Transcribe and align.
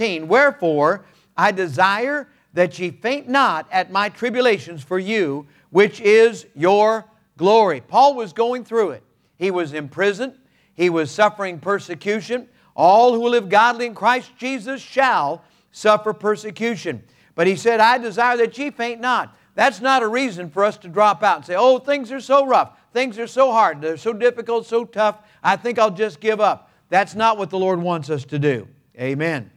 Wherefore, 0.00 1.04
I 1.36 1.52
desire 1.52 2.28
that 2.54 2.78
ye 2.78 2.90
faint 2.90 3.28
not 3.28 3.68
at 3.70 3.92
my 3.92 4.08
tribulations 4.08 4.82
for 4.82 4.98
you, 4.98 5.46
which 5.68 6.00
is 6.00 6.46
your 6.54 7.04
glory. 7.36 7.80
Paul 7.80 8.14
was 8.14 8.32
going 8.32 8.64
through 8.64 8.92
it. 8.92 9.02
He 9.36 9.50
was 9.50 9.74
imprisoned, 9.74 10.34
he 10.74 10.88
was 10.88 11.10
suffering 11.10 11.58
persecution. 11.58 12.48
All 12.74 13.12
who 13.12 13.28
live 13.28 13.50
godly 13.50 13.84
in 13.84 13.94
Christ 13.94 14.30
Jesus 14.38 14.80
shall 14.80 15.44
suffer 15.70 16.14
persecution. 16.14 17.02
But 17.34 17.46
he 17.46 17.56
said, 17.56 17.78
I 17.78 17.98
desire 17.98 18.38
that 18.38 18.56
ye 18.56 18.70
faint 18.70 19.00
not. 19.00 19.36
That's 19.54 19.82
not 19.82 20.02
a 20.02 20.08
reason 20.08 20.48
for 20.48 20.64
us 20.64 20.78
to 20.78 20.88
drop 20.88 21.22
out 21.22 21.36
and 21.36 21.44
say, 21.44 21.56
oh, 21.56 21.78
things 21.78 22.10
are 22.10 22.20
so 22.20 22.46
rough, 22.46 22.78
things 22.94 23.18
are 23.18 23.26
so 23.26 23.52
hard, 23.52 23.82
they're 23.82 23.98
so 23.98 24.14
difficult, 24.14 24.66
so 24.66 24.86
tough, 24.86 25.18
I 25.42 25.56
think 25.56 25.78
I'll 25.78 25.90
just 25.90 26.20
give 26.20 26.40
up. 26.40 26.70
That's 26.88 27.14
not 27.14 27.36
what 27.36 27.50
the 27.50 27.58
Lord 27.58 27.82
wants 27.82 28.08
us 28.08 28.24
to 28.26 28.38
do. 28.38 28.66
Amen. 28.98 29.50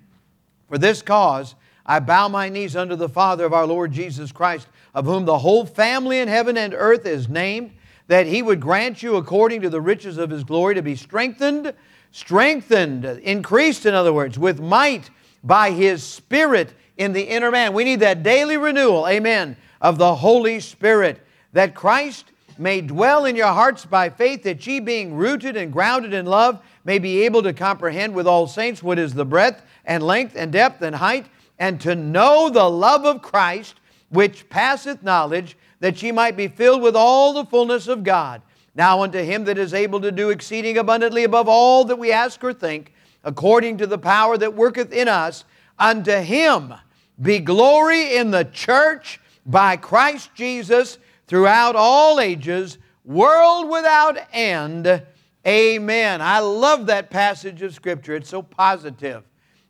For 0.74 0.80
this 0.80 1.04
cause, 1.04 1.54
I 1.86 2.00
bow 2.00 2.30
my 2.30 2.50
knees 2.50 2.76
unto 2.76 2.96
the 2.96 3.08
Father 3.08 3.46
of 3.46 3.54
our 3.54 3.68
Lord 3.68 3.92
Jesus 3.92 4.32
Christ, 4.32 4.68
of 4.96 5.06
whom 5.06 5.26
the 5.26 5.38
whole 5.38 5.68
family 5.68 6.18
in 6.18 6.28
heaven 6.28 6.58
and 6.58 6.74
earth 6.74 7.06
is 7.06 7.30
named, 7.30 7.76
that 8.08 8.26
he 8.26 8.42
would 8.42 8.60
grant 8.60 9.04
you 9.04 9.16
according 9.16 9.62
to 9.62 9.70
the 9.70 9.80
riches 9.80 10.18
of 10.18 10.32
his 10.32 10.44
glory 10.44 10.74
to 10.74 10.82
be 10.82 10.96
strengthened, 10.96 11.76
strengthened, 12.12 13.06
increased, 13.06 13.86
in 13.86 13.94
other 13.94 14.12
words, 14.12 14.40
with 14.40 14.60
might 14.60 15.12
by 15.44 15.70
his 15.70 16.02
Spirit 16.02 16.74
in 16.98 17.14
the 17.14 17.22
inner 17.22 17.52
man. 17.52 17.74
We 17.74 17.84
need 17.84 18.00
that 18.00 18.24
daily 18.24 18.58
renewal, 18.58 19.08
amen, 19.08 19.58
of 19.80 20.00
the 20.00 20.16
Holy 20.16 20.60
Spirit, 20.60 21.24
that 21.52 21.76
Christ 21.76 22.32
may 22.58 22.82
dwell 22.82 23.26
in 23.26 23.36
your 23.36 23.54
hearts 23.54 23.86
by 23.86 24.10
faith, 24.10 24.42
that 24.42 24.66
ye 24.66 24.80
being 24.80 25.14
rooted 25.14 25.56
and 25.56 25.72
grounded 25.72 26.16
in 26.16 26.26
love 26.26 26.64
may 26.86 27.00
be 27.00 27.24
able 27.24 27.44
to 27.44 27.54
comprehend 27.54 28.14
with 28.14 28.28
all 28.28 28.48
saints 28.48 28.84
what 28.84 29.00
is 29.00 29.14
the 29.14 29.26
breadth 29.26 29.64
and 29.86 30.04
length 30.04 30.36
and 30.36 30.52
depth 30.52 30.82
and 30.82 30.96
height, 30.96 31.28
and 31.60 31.80
to 31.82 31.96
know 31.96 32.50
the 32.50 32.70
love 32.70 33.06
of 33.06 33.22
Christ, 33.22 33.76
which 34.10 34.50
passeth 34.50 35.04
knowledge, 35.04 35.58
that 35.80 36.02
ye 36.02 36.12
might 36.12 36.38
be 36.38 36.48
filled 36.48 36.82
with 36.82 36.96
all 36.96 37.34
the 37.34 37.46
fullness 37.46 37.88
of 37.88 38.04
God. 38.04 38.42
Now 38.76 39.04
unto 39.04 39.20
him 39.20 39.44
that 39.46 39.58
is 39.58 39.74
able 39.74 40.02
to 40.02 40.12
do 40.12 40.30
exceeding 40.30 40.78
abundantly 40.78 41.24
above 41.24 41.48
all 41.48 41.86
that 41.86 42.00
we 42.00 42.12
ask 42.12 42.44
or 42.44 42.54
think, 42.54 42.94
according 43.24 43.78
to 43.78 43.88
the 43.88 43.98
power 43.98 44.38
that 44.38 44.56
worketh 44.56 44.92
in 44.92 45.08
us, 45.08 45.46
unto 45.78 46.14
him 46.14 46.74
be 47.22 47.40
glory 47.40 48.16
in 48.16 48.32
the 48.32 48.46
church 48.46 49.20
by 49.46 49.78
Christ 49.78 50.32
Jesus 50.34 50.98
throughout 51.28 51.76
all 51.76 52.20
ages, 52.20 52.78
world 53.06 53.70
without 53.70 54.18
end. 54.32 55.04
Amen. 55.46 56.22
I 56.22 56.40
love 56.40 56.86
that 56.86 57.10
passage 57.10 57.62
of 57.62 57.74
Scripture. 57.74 58.16
It's 58.16 58.30
so 58.30 58.42
positive. 58.42 59.24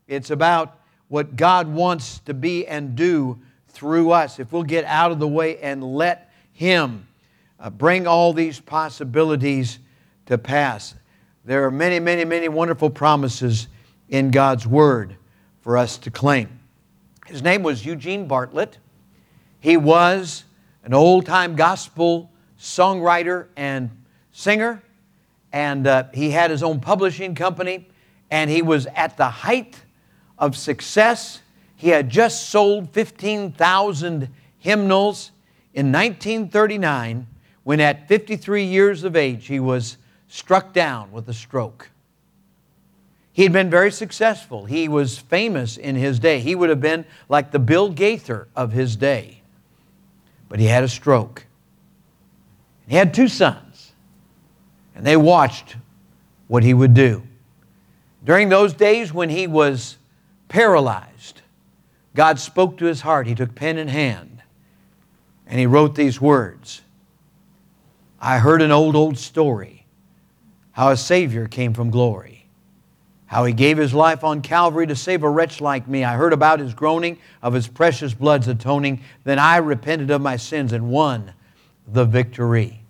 It's 0.07 0.29
about 0.29 0.79
what 1.07 1.35
God 1.35 1.67
wants 1.67 2.19
to 2.19 2.33
be 2.33 2.67
and 2.67 2.95
do 2.95 3.39
through 3.69 4.11
us. 4.11 4.39
If 4.39 4.51
we'll 4.51 4.63
get 4.63 4.85
out 4.85 5.11
of 5.11 5.19
the 5.19 5.27
way 5.27 5.57
and 5.59 5.83
let 5.83 6.31
Him 6.51 7.07
uh, 7.59 7.69
bring 7.69 8.05
all 8.05 8.33
these 8.33 8.59
possibilities 8.59 9.79
to 10.27 10.38
pass. 10.38 10.95
There 11.45 11.66
are 11.66 11.71
many, 11.71 11.99
many, 11.99 12.23
many 12.23 12.47
wonderful 12.49 12.89
promises 12.89 13.67
in 14.09 14.31
God's 14.31 14.67
Word 14.67 15.16
for 15.61 15.77
us 15.77 15.97
to 15.99 16.11
claim. 16.11 16.59
His 17.25 17.41
name 17.41 17.63
was 17.63 17.85
Eugene 17.85 18.27
Bartlett. 18.27 18.77
He 19.59 19.77
was 19.77 20.44
an 20.83 20.94
old 20.94 21.25
time 21.25 21.55
gospel 21.55 22.29
songwriter 22.59 23.47
and 23.55 23.89
singer, 24.31 24.83
and 25.53 25.85
uh, 25.85 26.05
he 26.13 26.31
had 26.31 26.51
his 26.51 26.63
own 26.63 26.79
publishing 26.79 27.35
company, 27.35 27.87
and 28.31 28.49
he 28.49 28.61
was 28.61 28.87
at 28.87 29.15
the 29.15 29.29
height 29.29 29.81
of 30.37 30.57
success. 30.57 31.41
He 31.75 31.89
had 31.89 32.09
just 32.09 32.49
sold 32.49 32.89
15,000 32.91 34.29
hymnals 34.57 35.31
in 35.73 35.91
1939 35.91 37.27
when, 37.63 37.79
at 37.79 38.07
53 38.07 38.63
years 38.65 39.03
of 39.03 39.16
age, 39.16 39.47
he 39.47 39.59
was 39.59 39.97
struck 40.28 40.73
down 40.73 41.11
with 41.11 41.29
a 41.29 41.33
stroke. 41.33 41.89
He 43.31 43.44
had 43.44 43.53
been 43.53 43.69
very 43.69 43.91
successful. 43.91 44.66
He 44.66 44.88
was 44.88 45.17
famous 45.17 45.78
in 45.78 45.95
his 45.95 46.19
day. 46.19 46.39
He 46.39 46.55
would 46.55 46.69
have 46.69 46.81
been 46.81 47.05
like 47.29 47.51
the 47.51 47.59
Bill 47.59 47.89
Gaither 47.89 48.47
of 48.55 48.72
his 48.72 48.95
day. 48.95 49.41
But 50.49 50.59
he 50.59 50.66
had 50.66 50.83
a 50.83 50.88
stroke. 50.88 51.45
He 52.88 52.95
had 52.95 53.13
two 53.13 53.28
sons, 53.28 53.62
and 54.95 55.05
they 55.05 55.17
watched 55.17 55.75
what 56.47 56.63
he 56.63 56.73
would 56.73 56.93
do. 56.93 57.23
During 58.23 58.49
those 58.49 58.73
days 58.73 59.13
when 59.13 59.29
he 59.29 59.47
was 59.47 59.97
paralyzed, 60.47 61.41
God 62.15 62.39
spoke 62.39 62.77
to 62.77 62.85
his 62.85 63.01
heart. 63.01 63.27
He 63.27 63.35
took 63.35 63.55
pen 63.55 63.77
in 63.77 63.87
hand, 63.87 64.43
and 65.47 65.59
he 65.59 65.65
wrote 65.65 65.95
these 65.95 66.21
words 66.21 66.81
I 68.19 68.37
heard 68.39 68.61
an 68.61 68.71
old, 68.71 68.95
old 68.95 69.17
story 69.17 69.85
how 70.71 70.89
a 70.89 70.97
Savior 70.97 71.47
came 71.47 71.73
from 71.73 71.89
glory 71.89 72.33
how 73.33 73.45
he 73.45 73.53
gave 73.53 73.79
his 73.79 73.95
life 73.95 74.23
on 74.23 74.43
Calvary 74.43 74.85
to 74.85 74.95
save 74.95 75.23
a 75.23 75.29
wretch 75.29 75.59
like 75.59 75.87
me. 75.87 76.03
I 76.03 76.13
heard 76.13 76.33
about 76.33 76.59
his 76.59 76.75
groaning, 76.75 77.17
of 77.41 77.53
his 77.53 77.67
precious 77.67 78.13
blood's 78.13 78.47
atoning. 78.47 79.01
Then 79.23 79.39
I 79.39 79.57
repented 79.57 80.11
of 80.11 80.21
my 80.21 80.37
sins 80.37 80.71
and 80.71 80.91
won 80.91 81.33
the 81.87 82.05
victory. 82.05 82.82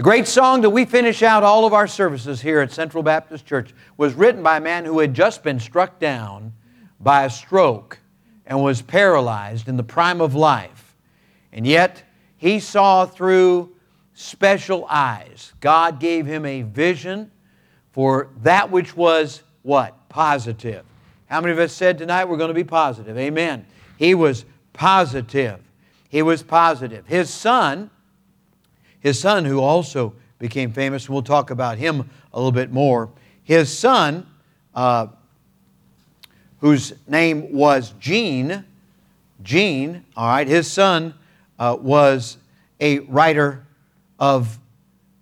The 0.00 0.04
great 0.04 0.26
song 0.26 0.62
that 0.62 0.70
we 0.70 0.86
finish 0.86 1.22
out 1.22 1.42
all 1.42 1.66
of 1.66 1.74
our 1.74 1.86
services 1.86 2.40
here 2.40 2.60
at 2.60 2.72
Central 2.72 3.02
Baptist 3.02 3.44
Church 3.44 3.74
was 3.98 4.14
written 4.14 4.42
by 4.42 4.56
a 4.56 4.60
man 4.60 4.86
who 4.86 4.98
had 4.98 5.12
just 5.12 5.42
been 5.42 5.60
struck 5.60 5.98
down 5.98 6.54
by 6.98 7.26
a 7.26 7.28
stroke 7.28 7.98
and 8.46 8.64
was 8.64 8.80
paralyzed 8.80 9.68
in 9.68 9.76
the 9.76 9.82
prime 9.82 10.22
of 10.22 10.34
life. 10.34 10.96
And 11.52 11.66
yet, 11.66 12.02
he 12.38 12.60
saw 12.60 13.04
through 13.04 13.76
special 14.14 14.86
eyes. 14.88 15.52
God 15.60 16.00
gave 16.00 16.24
him 16.24 16.46
a 16.46 16.62
vision 16.62 17.30
for 17.92 18.30
that 18.40 18.70
which 18.70 18.96
was 18.96 19.42
what? 19.60 20.08
Positive. 20.08 20.82
How 21.26 21.42
many 21.42 21.52
of 21.52 21.58
us 21.58 21.74
said 21.74 21.98
tonight 21.98 22.24
we're 22.24 22.38
going 22.38 22.48
to 22.48 22.54
be 22.54 22.64
positive? 22.64 23.18
Amen. 23.18 23.66
He 23.98 24.14
was 24.14 24.46
positive. 24.72 25.60
He 26.08 26.22
was 26.22 26.42
positive. 26.42 27.06
His 27.06 27.28
son, 27.28 27.90
his 29.00 29.18
son 29.18 29.44
who 29.44 29.60
also 29.60 30.14
became 30.38 30.72
famous, 30.72 31.08
we'll 31.08 31.22
talk 31.22 31.50
about 31.50 31.78
him 31.78 32.08
a 32.32 32.38
little 32.38 32.52
bit 32.52 32.72
more. 32.72 33.10
His 33.42 33.76
son, 33.76 34.26
uh, 34.74 35.08
whose 36.60 36.94
name 37.08 37.52
was 37.52 37.94
Gene, 37.98 38.64
Gene, 39.42 40.04
all 40.16 40.28
right, 40.28 40.46
his 40.46 40.70
son 40.70 41.14
uh, 41.58 41.76
was 41.80 42.36
a 42.80 43.00
writer 43.00 43.64
of, 44.18 44.58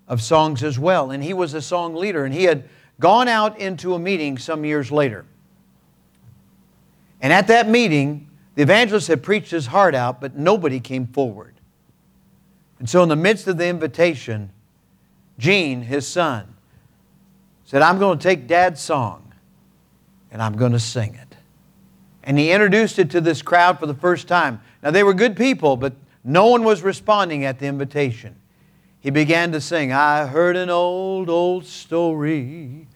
of 0.06 0.21
songs 0.22 0.62
as 0.62 0.78
well, 0.78 1.11
and 1.11 1.22
he 1.22 1.33
was 1.33 1.55
a 1.55 1.62
song 1.62 1.94
leader, 1.94 2.25
and 2.25 2.34
he 2.34 2.44
had 2.44 2.69
gone 3.00 3.28
out 3.28 3.59
into 3.59 3.94
a 3.94 3.99
meeting 3.99 4.38
some 4.38 4.65
years 4.65 4.91
later. 4.91 5.25
And 7.21 7.33
at 7.33 7.47
that 7.49 7.69
meeting, 7.69 8.28
the 8.55 8.62
evangelist 8.62 9.09
had 9.09 9.22
preached 9.22 9.50
his 9.50 9.67
heart 9.67 9.94
out, 9.94 10.21
but 10.21 10.37
nobody 10.37 10.81
came 10.81 11.06
forward. 11.06 11.55
And 12.78 12.89
so, 12.89 13.03
in 13.03 13.09
the 13.09 13.16
midst 13.16 13.47
of 13.47 13.59
the 13.59 13.66
invitation, 13.66 14.50
Gene, 15.39 15.83
his 15.83 16.06
son, 16.06 16.55
said, 17.65 17.83
I'm 17.83 17.99
going 17.99 18.19
to 18.19 18.22
take 18.22 18.47
Dad's 18.47 18.81
song 18.81 19.33
and 20.31 20.43
I'm 20.43 20.56
going 20.56 20.72
to 20.72 20.81
sing 20.81 21.15
it. 21.15 21.37
And 22.22 22.38
he 22.38 22.50
introduced 22.50 22.99
it 22.99 23.11
to 23.11 23.21
this 23.21 23.43
crowd 23.43 23.78
for 23.78 23.87
the 23.87 23.94
first 23.94 24.28
time. 24.28 24.61
Now, 24.83 24.91
they 24.91 25.03
were 25.03 25.15
good 25.15 25.37
people, 25.37 25.77
but 25.77 25.94
no 26.25 26.47
one 26.47 26.65
was 26.65 26.83
responding 26.83 27.44
at 27.44 27.59
the 27.59 27.67
invitation. 27.67 28.37
He 29.00 29.11
began 29.11 29.53
to 29.53 29.61
sing, 29.61 29.93
I 29.93 30.27
heard 30.27 30.56
an 30.56 30.71
old, 30.71 31.31
old 31.31 31.65
story 31.65 32.87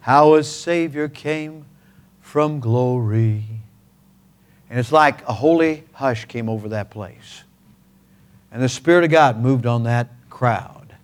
how 0.00 0.34
a 0.34 0.42
Savior 0.42 1.08
came 1.08 1.64
from 2.20 2.58
glory. 2.58 3.44
And 4.68 4.78
it's 4.78 4.90
like 4.90 5.26
a 5.28 5.32
holy 5.32 5.84
hush 5.92 6.24
came 6.24 6.48
over 6.48 6.70
that 6.70 6.90
place. 6.90 7.44
And 8.52 8.62
the 8.62 8.68
Spirit 8.68 9.04
of 9.04 9.10
God 9.10 9.40
moved 9.40 9.64
on 9.66 9.84
that 9.84 10.08
crowd. 10.28 10.94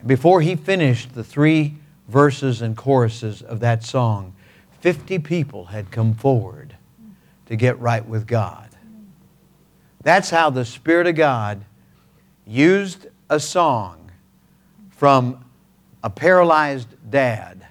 And 0.00 0.08
before 0.08 0.40
he 0.40 0.56
finished 0.56 1.14
the 1.14 1.22
three 1.22 1.76
verses 2.08 2.60
and 2.60 2.76
choruses 2.76 3.40
of 3.40 3.60
that 3.60 3.84
song, 3.84 4.34
50 4.80 5.20
people 5.20 5.66
had 5.66 5.90
come 5.90 6.12
forward 6.12 6.76
to 7.46 7.56
get 7.56 7.78
right 7.78 8.04
with 8.06 8.26
God. 8.26 8.68
That's 10.02 10.28
how 10.28 10.50
the 10.50 10.64
Spirit 10.64 11.06
of 11.06 11.14
God 11.14 11.64
used 12.46 13.06
a 13.30 13.40
song 13.40 14.10
from 14.90 15.44
a 16.02 16.10
paralyzed 16.10 16.88
dad 17.08 17.66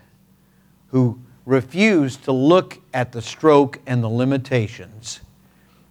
who 0.87 1.19
refused 1.45 2.23
to 2.23 2.31
look 2.31 2.79
at 2.93 3.11
the 3.11 3.21
stroke 3.21 3.79
and 3.85 4.01
the 4.03 4.09
limitations. 4.09 5.19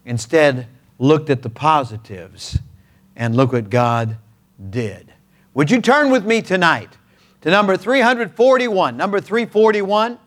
Instead, 0.04 0.66
looked 1.02 1.31
at 1.31 1.43
the 1.43 1.50
positives 1.50 2.60
and 3.16 3.37
look 3.37 3.52
what 3.52 3.69
God 3.69 4.19
did. 4.70 5.12
Would 5.52 5.69
you 5.69 5.81
turn 5.81 6.10
with 6.10 6.25
me 6.25 6.40
tonight 6.40 6.96
to 7.40 7.50
number 7.50 7.76
341? 7.76 8.96
Number 8.96 9.20
341 9.20 10.19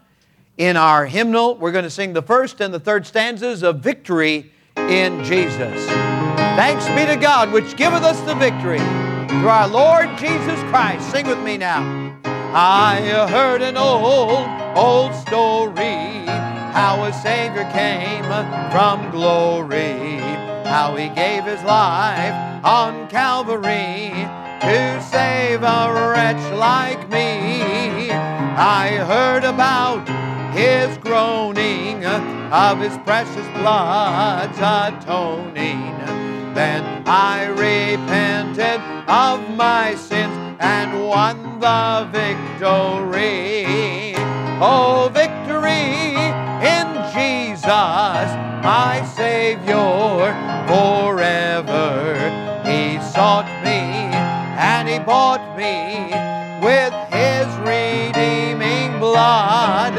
in 0.58 0.76
our 0.76 1.06
hymnal, 1.06 1.56
we're 1.56 1.72
going 1.72 1.86
to 1.86 1.90
sing 1.90 2.12
the 2.12 2.22
first 2.22 2.60
and 2.60 2.74
the 2.74 2.80
third 2.80 3.08
stanzas 3.08 3.64
of 3.64 3.80
Victory 3.80 4.52
in 4.76 5.24
Jesus. 5.24 5.86
Thanks 5.88 6.86
be 6.90 7.06
to 7.06 7.18
God, 7.20 7.54
which 7.54 7.78
giveth 7.78 8.04
us 8.04 8.20
the 8.22 8.36
victory 8.36 8.80
through 9.30 9.48
our 9.48 9.70
Lord 9.70 10.10
Jesus 10.18 10.60
Christ. 10.70 11.10
Sing 11.10 11.26
with 11.26 11.40
me 11.40 11.58
now. 11.58 11.82
I 12.54 13.02
heard 13.30 13.62
an 13.62 13.78
old, 13.78 14.46
old 14.78 15.16
story 15.16 16.26
how 16.76 17.06
a 17.06 17.14
Savior 17.14 17.64
came 17.72 18.24
from 18.72 19.10
glory, 19.12 20.45
how 20.66 20.96
He 20.96 21.10
gave 21.10 21.46
His 21.46 21.62
life 21.64 22.34
on 22.66 23.08
Calvary 23.08 24.12
to 24.62 25.02
save 25.02 25.62
a 25.62 26.12
wretch 26.12 26.54
like 26.54 27.08
me. 27.10 28.10
I 28.12 28.98
heard 29.08 29.44
about 29.44 30.08
His 30.54 30.98
groaning 30.98 32.04
of 32.06 32.80
His 32.80 32.98
precious 33.00 33.48
blood's 33.60 34.58
atoning. 34.58 35.94
Then 36.56 37.04
I 37.06 37.46
repented 37.48 38.82
of 39.08 39.56
my 39.56 39.94
sins 39.96 40.36
and 40.60 41.06
won 41.06 41.60
the 41.60 42.08
victory. 42.12 44.16
Oh, 44.62 45.12
victory 45.14 46.16
in 46.64 46.88
Jesus, 47.14 48.55
my 48.66 49.06
Savior 49.06 50.34
forever. 50.66 52.18
He 52.66 53.00
sought 53.14 53.46
me 53.64 54.10
and 54.58 54.90
He 54.90 54.98
bought 54.98 55.56
me 55.56 56.10
with 56.66 56.92
His 57.14 57.46
redeeming 57.60 58.98
blood. 59.00 59.94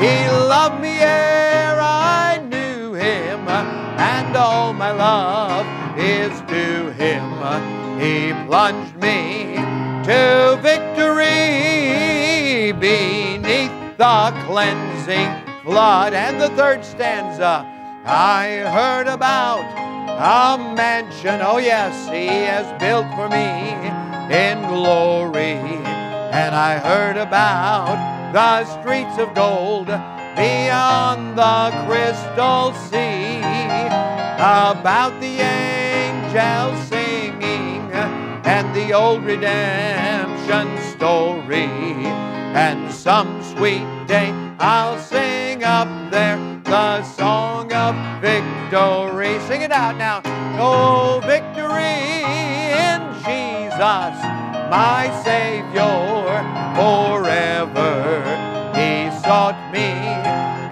He 0.00 0.28
loved 0.28 0.80
me 0.82 0.98
ere 0.98 1.78
I 1.80 2.38
knew 2.50 2.94
Him, 2.94 3.46
and 3.48 4.36
all 4.36 4.72
my 4.72 4.90
love 4.90 5.64
is 5.96 6.32
to 6.50 6.90
Him. 6.94 7.22
He 8.00 8.32
plunged 8.48 8.96
me 8.96 9.54
to 10.08 10.58
victory 10.60 11.22
beneath 12.72 13.96
the 13.96 14.32
cleansing 14.48 15.30
flood. 15.62 16.14
And 16.14 16.40
the 16.40 16.48
third 16.50 16.84
stanza, 16.84 17.64
I 18.04 18.64
heard 18.66 19.06
about 19.06 19.62
a 20.08 20.74
mansion, 20.74 21.40
oh 21.40 21.58
yes, 21.58 22.08
he 22.10 22.26
has 22.26 22.66
built 22.80 23.06
for 23.14 23.28
me 23.28 23.72
in 24.34 24.58
glory. 24.68 25.54
And 26.32 26.54
I 26.54 26.78
heard 26.78 27.16
about 27.16 27.94
the 28.32 28.64
streets 28.80 29.18
of 29.18 29.34
gold 29.34 29.86
beyond 29.86 31.38
the 31.38 31.70
crystal 31.86 32.72
sea, 32.90 33.38
about 34.36 35.20
the 35.20 35.40
angels 35.40 36.88
singing 36.88 37.92
and 37.92 38.74
the 38.74 38.92
old 38.92 39.22
redemption 39.22 40.76
story. 40.96 41.68
And 42.54 42.90
some 42.92 43.42
sweet 43.42 43.86
day 44.08 44.32
I'll 44.58 44.98
sing 44.98 45.62
up 45.62 46.10
there 46.10 46.61
the 46.72 47.02
song 47.02 47.70
of 47.70 47.94
victory. 48.22 49.38
Sing 49.40 49.60
it 49.60 49.70
out 49.70 49.98
now. 49.98 50.22
Oh, 50.58 51.20
victory 51.26 52.00
in 52.88 53.00
Jesus, 53.26 54.14
my 54.72 55.12
Savior 55.22 56.32
forever. 56.72 58.24
He 58.72 59.10
sought 59.20 59.60
me 59.70 59.90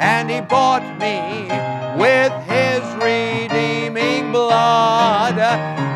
and 0.00 0.30
He 0.30 0.40
bought 0.40 0.86
me 0.98 1.52
with 2.00 2.32
His 2.48 2.82
redeeming 3.04 4.32
blood. 4.32 5.36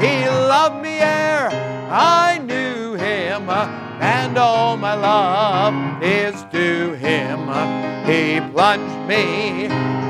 He 0.02 0.28
loved 0.28 0.82
me 0.82 0.98
ere 0.98 1.48
I 1.90 2.42
knew 2.44 2.92
Him, 2.92 3.48
and 3.48 4.36
all 4.36 4.76
my 4.76 4.94
love 4.94 6.02
is 6.02 6.44
to 6.52 6.92
Him. 6.92 7.93
He 8.06 8.38
plunged 8.52 9.08
me 9.08 9.68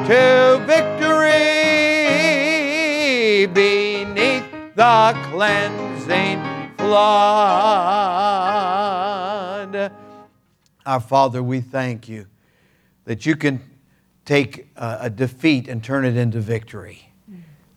to 0.09 0.61
victory 0.67 1.31
beneath 3.47 4.45
the 4.75 5.17
cleansing 5.31 6.43
flood. 6.77 7.93
Our 10.85 10.99
Father, 10.99 11.41
we 11.41 11.61
thank 11.61 12.09
you 12.09 12.27
that 13.05 13.27
you 13.27 13.37
can 13.37 13.61
take 14.25 14.67
a, 14.75 15.09
defeat 15.09 15.69
and 15.69 15.81
turn 15.85 16.05
it 16.05 16.17
into 16.17 16.41
victory. 16.41 17.13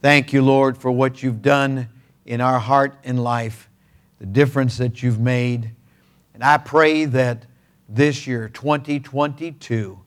Thank 0.02 0.34
you, 0.34 0.42
Lord, 0.42 0.80
for 0.80 0.90
what 0.90 1.22
you've 1.22 1.44
done 1.44 1.90
in 2.26 2.42
our 2.42 2.58
heart 2.58 2.98
and 3.04 3.24
life, 3.24 3.70
the 4.18 4.26
difference 4.26 4.78
that 4.78 5.04
you've 5.04 5.20
made. 5.20 5.76
And 6.34 6.44
I 6.44 6.58
pray 6.58 7.06
that 7.06 7.46
this 7.88 8.26
year, 8.26 8.50
2022, 8.50 10.06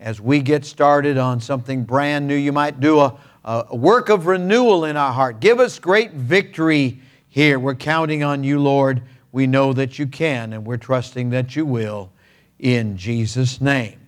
as 0.00 0.18
we 0.18 0.40
get 0.40 0.64
started 0.64 1.18
on 1.18 1.40
something 1.40 1.84
brand 1.84 2.26
new, 2.26 2.34
you 2.34 2.52
might 2.52 2.80
do 2.80 3.00
a, 3.00 3.14
a 3.44 3.76
work 3.76 4.08
of 4.08 4.26
renewal 4.26 4.86
in 4.86 4.96
our 4.96 5.12
heart. 5.12 5.40
Give 5.40 5.60
us 5.60 5.78
great 5.78 6.12
victory 6.12 7.00
here. 7.28 7.58
We're 7.58 7.74
counting 7.74 8.24
on 8.24 8.42
you, 8.42 8.58
Lord. 8.60 9.02
We 9.30 9.46
know 9.46 9.74
that 9.74 9.98
you 9.98 10.06
can, 10.06 10.54
and 10.54 10.66
we're 10.66 10.78
trusting 10.78 11.30
that 11.30 11.54
you 11.54 11.66
will 11.66 12.10
in 12.58 12.96
Jesus' 12.96 13.60
name. 13.60 14.00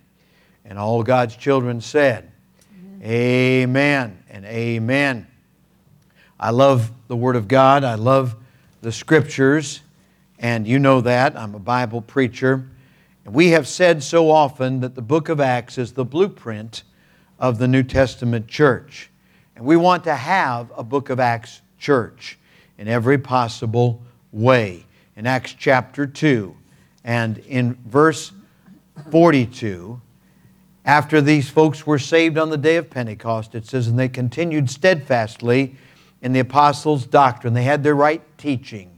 And 0.65 0.79
all 0.79 1.03
God's 1.03 1.35
children 1.35 1.79
said, 1.79 2.31
Amen, 3.03 3.03
amen 3.03 4.23
and 4.29 4.45
amen. 4.45 5.27
I 6.39 6.49
love 6.49 6.91
the 7.07 7.15
Word 7.15 7.35
of 7.35 7.47
God. 7.47 7.83
I 7.83 7.95
love 7.95 8.35
the 8.81 8.91
Scriptures, 8.91 9.81
and 10.39 10.67
you 10.67 10.79
know 10.79 11.01
that. 11.01 11.37
I'm 11.37 11.53
a 11.53 11.59
Bible 11.59 12.01
preacher. 12.01 12.67
We 13.25 13.49
have 13.49 13.67
said 13.67 14.03
so 14.03 14.29
often 14.29 14.81
that 14.81 14.95
the 14.95 15.01
book 15.01 15.29
of 15.29 15.39
Acts 15.39 15.77
is 15.77 15.93
the 15.93 16.03
blueprint 16.03 16.83
of 17.39 17.57
the 17.57 17.67
New 17.67 17.83
Testament 17.83 18.47
church. 18.47 19.09
And 19.55 19.65
we 19.65 19.77
want 19.77 20.03
to 20.03 20.15
have 20.15 20.71
a 20.75 20.83
book 20.83 21.09
of 21.09 21.19
Acts 21.19 21.61
church 21.79 22.37
in 22.77 22.87
every 22.87 23.17
possible 23.17 24.01
way. 24.33 24.85
In 25.15 25.25
Acts 25.25 25.55
chapter 25.57 26.05
2 26.05 26.55
and 27.05 27.37
in 27.39 27.75
verse 27.85 28.33
42, 29.09 30.01
after 30.85 31.21
these 31.21 31.49
folks 31.49 31.87
were 31.87 31.99
saved 31.99 32.37
on 32.37 32.49
the 32.49 32.57
day 32.57 32.75
of 32.75 32.89
Pentecost, 32.89 33.55
it 33.55 33.65
says, 33.65 33.87
and 33.87 33.97
they 33.97 34.09
continued 34.09 34.69
steadfastly 34.69 35.77
in 36.21 36.33
the 36.33 36.41
apostles' 36.41 37.05
doctrine. 37.05 37.53
They 37.53 37.63
had 37.63 37.83
their 37.83 37.95
right 37.95 38.21
teaching 38.37 38.92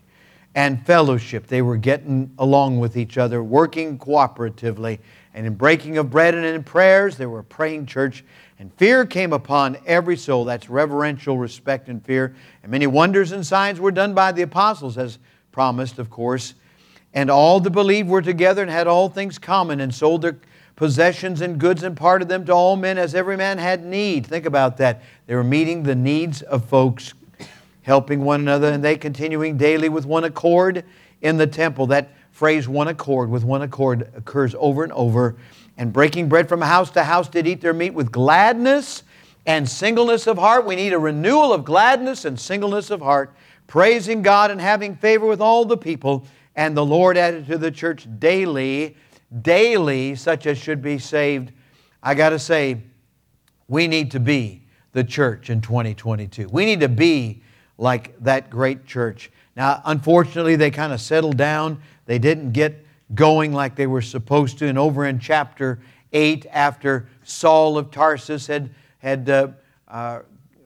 and 0.55 0.83
fellowship. 0.85 1.47
They 1.47 1.62
were 1.62 1.77
getting 1.77 2.33
along 2.39 2.79
with 2.79 2.95
each 2.95 3.17
other, 3.17 3.43
working 3.43 4.00
cooperatively, 4.00 5.00
and 5.33 5.45
in 5.45 5.55
breaking 5.55 5.97
of 5.97 6.09
bread 6.09 6.33
and 6.33 6.45
in 6.45 6.63
prayers, 6.63 7.17
they 7.17 7.25
were 7.25 7.43
praying 7.43 7.88
church. 7.88 8.24
And 8.57 8.74
fear 8.75 9.05
came 9.05 9.33
upon 9.33 9.77
every 9.85 10.15
soul. 10.15 10.45
That's 10.45 10.69
reverential 10.69 11.38
respect 11.38 11.89
and 11.89 12.03
fear. 12.05 12.33
And 12.63 12.71
many 12.71 12.88
wonders 12.88 13.33
and 13.33 13.45
signs 13.45 13.81
were 13.81 13.91
done 13.91 14.13
by 14.13 14.31
the 14.31 14.43
apostles, 14.43 14.97
as 14.97 15.19
promised, 15.51 16.00
of 16.00 16.09
course. 16.09 16.53
And 17.13 17.29
all 17.29 17.59
the 17.59 17.69
believed 17.69 18.07
were 18.07 18.21
together 18.21 18.62
and 18.62 18.71
had 18.71 18.88
all 18.88 19.09
things 19.09 19.38
common, 19.38 19.81
and 19.81 19.93
sold 19.93 20.21
their 20.21 20.38
possessions 20.77 21.41
and 21.41 21.59
goods 21.59 21.83
and 21.83 21.97
parted 21.97 22.29
them 22.29 22.45
to 22.45 22.53
all 22.53 22.77
men 22.77 22.97
as 22.97 23.13
every 23.13 23.35
man 23.35 23.57
had 23.57 23.83
need. 23.83 24.25
Think 24.25 24.45
about 24.45 24.77
that. 24.77 25.03
They 25.27 25.35
were 25.35 25.43
meeting 25.43 25.83
the 25.83 25.95
needs 25.95 26.41
of 26.41 26.65
folks 26.65 27.13
helping 27.86 28.22
one 28.22 28.42
another, 28.42 28.70
and 28.70 28.84
they 28.84 28.98
continuing 28.98 29.58
daily 29.58 29.89
with 29.89 30.08
one 30.08 30.24
accord 30.24 30.84
in 31.22 31.38
the 31.38 31.46
temple. 31.46 31.86
That 31.86 32.10
phrase, 32.32 32.68
one 32.68 32.88
accord, 32.88 33.30
with 33.30 33.44
one 33.44 33.62
accord, 33.62 34.12
occurs 34.15 34.56
over 34.58 34.84
and 34.84 34.92
over. 34.94 35.36
And 35.77 35.94
breaking 35.94 36.27
bread 36.27 36.50
from 36.50 36.62
house 36.62 36.89
to 36.92 37.04
house 37.04 37.30
did 37.30 37.46
eat 37.46 37.62
their 37.62 37.74
meat 37.74 37.94
with 37.94 38.12
gladness 38.12 39.04
and 39.46 39.70
singleness 39.70 40.25
of 40.25 40.39
heart. 40.39 40.65
We 40.65 40.75
need 40.75 40.94
a 40.94 41.00
renewal 41.00 41.54
of 41.54 41.63
gladness 41.63 42.25
and 42.25 42.39
singleness 42.39 42.89
of 42.89 43.01
heart, 43.01 43.36
praising 43.68 44.24
God 44.24 44.50
and 44.50 44.60
having 44.60 44.96
favor 44.96 45.27
with 45.27 45.39
all 45.39 45.63
the 45.63 45.77
people. 45.77 46.25
And 46.56 46.75
the 46.75 46.86
Lord 46.86 47.18
added 47.18 47.46
to 47.48 47.58
the 47.60 47.70
church 47.70 48.08
daily, 48.18 48.98
daily, 49.44 50.15
such 50.15 50.48
as 50.48 50.58
should 50.58 50.82
be 50.82 50.98
saved. 50.98 51.51
I 52.01 52.15
got 52.15 52.30
to 52.30 52.39
say, 52.39 52.82
we 53.68 53.88
need 53.88 54.10
to 54.12 54.20
be 54.20 54.63
the 54.94 55.04
church 55.04 55.51
in 55.51 55.62
2022. 55.62 56.50
We 56.51 56.65
need 56.65 56.80
to 56.80 56.89
be 56.89 57.44
like 57.77 58.17
that 58.24 58.50
great 58.50 58.86
church. 58.86 59.32
Now, 59.55 59.82
unfortunately, 59.86 60.55
they 60.55 60.72
kind 60.72 60.94
of 60.94 61.01
settled 61.01 61.38
down. 61.38 61.82
They 62.05 62.20
didn't 62.20 62.51
get 62.51 62.86
going 63.13 63.53
like 63.53 63.75
they 63.75 63.88
were 63.88 64.01
supposed 64.01 64.58
to. 64.60 64.67
And 64.67 64.77
over 64.77 65.05
in 65.05 65.20
chapter 65.20 65.79
8, 66.13 66.46
after 66.51 67.08
Saul 67.24 67.77
of 67.77 67.91
Tarsus 67.91 68.48
had, 68.48 68.70
had 69.00 69.29
uh, 69.29 69.50
uh, 69.88 70.20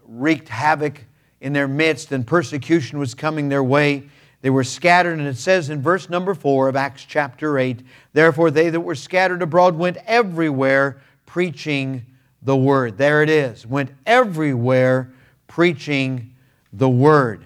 wreaked 0.08 0.50
havoc 0.50 1.04
in 1.42 1.54
their 1.54 1.68
midst 1.68 2.12
and 2.12 2.25
persecution 2.25 3.00
was 3.00 3.13
coming 3.13 3.50
their 3.50 3.63
way, 3.63 4.04
They 4.42 4.50
were 4.50 4.63
scattered, 4.63 5.20
and 5.20 5.28
it 5.28 5.38
says 5.38 5.70
in 5.70 5.82
verse 5.82 6.10
number 6.10 6.34
4 6.34 6.70
of 6.70 6.75
Acts 6.75 7.06
chapter 7.06 7.58
8 7.58 7.82
Therefore, 8.13 8.51
they 8.51 8.70
that 8.70 8.80
were 8.80 8.96
scattered 8.96 9.42
abroad 9.42 9.75
went 9.75 9.98
everywhere 10.06 11.01
preaching 11.25 12.06
the 12.42 12.56
word. 12.56 12.98
There 12.98 13.22
it 13.22 13.30
is. 13.30 13.66
Went 13.68 13.92
everywhere 14.06 15.12
preaching 15.48 16.34
the 16.72 16.90
word. 16.90 17.46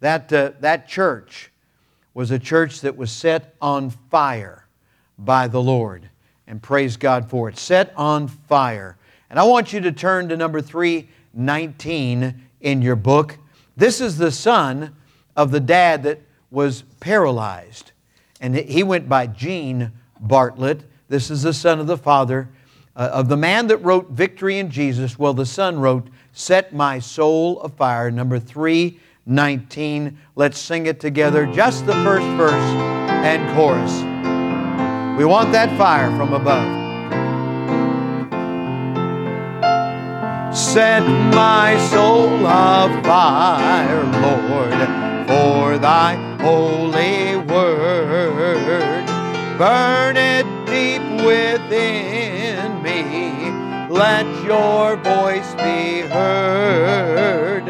That, 0.00 0.32
uh, 0.32 0.52
that 0.60 0.88
church 0.88 1.50
was 2.14 2.30
a 2.30 2.38
church 2.38 2.80
that 2.80 2.96
was 2.96 3.12
set 3.12 3.54
on 3.60 3.90
fire 3.90 4.66
by 5.18 5.48
the 5.48 5.62
Lord. 5.62 6.08
And 6.46 6.62
praise 6.62 6.96
God 6.96 7.30
for 7.30 7.48
it. 7.48 7.58
Set 7.58 7.92
on 7.96 8.28
fire. 8.28 8.96
And 9.28 9.38
I 9.38 9.44
want 9.44 9.72
you 9.72 9.80
to 9.82 9.92
turn 9.92 10.28
to 10.30 10.36
number 10.36 10.60
319 10.60 12.42
in 12.60 12.82
your 12.82 12.96
book. 12.96 13.38
This 13.76 14.00
is 14.00 14.18
the 14.18 14.32
son 14.32 14.96
of 15.36 15.50
the 15.50 15.60
dad 15.60 16.02
that 16.02 16.20
was 16.50 16.82
paralyzed. 16.98 17.92
And 18.40 18.56
he 18.56 18.82
went 18.82 19.08
by 19.08 19.26
Gene 19.26 19.92
Bartlett. 20.18 20.82
This 21.08 21.30
is 21.30 21.42
the 21.42 21.54
son 21.54 21.78
of 21.78 21.86
the 21.86 21.98
father 21.98 22.48
uh, 22.96 23.10
of 23.12 23.28
the 23.28 23.36
man 23.36 23.68
that 23.68 23.78
wrote 23.78 24.10
Victory 24.10 24.58
in 24.58 24.70
Jesus. 24.70 25.18
Well, 25.18 25.34
the 25.34 25.46
son 25.46 25.78
wrote 25.78 26.08
Set 26.32 26.72
My 26.72 26.98
Soul 26.98 27.60
Afire, 27.60 28.10
number 28.10 28.38
319. 28.38 30.18
Let's 30.36 30.58
sing 30.58 30.86
it 30.86 31.00
together, 31.00 31.46
just 31.46 31.86
the 31.86 31.94
first 32.04 32.26
verse 32.36 32.52
and 32.52 33.56
chorus. 33.56 33.92
We 35.18 35.24
want 35.24 35.52
that 35.52 35.76
fire 35.76 36.10
from 36.16 36.32
above. 36.32 36.80
Set 40.56 41.02
my 41.32 41.76
soul 41.90 42.44
afire, 42.46 44.02
Lord, 44.20 45.28
for 45.28 45.78
thy 45.78 46.14
holy 46.40 47.36
word. 47.36 49.06
Burn 49.58 50.16
it 50.16 50.46
deep 50.66 51.02
within. 51.24 52.09
Let 53.90 54.24
your 54.44 54.94
voice 54.98 55.52
be 55.56 56.02
heard. 56.02 57.64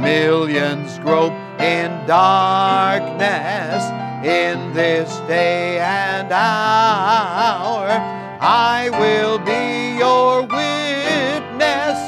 Millions 0.00 0.98
grope 1.00 1.34
in 1.60 1.90
darkness 2.06 3.84
in 4.24 4.72
this 4.72 5.14
day 5.28 5.78
and 5.78 6.32
hour. 6.32 7.86
I 8.40 8.88
will 8.98 9.38
be 9.40 9.98
your 9.98 10.40
witness. 10.40 11.98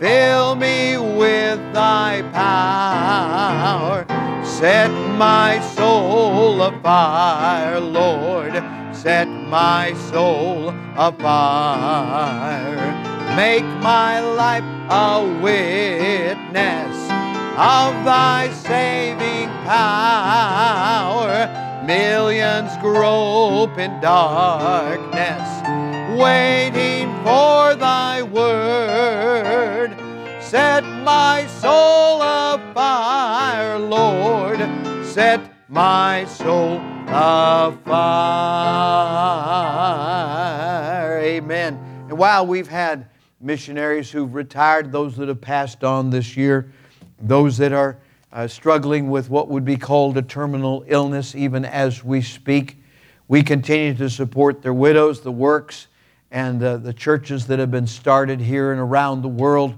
Fill 0.00 0.54
me 0.54 0.96
with 0.96 1.58
thy 1.74 2.22
power. 2.32 4.06
Set 4.44 4.92
my 5.18 5.58
soul 5.74 6.62
afire, 6.62 7.80
Lord. 7.80 8.81
Set 9.02 9.26
my 9.26 9.94
soul 10.12 10.68
afire. 10.96 12.76
Make 13.34 13.64
my 13.82 14.20
life 14.20 14.62
a 14.88 15.40
witness 15.42 16.96
of 17.58 18.04
thy 18.04 18.48
saving 18.52 19.48
power. 19.66 21.50
Millions 21.84 22.70
grope 22.80 23.76
in 23.76 24.00
darkness, 24.00 25.48
waiting 26.16 27.12
for 27.24 27.74
thy 27.74 28.22
word. 28.22 29.96
Set 30.40 30.84
my 30.84 31.48
soul 31.48 32.22
afire, 32.22 33.80
Lord. 33.80 34.60
Set 35.04 35.40
my 35.68 36.24
soul 36.26 36.91
Amen. 41.22 41.74
And 42.08 42.16
while 42.16 42.46
we've 42.46 42.68
had 42.68 43.08
missionaries 43.40 44.10
who've 44.10 44.34
retired, 44.34 44.92
those 44.92 45.16
that 45.16 45.28
have 45.28 45.40
passed 45.40 45.84
on 45.84 46.10
this 46.10 46.36
year, 46.36 46.72
those 47.20 47.58
that 47.58 47.72
are 47.72 47.98
uh, 48.32 48.46
struggling 48.46 49.10
with 49.10 49.28
what 49.28 49.48
would 49.48 49.64
be 49.64 49.76
called 49.76 50.16
a 50.16 50.22
terminal 50.22 50.84
illness, 50.86 51.34
even 51.34 51.64
as 51.64 52.02
we 52.02 52.22
speak, 52.22 52.78
we 53.28 53.42
continue 53.42 53.94
to 53.94 54.08
support 54.08 54.62
their 54.62 54.74
widows, 54.74 55.20
the 55.20 55.32
works, 55.32 55.88
and 56.30 56.62
uh, 56.62 56.78
the 56.78 56.92
churches 56.92 57.46
that 57.46 57.58
have 57.58 57.70
been 57.70 57.86
started 57.86 58.40
here 58.40 58.72
and 58.72 58.80
around 58.80 59.22
the 59.22 59.28
world. 59.28 59.76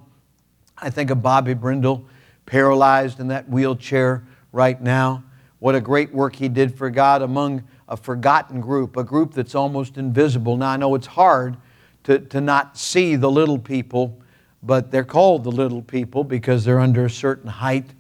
I 0.79 0.91
think 0.91 1.11
of 1.11 1.23
Bobby 1.23 1.55
Brindle, 1.55 2.05
paralyzed 2.47 3.19
in 3.19 3.29
that 3.29 3.49
wheelchair 3.49 4.25
right 4.53 4.81
now. 4.81 5.25
What 5.59 5.75
a 5.75 5.81
great 5.81 6.13
work 6.13 6.37
he 6.37 6.49
did 6.49 6.77
for 6.77 6.91
God 6.91 7.23
among 7.23 7.65
a 7.89 7.97
forgotten 7.97 8.61
group, 8.61 8.97
a 8.97 9.05
group 9.05 9.35
that's 9.35 9.55
almost 9.55 9.97
invisible. 9.97 10.57
Now, 10.57 10.71
I 10.71 10.77
know 10.77 10.95
it's 10.95 11.07
hard 11.07 11.57
to, 12.05 12.19
to 12.19 12.41
not 12.41 12.77
see 12.77 13.17
the 13.17 13.31
little 13.31 13.59
people, 13.59 14.21
but 14.63 14.91
they're 14.91 15.05
called 15.05 15.45
the 15.45 15.53
little 15.53 15.83
people 15.83 16.25
because 16.25 16.65
they're 16.65 16.81
under 16.81 17.07
a 17.07 17.11
certain 17.11 17.49
height 17.49 17.91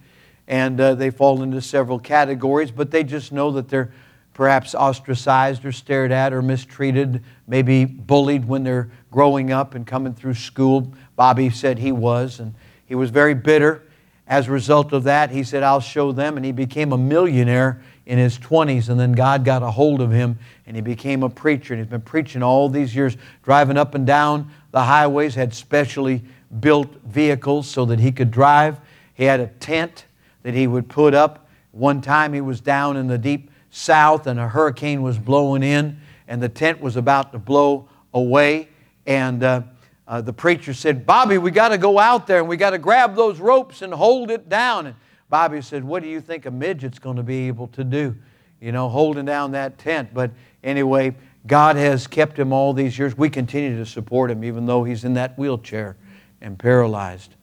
and 0.46 0.80
uh, 0.80 0.94
they 0.94 1.10
fall 1.10 1.42
into 1.42 1.60
several 1.60 1.98
categories, 1.98 2.70
but 2.70 2.90
they 2.90 3.02
just 3.02 3.32
know 3.32 3.50
that 3.52 3.68
they're 3.68 3.92
perhaps 4.34 4.74
ostracized 4.74 5.64
or 5.64 5.72
stared 5.72 6.10
at 6.12 6.32
or 6.32 6.42
mistreated, 6.42 7.22
maybe 7.46 7.84
bullied 7.84 8.44
when 8.44 8.64
they're 8.64 8.90
growing 9.10 9.52
up 9.52 9.74
and 9.74 9.86
coming 9.86 10.12
through 10.12 10.34
school. 10.34 10.92
Bobby 11.16 11.48
said 11.48 11.78
he 11.78 11.92
was, 11.92 12.40
and 12.40 12.54
he 12.84 12.94
was 12.94 13.10
very 13.10 13.34
bitter. 13.34 13.83
As 14.26 14.48
a 14.48 14.52
result 14.52 14.92
of 14.92 15.04
that, 15.04 15.30
he 15.30 15.44
said, 15.44 15.62
I'll 15.62 15.80
show 15.80 16.12
them. 16.12 16.36
And 16.36 16.46
he 16.46 16.52
became 16.52 16.92
a 16.92 16.98
millionaire 16.98 17.82
in 18.06 18.18
his 18.18 18.38
20s. 18.38 18.88
And 18.88 18.98
then 18.98 19.12
God 19.12 19.44
got 19.44 19.62
a 19.62 19.70
hold 19.70 20.00
of 20.00 20.10
him 20.10 20.38
and 20.66 20.76
he 20.76 20.82
became 20.82 21.22
a 21.22 21.28
preacher. 21.28 21.74
And 21.74 21.82
he's 21.82 21.90
been 21.90 22.00
preaching 22.00 22.42
all 22.42 22.68
these 22.68 22.94
years, 22.94 23.16
driving 23.42 23.76
up 23.76 23.94
and 23.94 24.06
down 24.06 24.50
the 24.70 24.82
highways, 24.82 25.34
had 25.34 25.52
specially 25.52 26.22
built 26.60 26.88
vehicles 27.04 27.68
so 27.68 27.84
that 27.86 28.00
he 28.00 28.12
could 28.12 28.30
drive. 28.30 28.78
He 29.14 29.24
had 29.24 29.40
a 29.40 29.46
tent 29.46 30.06
that 30.42 30.54
he 30.54 30.66
would 30.66 30.88
put 30.88 31.14
up. 31.14 31.48
One 31.72 32.00
time 32.00 32.32
he 32.32 32.40
was 32.40 32.60
down 32.60 32.96
in 32.96 33.08
the 33.08 33.18
deep 33.18 33.50
south 33.70 34.26
and 34.26 34.38
a 34.38 34.48
hurricane 34.48 35.02
was 35.02 35.18
blowing 35.18 35.62
in 35.62 36.00
and 36.28 36.42
the 36.42 36.48
tent 36.48 36.80
was 36.80 36.96
about 36.96 37.32
to 37.32 37.38
blow 37.38 37.88
away. 38.14 38.68
And 39.06 39.42
uh, 39.42 39.62
uh, 40.06 40.20
the 40.20 40.32
preacher 40.32 40.74
said, 40.74 41.06
Bobby, 41.06 41.38
we 41.38 41.50
got 41.50 41.70
to 41.70 41.78
go 41.78 41.98
out 41.98 42.26
there 42.26 42.40
and 42.40 42.48
we 42.48 42.56
got 42.56 42.70
to 42.70 42.78
grab 42.78 43.14
those 43.16 43.40
ropes 43.40 43.82
and 43.82 43.92
hold 43.92 44.30
it 44.30 44.48
down. 44.48 44.86
And 44.86 44.96
Bobby 45.30 45.62
said, 45.62 45.82
What 45.82 46.02
do 46.02 46.08
you 46.08 46.20
think 46.20 46.46
a 46.46 46.50
midget's 46.50 46.98
going 46.98 47.16
to 47.16 47.22
be 47.22 47.48
able 47.48 47.68
to 47.68 47.84
do? 47.84 48.16
You 48.60 48.72
know, 48.72 48.88
holding 48.88 49.24
down 49.24 49.52
that 49.52 49.78
tent. 49.78 50.12
But 50.12 50.30
anyway, 50.62 51.14
God 51.46 51.76
has 51.76 52.06
kept 52.06 52.38
him 52.38 52.52
all 52.52 52.72
these 52.72 52.98
years. 52.98 53.16
We 53.16 53.30
continue 53.30 53.76
to 53.78 53.86
support 53.86 54.30
him 54.30 54.44
even 54.44 54.66
though 54.66 54.84
he's 54.84 55.04
in 55.04 55.14
that 55.14 55.38
wheelchair 55.38 55.96
and 56.40 56.58
paralyzed. 56.58 57.34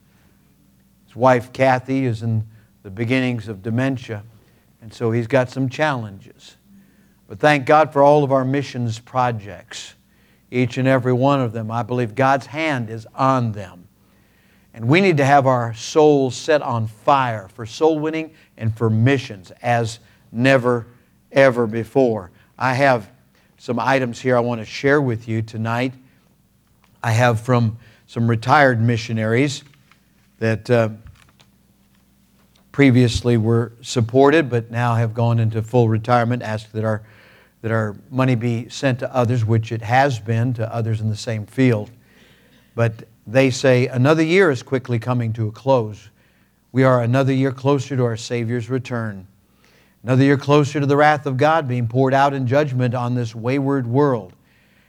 His 1.06 1.16
wife, 1.16 1.52
Kathy, 1.52 2.06
is 2.06 2.22
in 2.22 2.46
the 2.82 2.90
beginnings 2.90 3.48
of 3.48 3.62
dementia, 3.62 4.24
and 4.80 4.92
so 4.92 5.10
he's 5.10 5.26
got 5.26 5.50
some 5.50 5.68
challenges. 5.68 6.56
But 7.28 7.38
thank 7.38 7.66
God 7.66 7.92
for 7.92 8.02
all 8.02 8.24
of 8.24 8.32
our 8.32 8.44
missions 8.44 8.98
projects 8.98 9.94
each 10.52 10.76
and 10.76 10.86
every 10.86 11.14
one 11.14 11.40
of 11.40 11.52
them. 11.52 11.70
I 11.70 11.82
believe 11.82 12.14
God's 12.14 12.46
hand 12.46 12.90
is 12.90 13.06
on 13.14 13.52
them. 13.52 13.88
And 14.74 14.86
we 14.86 15.00
need 15.00 15.16
to 15.16 15.24
have 15.24 15.46
our 15.46 15.74
souls 15.74 16.36
set 16.36 16.62
on 16.62 16.86
fire 16.86 17.48
for 17.48 17.66
soul 17.66 17.98
winning 17.98 18.34
and 18.56 18.76
for 18.76 18.90
missions 18.90 19.50
as 19.62 19.98
never, 20.30 20.86
ever 21.30 21.66
before. 21.66 22.30
I 22.58 22.74
have 22.74 23.10
some 23.56 23.78
items 23.78 24.20
here 24.20 24.36
I 24.36 24.40
want 24.40 24.60
to 24.60 24.64
share 24.64 25.00
with 25.00 25.26
you 25.26 25.40
tonight. 25.40 25.94
I 27.02 27.12
have 27.12 27.40
from 27.40 27.78
some 28.06 28.28
retired 28.28 28.80
missionaries 28.80 29.64
that 30.38 30.70
uh, 30.70 30.90
previously 32.72 33.36
were 33.36 33.72
supported 33.80 34.50
but 34.50 34.70
now 34.70 34.94
have 34.94 35.14
gone 35.14 35.38
into 35.38 35.62
full 35.62 35.88
retirement, 35.88 36.42
asked 36.42 36.72
that 36.72 36.84
our 36.84 37.02
that 37.62 37.70
our 37.70 37.96
money 38.10 38.34
be 38.34 38.68
sent 38.68 38.98
to 38.98 39.14
others, 39.14 39.44
which 39.44 39.72
it 39.72 39.82
has 39.82 40.20
been 40.20 40.52
to 40.54 40.74
others 40.74 41.00
in 41.00 41.08
the 41.08 41.16
same 41.16 41.46
field. 41.46 41.90
But 42.74 43.04
they 43.26 43.50
say 43.50 43.86
another 43.86 44.22
year 44.22 44.50
is 44.50 44.62
quickly 44.62 44.98
coming 44.98 45.32
to 45.34 45.48
a 45.48 45.52
close. 45.52 46.10
We 46.72 46.84
are 46.84 47.02
another 47.02 47.32
year 47.32 47.52
closer 47.52 47.96
to 47.96 48.04
our 48.04 48.16
Savior's 48.16 48.68
return. 48.68 49.26
Another 50.02 50.24
year 50.24 50.36
closer 50.36 50.80
to 50.80 50.86
the 50.86 50.96
wrath 50.96 51.26
of 51.26 51.36
God 51.36 51.68
being 51.68 51.86
poured 51.86 52.14
out 52.14 52.34
in 52.34 52.46
judgment 52.46 52.94
on 52.94 53.14
this 53.14 53.34
wayward 53.34 53.86
world. 53.86 54.32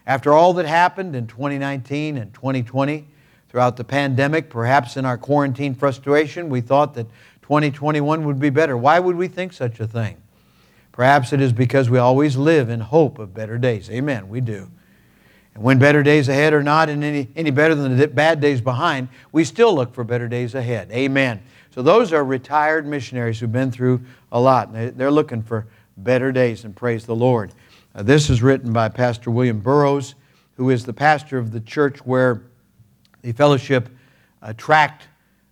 After 0.08 0.34
all 0.34 0.53
that 0.53 0.65
happened 0.65 1.15
in 1.15 1.27
2019 1.27 2.18
and 2.18 2.34
2020, 2.34 3.08
throughout 3.53 3.77
the 3.77 3.84
pandemic, 3.84 4.50
perhaps 4.50 4.98
in 4.98 5.06
our 5.06 5.18
quarantine 5.18 5.75
frustration, 5.75 6.50
we 6.50 6.60
thought 6.60 6.96
that 6.96 7.06
2021 7.44 8.25
would 8.25 8.39
be 8.39 8.50
better. 8.50 8.75
Why 8.75 9.00
would 9.00 9.15
we 9.15 9.27
think 9.27 9.53
such 9.53 9.80
a 9.80 9.86
thing? 9.86 10.18
Perhaps 10.93 11.33
it 11.33 11.41
is 11.41 11.51
because 11.51 11.89
we 11.89 11.97
always 11.97 12.38
live 12.38 12.69
in 12.69 12.79
hope 12.79 13.19
of 13.19 13.33
better 13.33 13.57
days. 13.57 13.89
Amen, 13.89 14.29
we 14.29 14.39
do. 14.39 14.69
And 15.55 15.63
when 15.63 15.79
better 15.79 16.03
days 16.03 16.29
ahead 16.29 16.53
are 16.53 16.63
not 16.63 16.88
any, 16.88 17.27
any 17.35 17.51
better 17.51 17.75
than 17.75 17.97
the 17.97 18.07
bad 18.07 18.39
days 18.39 18.62
behind, 18.62 19.09
we 19.31 19.43
still 19.43 19.73
look 19.75 19.93
for 19.93 20.03
better 20.03 20.27
days 20.27 20.55
ahead. 20.55 20.91
Amen. 20.91 21.41
So 21.71 21.81
those 21.81 22.13
are 22.13 22.23
retired 22.23 22.85
missionaries 22.85 23.39
who've 23.39 23.51
been 23.51 23.71
through 23.71 24.01
a 24.31 24.39
lot. 24.39 24.71
They're 24.71 25.12
looking 25.12 25.41
for 25.41 25.67
better 25.97 26.31
days, 26.31 26.63
and 26.63 26.75
praise 26.75 27.05
the 27.05 27.15
Lord. 27.15 27.53
Uh, 27.95 28.03
this 28.03 28.29
is 28.29 28.41
written 28.41 28.71
by 28.71 28.89
Pastor 28.89 29.31
William 29.31 29.59
Burroughs, 29.59 30.13
who 30.57 30.69
is 30.69 30.85
the 30.85 30.93
pastor 30.93 31.39
of 31.39 31.51
the 31.51 31.59
church 31.59 32.05
where 32.05 32.43
the 33.23 33.31
Fellowship 33.31 33.89
uh, 34.43 34.53
Tract 34.53 35.07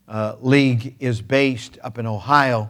uh, 0.07 0.35
League 0.41 0.95
is 0.99 1.21
based 1.21 1.79
up 1.83 1.97
in 1.97 2.05
Ohio. 2.05 2.69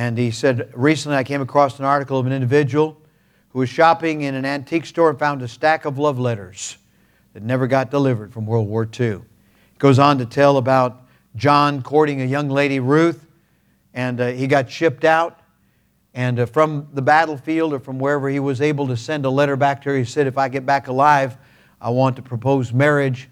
And 0.00 0.16
he 0.16 0.30
said, 0.30 0.72
Recently 0.74 1.18
I 1.18 1.24
came 1.24 1.42
across 1.42 1.78
an 1.78 1.84
article 1.84 2.18
of 2.18 2.24
an 2.24 2.32
individual 2.32 2.96
who 3.50 3.58
was 3.58 3.68
shopping 3.68 4.22
in 4.22 4.34
an 4.34 4.46
antique 4.46 4.86
store 4.86 5.10
and 5.10 5.18
found 5.18 5.42
a 5.42 5.48
stack 5.48 5.84
of 5.84 5.98
love 5.98 6.18
letters 6.18 6.78
that 7.34 7.42
never 7.42 7.66
got 7.66 7.90
delivered 7.90 8.32
from 8.32 8.46
World 8.46 8.66
War 8.66 8.88
II. 8.98 9.16
He 9.16 9.78
goes 9.78 9.98
on 9.98 10.16
to 10.16 10.24
tell 10.24 10.56
about 10.56 11.02
John 11.36 11.82
courting 11.82 12.22
a 12.22 12.24
young 12.24 12.48
lady, 12.48 12.80
Ruth, 12.80 13.26
and 13.92 14.18
uh, 14.22 14.28
he 14.28 14.46
got 14.46 14.70
shipped 14.70 15.04
out. 15.04 15.38
And 16.14 16.40
uh, 16.40 16.46
from 16.46 16.88
the 16.94 17.02
battlefield 17.02 17.74
or 17.74 17.78
from 17.78 17.98
wherever 17.98 18.30
he 18.30 18.40
was 18.40 18.62
able 18.62 18.86
to 18.86 18.96
send 18.96 19.26
a 19.26 19.30
letter 19.30 19.54
back 19.54 19.82
to 19.82 19.90
her, 19.90 19.98
he 19.98 20.06
said, 20.06 20.26
If 20.26 20.38
I 20.38 20.48
get 20.48 20.64
back 20.64 20.88
alive, 20.88 21.36
I 21.78 21.90
want 21.90 22.16
to 22.16 22.22
propose 22.22 22.72
marriage. 22.72 23.28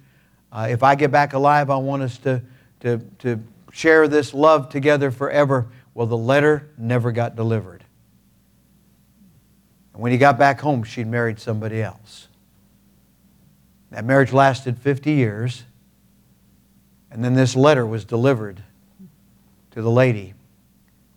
Uh, 0.53 0.69
if 0.71 0.83
I 0.83 0.97
get 0.97 1.11
back 1.11 1.33
alive, 1.33 1.71
I 1.71 1.79
want 1.79 2.03
us 2.03 2.19
to, 2.19 2.43
to, 2.81 2.99
to 3.21 3.43
share 3.73 4.07
this 4.07 4.35
love 4.35 4.69
together 4.69 5.11
forever. 5.11 5.67
Well, 5.99 6.07
the 6.07 6.17
letter 6.17 6.69
never 6.79 7.11
got 7.11 7.35
delivered. 7.35 7.83
And 9.93 10.01
when 10.01 10.13
he 10.13 10.19
got 10.19 10.39
back 10.39 10.61
home, 10.61 10.85
she'd 10.85 11.09
married 11.09 11.41
somebody 11.41 11.83
else. 11.83 12.29
That 13.91 14.05
marriage 14.05 14.33
lasted 14.33 14.79
50 14.79 15.11
years. 15.11 15.65
And 17.11 17.25
then 17.25 17.35
this 17.35 17.57
letter 17.57 17.85
was 17.85 18.05
delivered 18.05 18.63
to 19.73 19.83
the 19.83 19.91
lady 19.91 20.35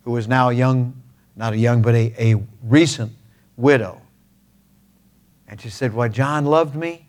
who 0.02 0.10
was 0.10 0.26
now 0.26 0.48
a 0.48 0.52
young, 0.52 1.00
not 1.36 1.52
a 1.52 1.58
young, 1.58 1.80
but 1.80 1.94
a, 1.94 2.12
a 2.18 2.42
recent 2.64 3.12
widow. 3.56 4.02
And 5.46 5.60
she 5.60 5.70
said, 5.70 5.94
Well, 5.94 6.08
John 6.08 6.44
loved 6.44 6.74
me. 6.74 7.06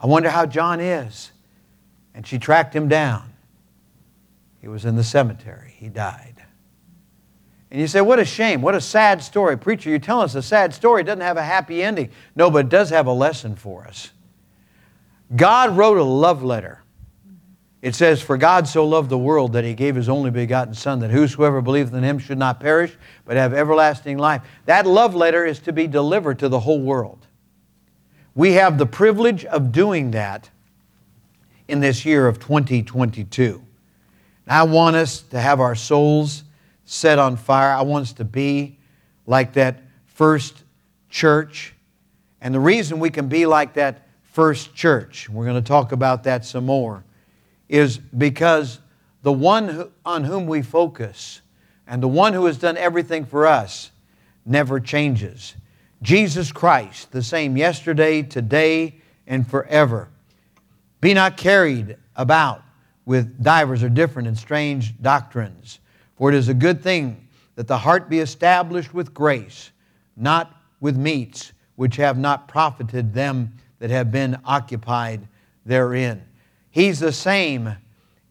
I 0.00 0.06
wonder 0.06 0.30
how 0.30 0.46
John 0.46 0.80
is. 0.80 1.30
And 2.14 2.26
she 2.26 2.38
tracked 2.38 2.74
him 2.74 2.88
down. 2.88 3.34
He 4.62 4.68
was 4.68 4.86
in 4.86 4.96
the 4.96 5.04
cemetery. 5.04 5.74
He 5.76 5.90
died. 5.90 6.42
And 7.72 7.80
you 7.80 7.86
say, 7.86 8.02
what 8.02 8.18
a 8.18 8.24
shame, 8.26 8.60
what 8.60 8.74
a 8.74 8.82
sad 8.82 9.22
story. 9.22 9.56
Preacher, 9.56 9.88
you're 9.88 9.98
telling 9.98 10.26
us 10.26 10.34
a 10.34 10.42
sad 10.42 10.74
story. 10.74 11.00
It 11.00 11.04
doesn't 11.04 11.22
have 11.22 11.38
a 11.38 11.42
happy 11.42 11.82
ending. 11.82 12.10
No, 12.36 12.50
but 12.50 12.66
it 12.66 12.68
does 12.68 12.90
have 12.90 13.06
a 13.06 13.12
lesson 13.12 13.56
for 13.56 13.86
us. 13.86 14.10
God 15.34 15.74
wrote 15.74 15.96
a 15.96 16.02
love 16.02 16.42
letter. 16.42 16.82
It 17.80 17.94
says, 17.94 18.20
For 18.20 18.36
God 18.36 18.68
so 18.68 18.84
loved 18.84 19.08
the 19.08 19.16
world 19.16 19.54
that 19.54 19.64
he 19.64 19.72
gave 19.72 19.96
his 19.96 20.10
only 20.10 20.30
begotten 20.30 20.74
Son, 20.74 20.98
that 20.98 21.10
whosoever 21.10 21.62
believeth 21.62 21.94
in 21.94 22.04
him 22.04 22.18
should 22.18 22.36
not 22.36 22.60
perish, 22.60 22.94
but 23.24 23.38
have 23.38 23.54
everlasting 23.54 24.18
life. 24.18 24.42
That 24.66 24.86
love 24.86 25.14
letter 25.14 25.46
is 25.46 25.58
to 25.60 25.72
be 25.72 25.86
delivered 25.86 26.40
to 26.40 26.50
the 26.50 26.60
whole 26.60 26.82
world. 26.82 27.26
We 28.34 28.52
have 28.52 28.76
the 28.76 28.84
privilege 28.84 29.46
of 29.46 29.72
doing 29.72 30.10
that 30.10 30.50
in 31.68 31.80
this 31.80 32.04
year 32.04 32.28
of 32.28 32.38
2022. 32.38 33.64
I 34.46 34.64
want 34.64 34.96
us 34.96 35.22
to 35.22 35.40
have 35.40 35.58
our 35.58 35.74
souls 35.74 36.44
set 36.84 37.18
on 37.18 37.36
fire. 37.36 37.72
I 37.72 37.82
want 37.82 38.02
us 38.02 38.12
to 38.14 38.24
be 38.24 38.78
like 39.26 39.54
that 39.54 39.82
first 40.06 40.62
church. 41.08 41.74
And 42.40 42.54
the 42.54 42.60
reason 42.60 42.98
we 42.98 43.10
can 43.10 43.28
be 43.28 43.46
like 43.46 43.74
that 43.74 44.08
first 44.22 44.74
church, 44.74 45.28
we're 45.28 45.44
going 45.44 45.62
to 45.62 45.66
talk 45.66 45.92
about 45.92 46.24
that 46.24 46.44
some 46.44 46.66
more, 46.66 47.04
is 47.68 47.98
because 47.98 48.80
the 49.22 49.32
one 49.32 49.90
on 50.04 50.24
whom 50.24 50.46
we 50.46 50.62
focus 50.62 51.40
and 51.86 52.02
the 52.02 52.08
one 52.08 52.32
who 52.32 52.46
has 52.46 52.58
done 52.58 52.76
everything 52.76 53.24
for 53.24 53.46
us 53.46 53.90
never 54.44 54.80
changes. 54.80 55.54
Jesus 56.02 56.50
Christ, 56.50 57.12
the 57.12 57.22
same 57.22 57.56
yesterday, 57.56 58.22
today, 58.22 58.96
and 59.26 59.46
forever. 59.46 60.08
Be 61.00 61.14
not 61.14 61.36
carried 61.36 61.96
about 62.16 62.62
with 63.04 63.42
divers 63.42 63.82
or 63.82 63.88
different 63.88 64.28
and 64.28 64.36
strange 64.36 65.00
doctrines 65.00 65.80
for 66.22 66.30
it 66.30 66.36
is 66.36 66.48
a 66.48 66.54
good 66.54 66.80
thing 66.80 67.26
that 67.56 67.66
the 67.66 67.78
heart 67.78 68.08
be 68.08 68.20
established 68.20 68.94
with 68.94 69.12
grace, 69.12 69.72
not 70.16 70.54
with 70.78 70.96
meats 70.96 71.52
which 71.74 71.96
have 71.96 72.16
not 72.16 72.46
profited 72.46 73.12
them 73.12 73.52
that 73.80 73.90
have 73.90 74.12
been 74.12 74.38
occupied 74.44 75.26
therein. 75.66 76.22
He's 76.70 77.00
the 77.00 77.10
same 77.10 77.74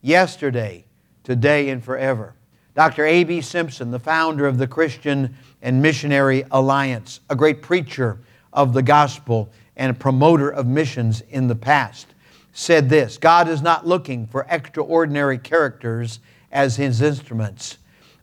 yesterday, 0.01 0.85
today, 1.25 1.67
and 1.67 1.83
forever. 1.83 2.33
Dr. 2.75 3.05
A.B. 3.05 3.41
Simpson, 3.41 3.91
the 3.91 3.99
founder 3.99 4.47
of 4.47 4.57
the 4.57 4.67
Christian 4.67 5.35
and 5.61 5.81
Missionary 5.81 6.45
Alliance, 6.49 7.19
a 7.29 7.35
great 7.35 7.61
preacher 7.61 8.19
of 8.53 8.71
the 8.71 8.83
gospel 8.83 9.51
and 9.75 9.91
a 9.91 9.99
promoter 9.99 10.49
of 10.49 10.65
missions 10.65 11.23
in 11.29 11.47
the 11.47 11.55
past, 11.55 12.07
said 12.53 12.87
this 12.87 13.17
God 13.17 13.49
is 13.49 13.61
not 13.61 13.85
looking 13.85 14.27
for 14.27 14.47
extraordinary 14.49 15.37
characters 15.37 16.21
as 16.53 16.77
his 16.77 17.01
instruments 17.01 17.77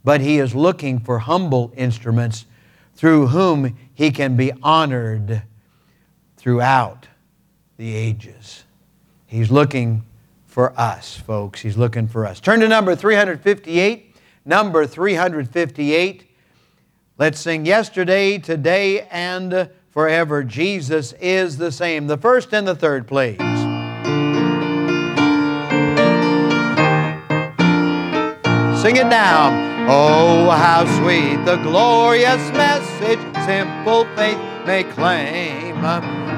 but 0.09 0.23
he 0.23 0.39
is 0.39 0.55
looking 0.55 0.99
for 0.99 1.19
humble 1.19 1.71
instruments 1.77 2.47
through 2.95 3.27
whom 3.27 3.77
he 3.93 4.11
can 4.11 4.37
be 4.37 4.51
honored 4.63 5.43
throughout 6.39 7.07
the 7.77 7.95
ages. 7.95 8.65
He's 9.27 9.51
looking 9.51 10.03
for 10.47 10.73
us, 10.81 11.15
folks. 11.15 11.61
He's 11.61 11.77
looking 11.77 12.09
for 12.09 12.25
us. 12.25 12.41
Turn 12.41 12.61
to 12.61 12.69
number 12.69 12.97
358. 12.97 14.17
Number 14.47 14.87
358. 14.87 16.35
Let's 17.19 17.39
sing 17.39 17.67
yesterday, 17.67 18.39
today, 18.39 19.07
and 19.11 19.69
forever. 19.91 20.43
Jesus 20.43 21.13
is 21.21 21.59
the 21.59 21.71
same. 21.71 22.07
The 22.07 22.17
first 22.17 22.55
and 22.55 22.67
the 22.67 22.75
third, 22.75 23.07
please. 23.07 23.37
Sing 28.81 28.97
it 28.97 29.07
now. 29.07 29.78
Oh, 29.91 30.51
how 30.51 30.85
sweet 31.01 31.43
the 31.47 31.57
glorious 31.63 32.51
message 32.53 33.21
simple 33.47 34.05
faith 34.17 34.37
may 34.67 34.85
claim. 34.85 35.77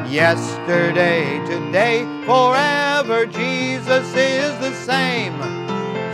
Yesterday, 0.09 1.45
today, 1.47 2.05
forever, 2.27 3.27
Jesus 3.27 4.07
is 4.15 4.57
the 4.61 4.73
same. 4.73 5.35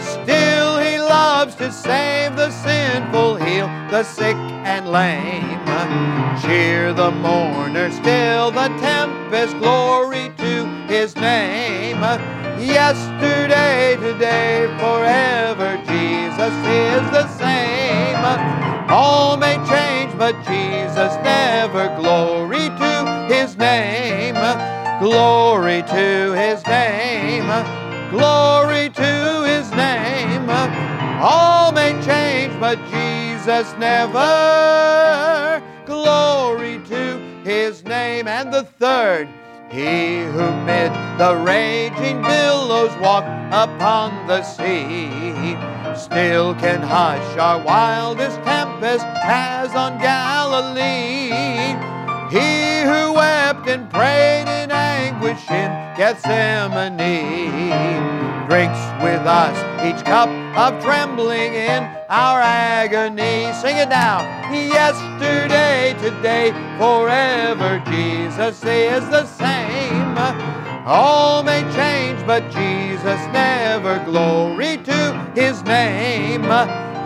Still, 0.01 0.79
He 0.79 0.99
loves 0.99 1.55
to 1.57 1.70
save 1.70 2.37
the 2.37 2.51
sinful, 2.51 3.37
heal 3.37 3.66
the 3.90 4.03
sick 4.03 4.37
and 4.64 4.88
lame. 4.88 5.61
Cheer 6.40 6.94
the 6.94 7.11
mourner, 7.11 7.90
still 7.90 8.51
the 8.51 8.68
tempest, 8.81 9.59
glory 9.59 10.33
to 10.38 10.64
His 10.88 11.14
name. 11.16 12.01
Yesterday, 12.59 13.97
today, 14.01 14.66
forever, 14.79 15.77
Jesus 15.87 16.55
is 16.66 17.11
the 17.11 17.29
same. 17.29 18.16
All 18.88 19.37
may 19.37 19.57
change, 19.69 20.16
but 20.16 20.35
Jesus 20.47 21.14
never. 21.23 21.95
Glory 22.01 22.69
to 22.69 23.27
His 23.29 23.57
name. 23.59 24.35
Glory 25.01 25.83
to 25.83 26.33
His 26.33 26.66
name. 26.66 27.47
Glory 28.11 28.88
to 28.90 29.45
His 29.45 29.71
name. 29.73 30.49
All 31.21 31.73
may 31.73 31.92
change, 32.05 32.59
but 32.59 32.79
Jesus 32.90 33.75
never. 33.79 35.62
Glory 35.85 36.81
to 36.87 37.19
His 37.45 37.85
name. 37.85 38.27
And 38.29 38.53
the 38.53 38.64
third, 38.64 39.29
he 39.71 40.23
who 40.25 40.53
mid 40.65 40.93
the 41.19 41.37
raging 41.45 42.23
billows 42.23 42.95
walk 43.01 43.25
upon 43.51 44.27
the 44.27 44.43
sea, 44.43 45.57
still 45.97 46.55
can 46.55 46.81
hush 46.81 47.37
our 47.37 47.61
wildest 47.63 48.37
tempest 48.43 49.05
as 49.25 49.75
on 49.75 49.99
Galilee. 49.99 51.31
He 52.31 52.83
who 52.83 53.13
wept 53.15 53.69
and 53.69 53.91
prayed 53.91 54.49
in 54.63 54.71
anguish 54.71 55.51
in 55.51 55.71
Gethsemane 55.97 56.97
drinks 58.49 58.79
with 59.03 59.27
us 59.27 59.57
each 59.85 60.05
cup 60.05 60.29
of 60.57 60.83
trembling 60.83 61.55
in 61.55 61.96
our 62.09 62.40
agony. 62.40 63.53
Sing 63.55 63.77
it 63.77 63.88
now. 63.88 64.21
Yesterday, 64.53 65.95
today, 66.01 66.53
forever, 66.79 67.83
Jesus 67.87 68.62
is 68.64 69.09
the 69.09 69.27
same. 69.27 70.16
All 70.87 71.42
may 71.42 71.62
change, 71.75 72.25
but 72.27 72.45
Jesus 72.51 73.21
never. 73.33 73.99
Glory 74.05 74.79
to 74.79 75.33
his 75.35 75.62
name. 75.64 76.42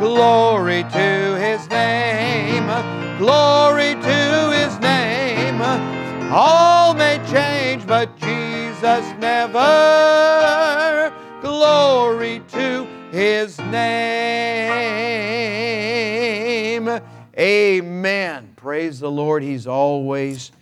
Glory 0.00 0.82
to 0.84 1.36
his 1.38 1.68
name. 1.70 2.66
Glory 3.18 3.94
to 3.94 4.52
his 4.52 4.78
name. 4.80 5.60
All 6.32 6.94
may 6.94 7.18
change, 7.30 7.86
but 7.86 8.16
Jesus 8.18 9.04
never. 9.18 9.60
Glory 11.42 12.42
to 12.52 12.86
his 13.10 13.58
name. 13.58 13.80
Amen. 17.36 18.52
Praise 18.56 19.00
the 19.00 19.10
Lord. 19.10 19.42
He's 19.42 19.66
always 19.66 20.52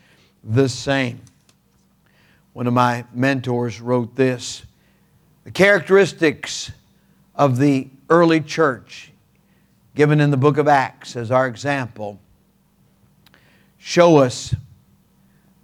the 0.43 0.69
same. 0.69 1.21
One 2.53 2.67
of 2.67 2.73
my 2.73 3.05
mentors 3.13 3.81
wrote 3.81 4.17
this 4.17 4.63
The 5.45 5.51
characteristics 5.51 6.73
of 7.35 7.59
the 7.59 7.89
early 8.11 8.41
church, 8.41 9.13
given 9.95 10.21
in 10.21 10.31
the 10.31 10.37
book 10.37 10.57
of 10.57 10.67
Acts 10.69 11.17
as 11.17 11.31
our 11.31 11.47
example, 11.47 12.19
show 13.79 14.17
us 14.19 14.55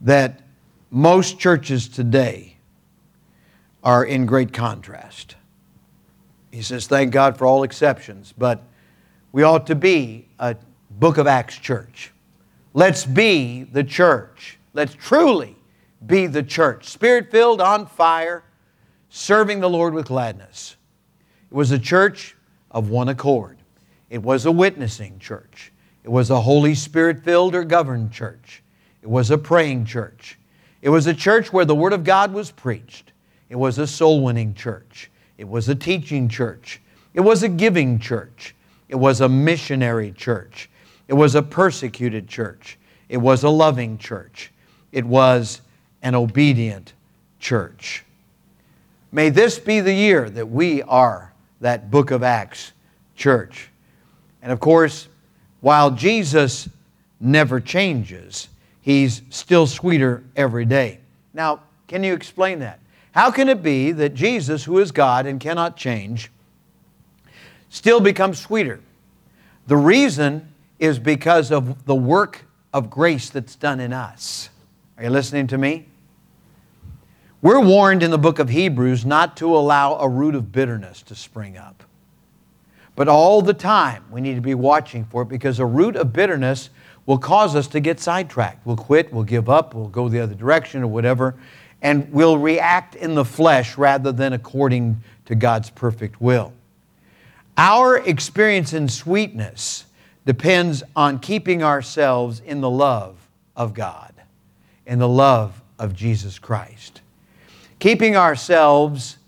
that 0.01 0.43
most 0.91 1.39
churches 1.39 1.89
today 1.89 2.57
are 3.83 4.05
in 4.05 4.27
great 4.27 4.53
contrast. 4.53 5.37
He 6.55 6.63
says, 6.63 6.87
Thank 6.87 7.11
God 7.11 7.37
for 7.37 7.47
all 7.47 7.65
exceptions, 7.65 8.33
but 8.39 8.63
we 9.33 9.43
ought 9.43 9.67
to 9.67 9.75
be 9.75 10.29
a 10.39 10.55
book 10.89 11.19
of 11.19 11.27
Acts 11.27 11.57
church. 11.57 12.13
Let's 12.73 13.05
be 13.05 13.65
the 13.65 13.83
church. 13.83 14.57
Let's 14.73 14.95
truly 14.95 15.57
be 16.07 16.29
the 16.29 16.45
church. 16.45 16.89
Spirit 16.89 17.33
filled, 17.33 17.61
on 17.61 17.87
fire, 17.87 18.45
serving 19.09 19.59
the 19.59 19.69
Lord 19.69 19.95
with 19.95 20.07
gladness. 20.07 20.77
It 21.51 21.55
was 21.55 21.73
a 21.73 21.79
church 21.79 22.37
of 22.71 22.89
one 22.89 23.09
accord, 23.09 23.59
it 24.09 24.23
was 24.23 24.47
a 24.47 24.53
witnessing 24.53 25.19
church. 25.19 25.73
It 26.05 26.11
was 26.11 26.31
a 26.31 26.41
Holy 26.41 26.75
Spirit 26.75 27.25
filled 27.25 27.55
or 27.55 27.65
governed 27.65 28.13
church. 28.13 28.63
It 29.03 29.09
was 29.09 29.31
a 29.31 29.39
praying 29.39 29.87
church. 29.87 30.39
It 30.83 30.91
was 30.91 31.07
a 31.07 31.15
church 31.15 31.51
where 31.51 31.65
the 31.65 31.75
Word 31.75 31.95
of 31.95 32.05
God 32.05 32.35
was 32.35 32.51
preached. 32.51 33.13
It 33.49 33.57
was 33.57 33.79
a 33.79 33.87
soul 33.87 34.23
winning 34.23 34.53
church. 34.53 35.11
It 35.39 35.49
was 35.49 35.69
a 35.69 35.75
teaching 35.75 36.29
church. 36.29 36.81
It 37.13 37.21
was 37.21 37.43
a 37.43 37.49
giving 37.49 37.99
church. 37.99 38.55
It 38.89 38.97
was 38.97 39.21
a 39.21 39.29
missionary 39.29 40.13
church. 40.13 40.71
It 41.09 41.15
was 41.15 41.35
a 41.35 41.43
persecuted 41.43 42.29
church. 42.29 42.79
It 43.09 43.19
was 43.19 43.43
a 43.43 43.49
loving 43.49 43.99
church. 43.99 44.53
It 44.93 45.05
was 45.05 45.61
an 46.03 46.15
obedient 46.15 46.93
church. 47.39 48.05
May 49.13 49.31
this 49.31 49.59
be 49.59 49.81
the 49.81 49.93
year 49.93 50.29
that 50.31 50.51
we 50.51 50.83
are 50.83 51.33
that 51.61 51.91
book 51.91 52.11
of 52.11 52.23
Acts 52.23 52.73
church. 53.17 53.71
And 54.43 54.53
of 54.53 54.61
course, 54.61 55.09
while 55.61 55.91
Jesus 55.91 56.69
never 57.21 57.61
changes, 57.61 58.49
he's 58.83 59.23
still 59.31 59.67
sweeter 59.67 60.23
every 60.37 60.65
day. 60.65 60.99
Now, 61.33 61.61
can 61.89 62.05
you 62.05 62.13
explain 62.13 62.59
that? 62.59 62.81
How 63.15 63.31
can 63.31 63.49
it 63.49 63.63
be 63.63 63.93
that 63.93 64.15
Jesus, 64.15 64.65
who 64.65 64.81
is 64.81 64.91
God 64.91 65.25
and 65.25 65.39
cannot 65.39 65.77
change, 65.77 66.33
still 67.69 68.01
becomes 68.01 68.41
sweeter? 68.41 68.81
The 69.69 69.77
reason 69.77 70.53
is 70.81 70.99
because 70.99 71.53
of 71.53 71.85
the 71.85 71.95
work 71.95 72.45
of 72.73 72.91
grace 72.91 73.31
that's 73.31 73.55
done 73.55 73.79
in 73.79 73.93
us. 73.93 74.51
Are 74.99 75.05
you 75.05 75.11
listening 75.11 75.47
to 75.47 75.59
me? 75.59 75.87
We're 77.41 77.61
warned 77.61 78.03
in 78.03 78.11
the 78.11 78.19
book 78.19 78.41
of 78.41 78.49
Hebrews 78.49 79.07
not 79.07 79.37
to 79.37 79.55
allow 79.55 79.95
a 79.95 80.09
root 80.09 80.35
of 80.35 80.51
bitterness 80.51 81.01
to 81.03 81.15
spring 81.15 81.57
up. 81.57 81.85
But 82.97 83.07
all 83.07 83.43
the 83.43 83.55
time, 83.55 84.03
we 84.11 84.23
need 84.23 84.35
to 84.35 84.41
be 84.41 84.57
watching 84.57 85.05
for 85.05 85.23
it 85.23 85.29
because 85.29 85.61
a 85.61 85.67
root 85.67 85.95
of 85.95 86.13
bitterness 86.13 86.71
will 87.07 87.19
cause 87.19 87.55
us 87.55 87.69
to 87.69 87.79
get 87.79 88.01
sidetracked. 88.01 88.67
We'll 88.67 88.77
quit, 88.77 89.13
we'll 89.13 89.23
give 89.23 89.49
up, 89.49 89.73
we'll 89.73 89.87
go 89.87 90.09
the 90.09 90.19
other 90.19 90.35
direction 90.35 90.83
or 90.83 90.89
whatever, 90.89 91.37
and 91.85 92.11
we'll 92.11 92.39
react 92.39 92.97
in 92.97 93.15
the 93.15 93.27
flesh 93.27 93.77
rather 93.77 94.11
than 94.11 94.33
according 94.33 95.03
to 95.27 95.35
God's 95.35 95.69
perfect 95.69 96.19
will. 96.19 96.55
Our 97.59 97.99
experience 97.99 98.73
in 98.73 98.89
sweetness 98.89 99.85
depends 100.25 100.83
on 100.97 101.19
keeping 101.19 101.63
ourselves 101.63 102.41
in 102.41 102.63
the 102.63 102.71
love 102.71 103.17
of 103.55 103.75
God, 103.75 104.15
in 104.87 104.99
the 104.99 105.09
love 105.09 105.61
of 105.79 105.95
Jesus 105.95 106.39
Christ. 106.39 107.03
Keeping 107.81 108.17
ourselves 108.17 109.19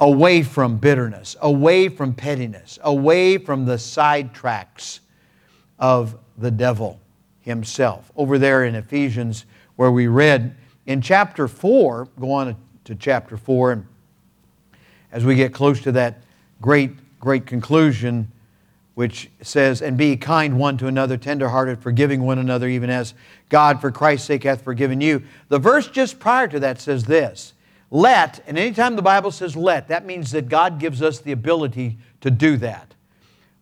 away 0.00 0.42
from 0.42 0.78
bitterness, 0.78 1.36
away 1.40 1.88
from 1.88 2.14
pettiness, 2.14 2.80
away 2.82 3.38
from 3.38 3.64
the 3.64 3.76
sidetracks 3.76 4.98
of 5.78 6.18
the 6.36 6.50
devil 6.50 7.00
himself. 7.42 8.10
Over 8.16 8.38
there 8.38 8.64
in 8.64 8.74
Ephesians, 8.74 9.44
where 9.76 9.92
we 9.92 10.08
read 10.08 10.56
in 10.86 11.00
chapter 11.00 11.48
4, 11.48 12.08
go 12.18 12.32
on 12.32 12.56
to 12.84 12.94
chapter 12.94 13.36
4, 13.36 13.72
and 13.72 13.86
as 15.12 15.24
we 15.24 15.34
get 15.34 15.52
close 15.52 15.80
to 15.82 15.92
that 15.92 16.22
great, 16.60 16.92
great 17.20 17.46
conclusion, 17.46 18.30
which 18.94 19.30
says, 19.42 19.82
And 19.82 19.96
be 19.96 20.16
kind 20.16 20.58
one 20.58 20.78
to 20.78 20.86
another, 20.86 21.16
tenderhearted, 21.16 21.80
forgiving 21.82 22.22
one 22.22 22.38
another, 22.38 22.68
even 22.68 22.90
as 22.90 23.14
God 23.48 23.80
for 23.80 23.90
Christ's 23.90 24.26
sake 24.26 24.44
hath 24.44 24.62
forgiven 24.62 25.00
you. 25.00 25.22
The 25.48 25.58
verse 25.58 25.88
just 25.88 26.18
prior 26.18 26.48
to 26.48 26.60
that 26.60 26.80
says 26.80 27.04
this 27.04 27.52
let, 27.90 28.42
and 28.46 28.58
anytime 28.58 28.96
the 28.96 29.02
Bible 29.02 29.30
says 29.30 29.56
let, 29.56 29.88
that 29.88 30.06
means 30.06 30.32
that 30.32 30.48
God 30.48 30.78
gives 30.80 31.02
us 31.02 31.20
the 31.20 31.32
ability 31.32 31.98
to 32.20 32.30
do 32.30 32.56
that. 32.58 32.94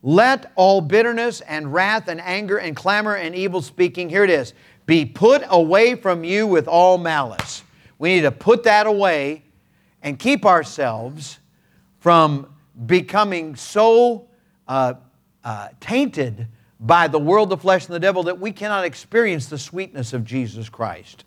Let 0.03 0.53
all 0.55 0.81
bitterness 0.81 1.41
and 1.43 1.73
wrath 1.73 2.09
and 2.09 2.21
anger 2.21 2.59
and 2.59 2.77
clamor 2.77 3.17
and 3.17 3.35
evil 3.35 3.63
speaking, 3.63 4.09
here 4.09 4.25
it 4.25 4.31
is, 4.31 4.53
be 4.87 5.05
put 5.05 5.43
away 5.49 5.95
from 5.95 6.25
you 6.25 6.47
with 6.47 6.69
all 6.69 6.99
malice. 6.99 7.63
We 7.99 8.17
need 8.17 8.23
to 8.23 8.31
put 8.31 8.65
that 8.65 8.87
away 8.87 9.45
and 10.03 10.19
keep 10.19 10.45
ourselves 10.45 11.39
from 12.01 12.55
becoming 12.87 13.57
so 13.57 14.29
uh, 14.69 14.95
uh, 15.43 15.69
tainted 15.81 16.49
by 16.81 17.09
the 17.09 17.19
world, 17.19 17.49
the 17.49 17.57
flesh, 17.57 17.87
and 17.87 17.95
the 17.95 18.01
devil 18.01 18.25
that 18.25 18.39
we 18.39 18.53
cannot 18.53 18.85
experience 18.85 19.47
the 19.47 19.59
sweetness 19.59 20.13
of 20.13 20.25
Jesus 20.25 20.69
Christ. 20.69 21.25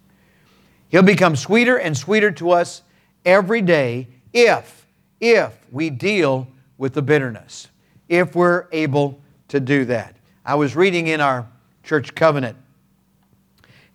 He'll 0.90 1.04
become 1.04 1.36
sweeter 1.36 1.78
and 1.78 1.98
sweeter 1.98 2.32
to 2.34 2.52
us 2.52 2.84
every 3.26 3.62
day 3.62 4.08
if, 4.34 4.86
if 5.20 5.58
we 5.72 5.90
deal 5.90 6.48
with 6.78 6.94
the 6.94 7.02
bitterness, 7.02 7.70
if 8.08 8.36
we're 8.36 8.68
able 8.72 9.20
to 9.48 9.60
do 9.60 9.86
that. 9.86 10.16
I 10.46 10.56
was 10.56 10.76
reading 10.76 11.08
in 11.08 11.22
our 11.22 11.48
church 11.84 12.14
covenant, 12.16 12.58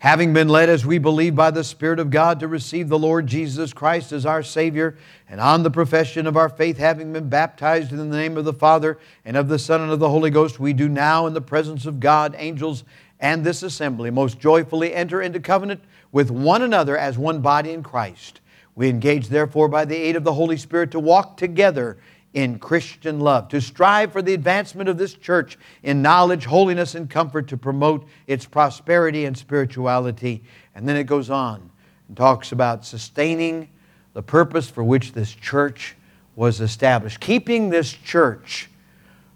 having 0.03 0.33
been 0.33 0.49
led 0.49 0.67
as 0.67 0.85
we 0.85 0.97
believe 0.97 1.33
by 1.33 1.49
the 1.49 1.63
Spirit 1.63 1.97
of 1.97 2.09
God 2.09 2.37
to 2.41 2.47
receive 2.49 2.89
the 2.89 2.99
Lord 2.99 3.25
Jesus 3.25 3.71
Christ 3.71 4.11
as 4.11 4.25
our 4.25 4.43
Savior, 4.43 4.97
and 5.29 5.39
on 5.39 5.63
the 5.63 5.71
profession 5.71 6.27
of 6.27 6.35
our 6.35 6.49
faith, 6.49 6.77
having 6.77 7.13
been 7.13 7.29
baptized 7.29 7.93
in 7.93 7.97
the 7.97 8.17
name 8.17 8.35
of 8.35 8.43
the 8.43 8.51
Father 8.51 8.99
and 9.23 9.37
of 9.37 9.47
the 9.47 9.57
Son 9.57 9.79
and 9.79 9.93
of 9.93 9.99
the 9.99 10.09
Holy 10.09 10.29
Ghost, 10.29 10.59
we 10.59 10.73
do 10.73 10.89
now 10.89 11.25
in 11.25 11.33
the 11.33 11.39
presence 11.39 11.85
of 11.85 12.01
God, 12.01 12.35
angels, 12.37 12.83
and 13.21 13.45
this 13.45 13.63
assembly 13.63 14.11
most 14.11 14.41
joyfully 14.41 14.93
enter 14.93 15.21
into 15.21 15.39
covenant 15.39 15.81
with 16.11 16.29
one 16.29 16.61
another 16.61 16.97
as 16.97 17.17
one 17.17 17.39
body 17.39 17.71
in 17.71 17.81
Christ. 17.81 18.41
We 18.75 18.89
engage, 18.89 19.29
therefore, 19.29 19.69
by 19.69 19.85
the 19.85 19.95
aid 19.95 20.17
of 20.17 20.25
the 20.25 20.33
Holy 20.33 20.57
Spirit 20.57 20.91
to 20.91 20.99
walk 20.99 21.37
together 21.37 21.97
in 22.33 22.57
Christian 22.57 23.19
love, 23.19 23.47
to 23.49 23.61
strive 23.61 24.11
for 24.11 24.21
the 24.21 24.33
advancement 24.33 24.89
of 24.89 24.97
this 24.97 25.13
church 25.13 25.57
in 25.83 26.01
knowledge, 26.01 26.45
holiness, 26.45 26.95
and 26.95 27.09
comfort, 27.09 27.47
to 27.49 27.57
promote 27.57 28.07
its 28.25 28.45
prosperity 28.45 29.25
and 29.25 29.37
spirituality. 29.37 30.43
And 30.73 30.89
then 30.89 30.95
it 30.95 31.03
goes 31.03 31.29
on 31.29 31.69
and 32.07 32.17
talks 32.17 32.51
about 32.51 32.85
sustaining 32.85 33.69
the 34.13 34.23
purpose 34.23 34.69
for 34.69 34.83
which 34.83 35.13
this 35.13 35.31
church 35.31 35.95
was 36.35 36.61
established, 36.61 37.19
keeping 37.19 37.69
this 37.69 37.91
church 37.91 38.69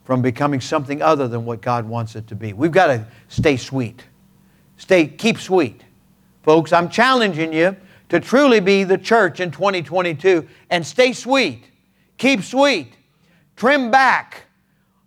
from 0.04 0.22
becoming 0.22 0.62
something 0.62 1.02
other 1.02 1.28
than 1.28 1.46
what 1.46 1.62
God 1.62 1.88
wants 1.88 2.16
it 2.16 2.28
to 2.28 2.36
be. 2.36 2.54
We've 2.54 2.72
got 2.72 2.88
to 2.88 3.06
stay 3.28 3.58
sweet. 3.58 4.04
Stay, 4.78 5.08
keep 5.08 5.38
sweet. 5.38 5.84
Folks, 6.44 6.72
I'm 6.72 6.90
challenging 6.90 7.52
you 7.52 7.76
to 8.10 8.20
truly 8.20 8.62
be 8.62 8.86
the 8.86 8.98
church 8.98 9.40
in 9.40 9.52
2022 9.52 10.48
and 10.70 10.86
stay 10.86 11.12
sweet. 11.12 11.66
Keep 12.18 12.44
sweet. 12.44 12.94
Trim 13.56 13.92
back 13.92 14.46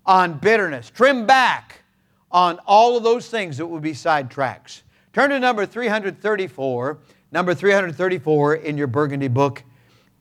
on 0.07 0.39
bitterness. 0.39 0.91
Trim 0.91 1.27
back 1.27 1.83
on 2.31 2.59
all 2.67 2.97
of 2.97 3.03
those 3.03 3.29
things 3.29 3.57
that 3.59 3.67
would 3.67 3.83
be 3.83 3.93
sidetracks. 3.93 4.83
Turn 5.13 5.31
to 5.31 5.41
number 5.41 5.67
334, 5.67 6.99
number 7.33 7.55
334 7.55 8.55
in 8.55 8.79
your 8.79 8.87
Burgundy 8.87 9.29
book. 9.29 9.65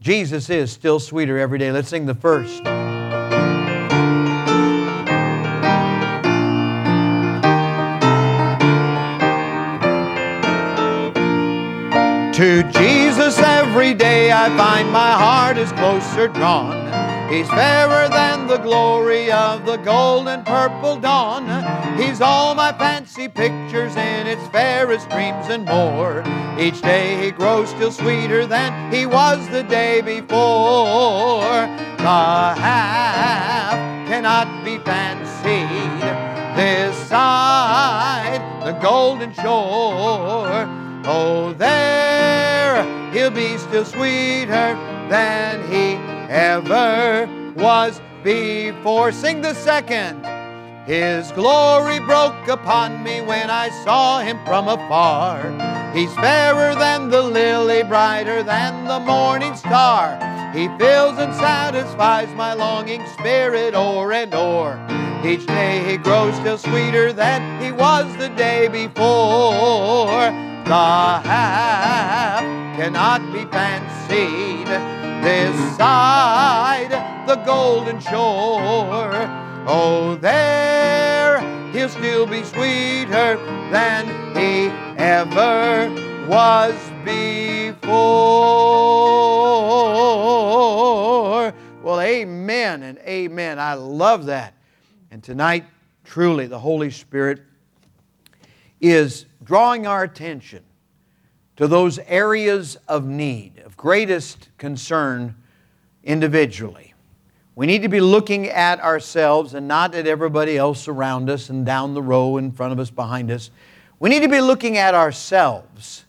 Jesus 0.01 0.49
is 0.49 0.71
still 0.71 0.99
sweeter 0.99 1.37
every 1.37 1.59
day. 1.59 1.71
Let's 1.71 1.89
sing 1.89 2.05
the 2.05 2.15
first. 2.15 2.63
To 12.39 12.63
Jesus 12.71 13.37
every 13.39 13.93
day 13.93 14.31
I 14.31 14.47
find 14.55 14.89
my 14.93 15.11
heart 15.11 15.57
is 15.57 15.73
closer 15.73 16.29
drawn. 16.29 16.87
He's 17.29 17.49
fairer 17.49 18.07
than 18.07 18.47
the 18.47 18.59
glory 18.59 19.29
of 19.29 19.65
the 19.65 19.75
golden 19.75 20.45
purple 20.45 20.95
dawn. 20.95 21.43
He's 21.97 22.21
all 22.21 22.55
my 22.55 22.71
fancy 22.71 23.27
pictures 23.27 23.93
in 23.97 24.25
its 24.25 24.47
fairest 24.53 25.09
dreams 25.09 25.47
and 25.49 25.65
more. 25.65 26.23
Each 26.57 26.81
day 26.81 27.21
he 27.21 27.31
grows 27.31 27.71
still 27.71 27.91
sweeter 27.91 28.45
than 28.45 28.89
he 28.89 29.05
was 29.05 29.45
the 29.49 29.63
day 29.63 29.99
before. 29.99 31.67
The 31.97 32.55
half 32.55 33.73
cannot 34.07 34.63
be 34.63 34.77
fancied 34.77 35.99
this 36.55 36.95
side 37.09 38.39
the 38.63 38.79
golden 38.79 39.33
shore. 39.33 40.69
Oh, 41.03 41.53
there 41.57 41.98
be 43.31 43.57
still 43.57 43.85
sweeter 43.85 44.75
than 45.09 45.61
he 45.71 45.95
ever 46.31 47.27
was 47.55 48.01
before. 48.23 49.11
Sing 49.11 49.41
the 49.41 49.53
second. 49.53 50.25
His 50.85 51.31
glory 51.33 51.99
broke 51.99 52.47
upon 52.47 53.03
me 53.03 53.21
when 53.21 53.49
I 53.49 53.69
saw 53.83 54.21
him 54.21 54.39
from 54.43 54.67
afar. 54.67 55.41
He's 55.93 56.13
fairer 56.15 56.73
than 56.73 57.09
the 57.09 57.21
lily, 57.21 57.83
brighter 57.83 58.41
than 58.41 58.85
the 58.85 58.99
morning 58.99 59.55
star. 59.55 60.17
He 60.51 60.67
fills 60.79 61.19
and 61.19 61.33
satisfies 61.35 62.33
my 62.35 62.53
longing 62.53 63.05
spirit 63.19 63.75
o'er 63.75 64.13
and 64.13 64.33
o'er. 64.33 64.79
Each 65.23 65.45
day 65.45 65.83
he 65.87 65.97
grows 65.97 66.33
still 66.35 66.57
sweeter 66.57 67.13
than 67.13 67.61
he 67.61 67.71
was 67.71 68.05
the 68.17 68.29
day 68.29 68.67
before. 68.67 70.31
The 70.65 71.21
half 71.27 72.58
cannot 72.79 73.21
be 73.33 73.43
fancied 73.51 74.65
this 75.21 75.75
side 75.75 76.89
the 77.27 77.35
golden 77.43 77.99
shore. 77.99 79.11
Oh, 79.67 80.15
there 80.21 81.41
he'll 81.73 81.89
still 81.89 82.25
be 82.25 82.41
sweeter 82.41 83.35
than 83.69 84.07
he 84.33 84.67
ever 84.97 85.89
was 86.29 86.73
before. 87.03 87.83
Well, 91.83 91.99
amen 91.99 92.83
and 92.83 92.97
amen. 92.99 93.59
I 93.59 93.73
love 93.73 94.27
that. 94.27 94.53
And 95.11 95.21
tonight, 95.21 95.65
truly, 96.05 96.47
the 96.47 96.59
Holy 96.59 96.91
Spirit 96.91 97.41
is 98.79 99.25
drawing 99.43 99.85
our 99.85 100.03
attention 100.03 100.63
to 101.59 101.67
those 101.67 101.99
areas 102.07 102.77
of 102.87 103.05
need, 103.05 103.61
of 103.65 103.75
greatest 103.75 104.47
concern 104.57 105.35
individually. 106.05 106.93
We 107.53 107.67
need 107.67 107.81
to 107.81 107.89
be 107.89 107.99
looking 107.99 108.47
at 108.47 108.79
ourselves 108.79 109.53
and 109.53 109.67
not 109.67 109.93
at 109.93 110.07
everybody 110.07 110.57
else 110.57 110.87
around 110.87 111.29
us 111.29 111.49
and 111.49 111.65
down 111.65 111.95
the 111.95 112.01
row 112.01 112.37
in 112.37 112.53
front 112.53 112.71
of 112.71 112.79
us, 112.79 112.89
behind 112.89 113.29
us. 113.29 113.51
We 113.99 114.09
need 114.09 114.21
to 114.21 114.29
be 114.29 114.39
looking 114.39 114.77
at 114.77 114.95
ourselves 114.95 116.05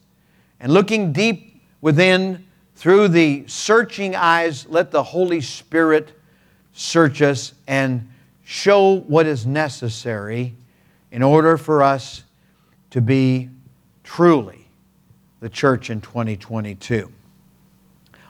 and 0.61 0.73
looking 0.73 1.13
deep 1.13 1.61
within 1.81 2.47
through 2.77 3.09
the 3.09 3.43
searching 3.49 4.15
eyes. 4.15 4.69
Let 4.69 4.93
the 4.93 5.03
Holy 5.03 5.41
Spirit 5.41 6.13
search 6.75 7.23
us 7.23 7.55
and 7.67 8.09
show 8.45 9.01
what 9.01 9.27
is 9.27 9.47
necessary 9.47 10.55
in 11.11 11.25
order 11.25 11.57
for 11.57 11.83
us 11.83 12.23
to 12.91 13.01
be 13.01 13.51
truly 14.05 14.60
the 15.41 15.49
church 15.49 15.91
in 15.91 16.01
2022. 16.01 17.11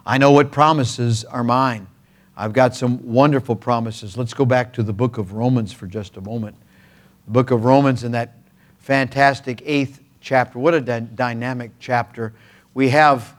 I 0.07 0.18
know 0.18 0.31
what 0.31 0.51
promises 0.51 1.25
are 1.25 1.44
mine. 1.44 1.88
I've 2.37 2.53
got 2.53 2.75
some 2.75 3.12
wonderful 3.12 3.57
promises. 3.57 4.16
Let's 4.16 4.33
go 4.33 4.44
back 4.44 4.73
to 4.75 4.83
the 4.83 4.92
book 4.92 5.18
of 5.18 5.35
Romans 5.35 5.73
for 5.73 5.87
just 5.87 6.16
a 6.16 6.20
moment. 6.20 6.57
The 7.27 7.33
book 7.33 7.51
of 7.51 7.64
Romans 7.64 8.03
in 8.03 8.12
that 8.12 8.35
fantastic 8.79 9.62
eighth 9.66 10.01
chapter. 10.20 10.59
What 10.59 10.75
a 10.75 10.81
dy- 10.81 11.07
dynamic 11.14 11.73
chapter. 11.79 12.33
We 12.73 12.88
have, 12.90 13.35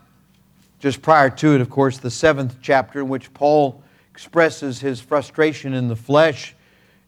just 0.80 1.02
prior 1.02 1.30
to 1.30 1.56
it, 1.56 1.62
of 1.62 1.70
course, 1.70 1.98
the 1.98 2.12
seventh 2.12 2.58
chapter 2.62 3.00
in 3.00 3.08
which 3.08 3.34
Paul 3.34 3.82
expresses 4.12 4.80
his 4.80 5.00
frustration 5.00 5.74
in 5.74 5.88
the 5.88 5.96
flesh 5.96 6.54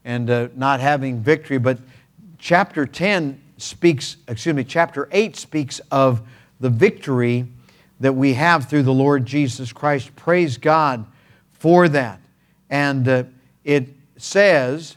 and 0.06 0.30
uh, 0.30 0.48
not 0.56 0.80
having 0.80 1.20
victory. 1.20 1.58
But 1.58 1.78
chapter 2.40 2.86
10 2.86 3.40
speaks, 3.58 4.18
excuse 4.28 4.56
me, 4.56 4.64
chapter 4.64 5.10
8 5.12 5.36
speaks 5.36 5.80
of 5.92 6.22
the 6.64 6.70
victory 6.70 7.46
that 8.00 8.14
we 8.14 8.36
have 8.36 8.70
through 8.70 8.84
the 8.84 8.94
Lord 8.94 9.26
Jesus 9.26 9.74
Christ. 9.74 10.16
Praise 10.16 10.56
God 10.56 11.06
for 11.52 11.90
that. 11.90 12.22
And 12.70 13.06
uh, 13.06 13.24
it 13.66 13.90
says 14.16 14.96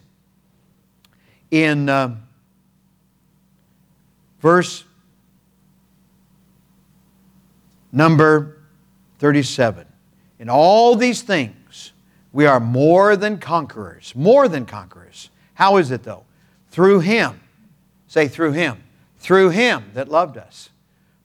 in 1.51 1.89
uh, 1.89 2.15
verse 4.39 4.85
number 7.91 8.59
37 9.19 9.89
In 10.39 10.49
all 10.49 10.95
these 10.95 11.23
things, 11.23 11.93
we 12.33 12.47
are 12.47 12.61
more 12.61 13.17
than 13.17 13.39
conquerors. 13.39 14.15
More 14.15 14.47
than 14.47 14.67
conquerors. 14.67 15.31
How 15.55 15.79
is 15.79 15.91
it 15.91 16.05
though? 16.05 16.23
Through 16.71 17.01
Him. 17.01 17.41
Say, 18.07 18.29
through 18.29 18.53
Him. 18.53 18.85
Through 19.19 19.51
Him 19.51 19.91
that 19.95 20.09
loved 20.09 20.37
us. 20.37 20.71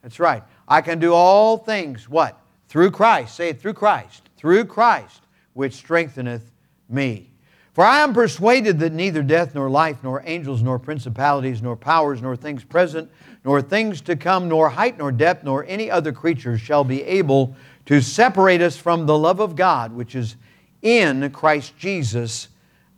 That's 0.01 0.19
right. 0.19 0.43
I 0.67 0.81
can 0.81 0.99
do 0.99 1.13
all 1.13 1.57
things, 1.57 2.09
what? 2.09 2.39
Through 2.67 2.91
Christ. 2.91 3.35
Say 3.35 3.49
it, 3.49 3.61
through 3.61 3.73
Christ. 3.73 4.29
Through 4.37 4.65
Christ, 4.65 5.21
which 5.53 5.73
strengtheneth 5.73 6.51
me. 6.89 7.31
For 7.73 7.85
I 7.85 8.01
am 8.01 8.13
persuaded 8.13 8.79
that 8.79 8.91
neither 8.91 9.23
death, 9.23 9.55
nor 9.55 9.69
life, 9.69 10.03
nor 10.03 10.21
angels, 10.25 10.61
nor 10.61 10.77
principalities, 10.77 11.61
nor 11.61 11.77
powers, 11.77 12.21
nor 12.21 12.35
things 12.35 12.63
present, 12.63 13.09
nor 13.45 13.61
things 13.61 14.01
to 14.01 14.15
come, 14.15 14.49
nor 14.49 14.69
height, 14.69 14.97
nor 14.97 15.11
depth, 15.11 15.43
nor 15.43 15.65
any 15.65 15.89
other 15.89 16.11
creature 16.11 16.57
shall 16.57 16.83
be 16.83 17.01
able 17.03 17.55
to 17.85 18.01
separate 18.01 18.61
us 18.61 18.75
from 18.75 19.05
the 19.05 19.17
love 19.17 19.39
of 19.39 19.55
God, 19.55 19.93
which 19.93 20.15
is 20.15 20.35
in 20.81 21.29
Christ 21.31 21.77
Jesus 21.77 22.49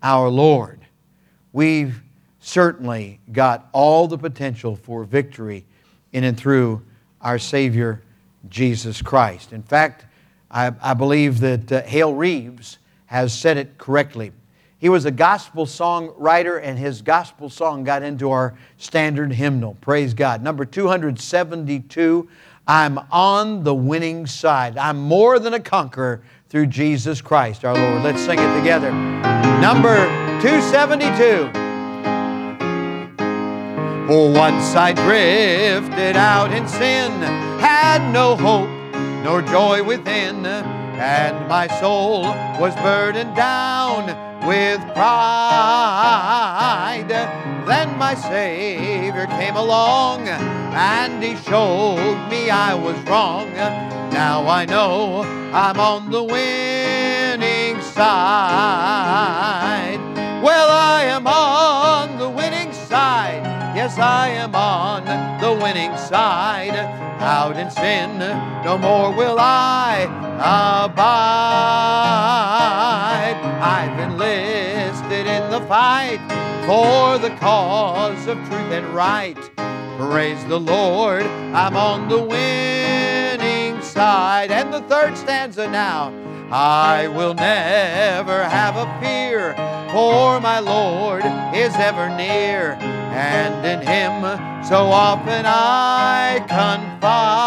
our 0.02 0.28
Lord. 0.28 0.82
We've 1.52 2.02
certainly 2.40 3.20
got 3.32 3.70
all 3.74 4.08
the 4.08 4.18
potential 4.18 4.76
for 4.76 5.04
victory 5.04 5.66
in 6.12 6.24
and 6.24 6.38
through 6.38 6.82
our 7.24 7.40
Savior, 7.40 8.02
Jesus 8.50 9.02
Christ. 9.02 9.54
In 9.54 9.64
fact, 9.64 10.06
I, 10.52 10.72
I 10.82 10.94
believe 10.94 11.40
that 11.40 11.72
uh, 11.72 11.82
Hale 11.84 12.14
Reeves 12.14 12.78
has 13.08 13.34
said 13.34 13.58
it 13.58 13.78
correctly. 13.78 14.32
He 14.78 14.90
was 14.90 15.06
a 15.06 15.12
gospel 15.12 15.66
song 15.66 16.14
writer, 16.18 16.58
and 16.58 16.78
his 16.78 17.02
gospel 17.02 17.50
song 17.50 17.86
got 17.86 18.04
into 18.04 18.30
our 18.32 18.54
standard 18.78 19.32
hymnal. 19.32 19.78
Praise 19.82 20.14
God. 20.14 20.44
Number 20.44 20.66
272 20.66 22.30
I'm 22.66 22.98
on 23.12 23.64
the 23.64 23.74
winning 23.74 24.26
side. 24.26 24.78
I'm 24.78 24.98
more 24.98 25.38
than 25.38 25.54
a 25.54 25.60
conqueror 25.60 26.24
through 26.48 26.68
Jesus 26.68 27.22
Christ 27.22 27.66
our 27.66 27.76
Lord. 27.76 28.04
Let's 28.04 28.22
sing 28.22 28.40
it 28.40 28.58
together. 28.58 28.92
Number 29.60 30.06
272. 30.42 31.73
For 34.08 34.30
once 34.30 34.76
I 34.76 34.92
drifted 34.92 36.18
out 36.18 36.52
in 36.52 36.68
sin, 36.68 37.10
had 37.62 38.12
no 38.12 38.36
hope 38.36 38.68
nor 39.24 39.42
joy 39.42 39.82
within, 39.82 40.46
and 40.46 41.48
my 41.48 41.68
soul 41.80 42.24
was 42.60 42.76
burdened 42.76 43.34
down 43.34 44.08
with 44.46 44.82
pride. 44.94 45.16
Then 47.66 47.98
my 47.98 48.14
Savior 48.14 49.26
came 49.28 49.56
along, 49.56 50.28
and 50.28 51.24
He 51.24 51.38
showed 51.38 52.28
me 52.30 52.50
I 52.50 52.74
was 52.74 52.98
wrong. 53.04 53.54
Now 54.12 54.46
I 54.50 54.66
know 54.66 55.24
I'm 55.54 55.80
on 55.80 56.12
the 56.12 56.24
winning 56.24 57.82
side. 57.82 58.04
Well, 60.44 60.70
I 60.70 61.04
am 61.06 61.26
on. 61.26 61.83
Yes, 63.84 64.00
I 64.00 64.30
am 64.30 64.56
on 64.56 65.04
the 65.42 65.52
winning 65.62 65.98
side. 65.98 66.74
Out 67.20 67.58
in 67.58 67.70
sin, 67.70 68.18
no 68.64 68.78
more 68.78 69.12
will 69.12 69.36
I 69.38 70.04
abide. 70.40 70.96
I've 73.62 74.00
enlisted 74.00 75.28
in 75.28 75.52
the 75.52 75.60
fight 75.68 76.22
for 76.66 77.18
the 77.18 77.36
cause 77.42 78.26
of 78.26 78.38
truth 78.48 78.72
and 78.72 78.88
right. 78.96 79.38
Praise 79.98 80.42
the 80.46 80.62
Lord, 80.62 81.24
I'm 81.24 81.76
on 81.76 82.08
the 82.08 82.24
winning 82.24 83.82
side. 83.82 84.50
And 84.50 84.72
the 84.74 84.84
third 84.84 85.18
stanza 85.18 85.70
now. 85.70 86.14
I 86.50 87.10
will 87.10 87.34
never 87.34 88.46
have 88.46 88.78
a 88.78 88.86
fear, 89.02 89.54
for 89.92 90.40
my 90.40 90.60
Lord 90.60 91.26
is 91.54 91.76
ever 91.76 92.08
near 92.16 92.80
and 93.14 93.66
in 93.66 93.82
Him 93.86 94.24
so 94.64 94.88
often 94.88 95.46
I 95.46 96.40
confide. 96.48 97.44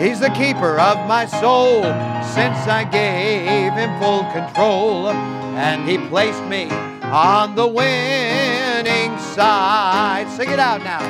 He's 0.00 0.20
the 0.20 0.30
keeper 0.30 0.78
of 0.78 1.08
my 1.08 1.26
soul 1.26 1.82
since 2.22 2.68
I 2.68 2.84
gave 2.84 3.72
him 3.72 3.98
full 4.00 4.24
control. 4.30 5.08
And 5.08 5.88
he 5.88 5.98
placed 6.08 6.44
me 6.44 6.70
on 7.02 7.54
the 7.56 7.66
winning 7.66 9.18
side. 9.18 10.28
Sing 10.36 10.50
it 10.50 10.58
out 10.58 10.84
now. 10.84 11.00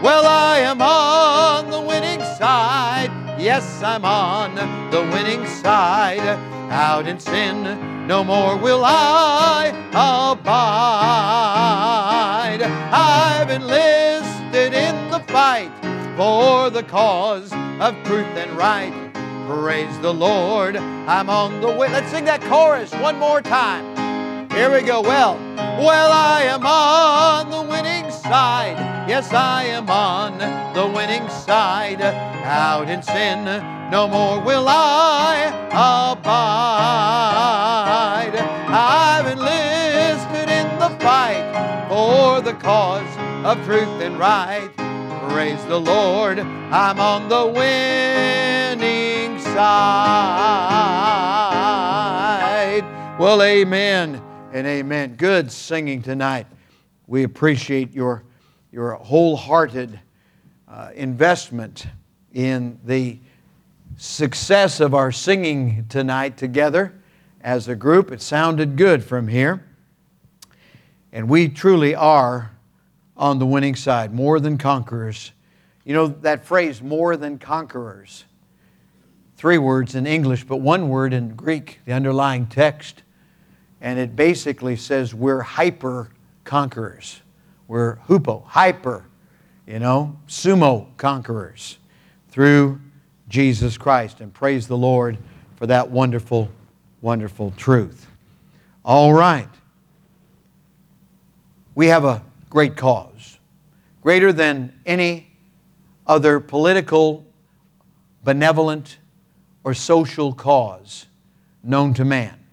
Well, 0.00 0.24
I 0.26 0.60
am 0.60 0.80
on 0.80 1.70
the 1.70 1.80
winning 1.80 2.20
side. 2.38 3.10
Yes, 3.38 3.82
I'm 3.82 4.04
on 4.04 4.54
the 4.90 5.02
winning 5.12 5.44
side. 5.46 6.53
Out 6.70 7.06
in 7.06 7.20
sin, 7.20 8.06
no 8.06 8.24
more 8.24 8.56
will 8.56 8.82
I 8.84 9.68
abide. 9.92 10.44
I've 12.62 13.50
enlisted 13.50 14.72
in 14.74 15.10
the 15.10 15.20
fight 15.32 15.70
for 16.16 16.70
the 16.70 16.82
cause 16.82 17.52
of 17.80 17.94
truth 18.04 18.36
and 18.36 18.50
right. 18.56 18.92
Praise 19.46 19.98
the 20.00 20.12
Lord, 20.12 20.76
I'm 20.76 21.28
on 21.28 21.60
the 21.60 21.70
way. 21.70 21.88
Let's 21.90 22.10
sing 22.10 22.24
that 22.24 22.40
chorus 22.42 22.92
one 22.94 23.18
more 23.18 23.42
time. 23.42 23.94
Here 24.54 24.70
we 24.72 24.82
go. 24.82 25.02
Well, 25.02 25.36
well, 25.80 26.12
I 26.12 26.42
am 26.42 26.64
on 26.64 27.50
the 27.50 27.62
winning 27.62 28.08
side. 28.12 28.76
Yes, 29.08 29.32
I 29.32 29.64
am 29.64 29.90
on 29.90 30.38
the 30.74 30.86
winning 30.86 31.28
side. 31.28 32.00
Out 32.00 32.88
in 32.88 33.02
sin, 33.02 33.44
no 33.90 34.06
more 34.06 34.40
will 34.40 34.66
I 34.68 35.48
abide. 35.72 36.22
I've 38.68 39.26
enlisted 39.26 40.48
in 40.48 40.78
the 40.78 40.90
fight 41.02 41.42
for 41.88 42.40
the 42.40 42.54
cause 42.54 43.16
of 43.44 43.60
truth 43.66 44.00
and 44.00 44.20
right. 44.20 44.70
Praise 45.30 45.64
the 45.64 45.80
Lord, 45.80 46.38
I'm 46.38 47.00
on 47.00 47.28
the 47.28 47.44
winning 47.44 49.40
side. 49.40 49.64
Well, 53.18 53.42
amen 53.42 54.22
and 54.54 54.68
amen. 54.68 55.16
Good 55.16 55.50
singing 55.50 56.00
tonight. 56.00 56.46
We 57.08 57.24
appreciate 57.24 57.92
your, 57.92 58.22
your 58.70 58.92
wholehearted 58.92 59.98
uh, 60.68 60.90
investment 60.94 61.88
in 62.32 62.78
the 62.84 63.18
success 63.96 64.78
of 64.78 64.94
our 64.94 65.10
singing 65.10 65.86
tonight 65.88 66.36
together 66.36 66.94
as 67.40 67.66
a 67.66 67.74
group. 67.74 68.12
It 68.12 68.22
sounded 68.22 68.76
good 68.76 69.02
from 69.02 69.26
here. 69.26 69.64
And 71.12 71.28
we 71.28 71.48
truly 71.48 71.96
are 71.96 72.52
on 73.16 73.40
the 73.40 73.46
winning 73.46 73.74
side, 73.74 74.14
more 74.14 74.38
than 74.38 74.56
conquerors. 74.56 75.32
You 75.84 75.94
know 75.94 76.06
that 76.06 76.44
phrase, 76.44 76.80
more 76.80 77.16
than 77.16 77.40
conquerors? 77.40 78.24
Three 79.36 79.58
words 79.58 79.96
in 79.96 80.06
English, 80.06 80.44
but 80.44 80.58
one 80.58 80.88
word 80.88 81.12
in 81.12 81.34
Greek, 81.34 81.80
the 81.86 81.92
underlying 81.92 82.46
text 82.46 83.02
and 83.84 83.98
it 83.98 84.16
basically 84.16 84.76
says 84.76 85.14
we're 85.14 85.42
hyper 85.42 86.08
conquerors. 86.44 87.20
We're 87.68 87.96
hupo, 88.08 88.42
hyper, 88.46 89.04
you 89.66 89.78
know, 89.78 90.18
sumo 90.26 90.86
conquerors 90.96 91.76
through 92.30 92.80
Jesus 93.28 93.76
Christ. 93.76 94.22
And 94.22 94.32
praise 94.32 94.66
the 94.68 94.76
Lord 94.76 95.18
for 95.56 95.66
that 95.66 95.90
wonderful, 95.90 96.48
wonderful 97.02 97.52
truth. 97.58 98.06
All 98.86 99.12
right. 99.12 99.50
We 101.74 101.88
have 101.88 102.06
a 102.06 102.24
great 102.48 102.76
cause, 102.76 103.38
greater 104.00 104.32
than 104.32 104.72
any 104.86 105.30
other 106.06 106.40
political, 106.40 107.26
benevolent, 108.22 108.96
or 109.62 109.74
social 109.74 110.32
cause 110.32 111.04
known 111.62 111.92
to 111.94 112.06
man. 112.06 112.43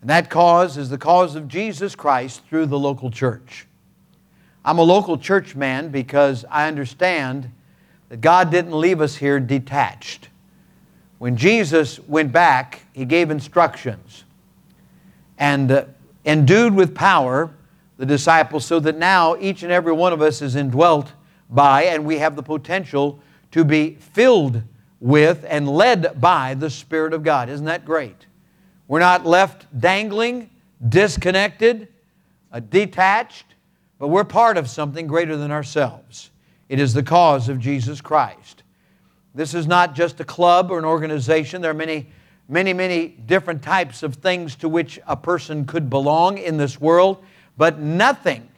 And 0.00 0.08
that 0.08 0.30
cause 0.30 0.76
is 0.76 0.88
the 0.88 0.98
cause 0.98 1.34
of 1.34 1.48
Jesus 1.48 1.94
Christ 1.94 2.42
through 2.48 2.66
the 2.66 2.78
local 2.78 3.10
church. 3.10 3.66
I'm 4.64 4.78
a 4.78 4.82
local 4.82 5.18
church 5.18 5.54
man 5.54 5.90
because 5.90 6.44
I 6.50 6.68
understand 6.68 7.50
that 8.08 8.20
God 8.20 8.50
didn't 8.50 8.78
leave 8.78 9.00
us 9.00 9.16
here 9.16 9.40
detached. 9.40 10.28
When 11.18 11.36
Jesus 11.36 12.00
went 12.00 12.32
back, 12.32 12.82
He 12.92 13.04
gave 13.04 13.30
instructions 13.30 14.24
and 15.38 15.70
uh, 15.70 15.84
endued 16.24 16.74
with 16.74 16.94
power 16.94 17.50
the 17.96 18.06
disciples 18.06 18.64
so 18.64 18.80
that 18.80 18.96
now 18.96 19.36
each 19.36 19.62
and 19.62 19.70
every 19.70 19.92
one 19.92 20.12
of 20.12 20.22
us 20.22 20.40
is 20.40 20.56
indwelt 20.56 21.12
by 21.50 21.84
and 21.84 22.04
we 22.04 22.18
have 22.18 22.36
the 22.36 22.42
potential 22.42 23.20
to 23.50 23.64
be 23.64 23.96
filled 23.96 24.62
with 25.00 25.44
and 25.48 25.68
led 25.68 26.20
by 26.20 26.54
the 26.54 26.70
Spirit 26.70 27.12
of 27.12 27.22
God. 27.22 27.48
Isn't 27.48 27.66
that 27.66 27.84
great? 27.84 28.26
We're 28.90 28.98
not 28.98 29.24
left 29.24 29.66
dangling, 29.80 30.50
disconnected, 30.88 31.86
uh, 32.52 32.58
detached, 32.58 33.46
but 34.00 34.08
we're 34.08 34.24
part 34.24 34.56
of 34.56 34.68
something 34.68 35.06
greater 35.06 35.36
than 35.36 35.52
ourselves. 35.52 36.30
It 36.68 36.80
is 36.80 36.92
the 36.92 37.04
cause 37.04 37.48
of 37.48 37.60
Jesus 37.60 38.00
Christ. 38.00 38.64
This 39.32 39.54
is 39.54 39.68
not 39.68 39.94
just 39.94 40.18
a 40.18 40.24
club 40.24 40.72
or 40.72 40.78
an 40.80 40.84
organization. 40.84 41.62
There 41.62 41.70
are 41.70 41.72
many, 41.72 42.08
many, 42.48 42.72
many 42.72 43.06
different 43.06 43.62
types 43.62 44.02
of 44.02 44.16
things 44.16 44.56
to 44.56 44.68
which 44.68 44.98
a 45.06 45.16
person 45.16 45.66
could 45.66 45.88
belong 45.88 46.38
in 46.38 46.56
this 46.56 46.80
world, 46.80 47.22
but 47.56 47.78
nothing, 47.78 48.48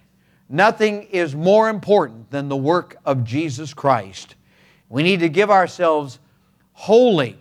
nothing 0.49 1.03
is 1.11 1.35
more 1.35 1.69
important 1.69 2.31
than 2.31 2.49
the 2.49 2.57
work 2.57 2.97
of 3.05 3.23
Jesus 3.23 3.75
Christ. 3.75 4.37
We 4.89 5.03
need 5.03 5.21
to 5.21 5.29
give 5.29 5.51
ourselves 5.51 6.21
wholly 6.73 7.37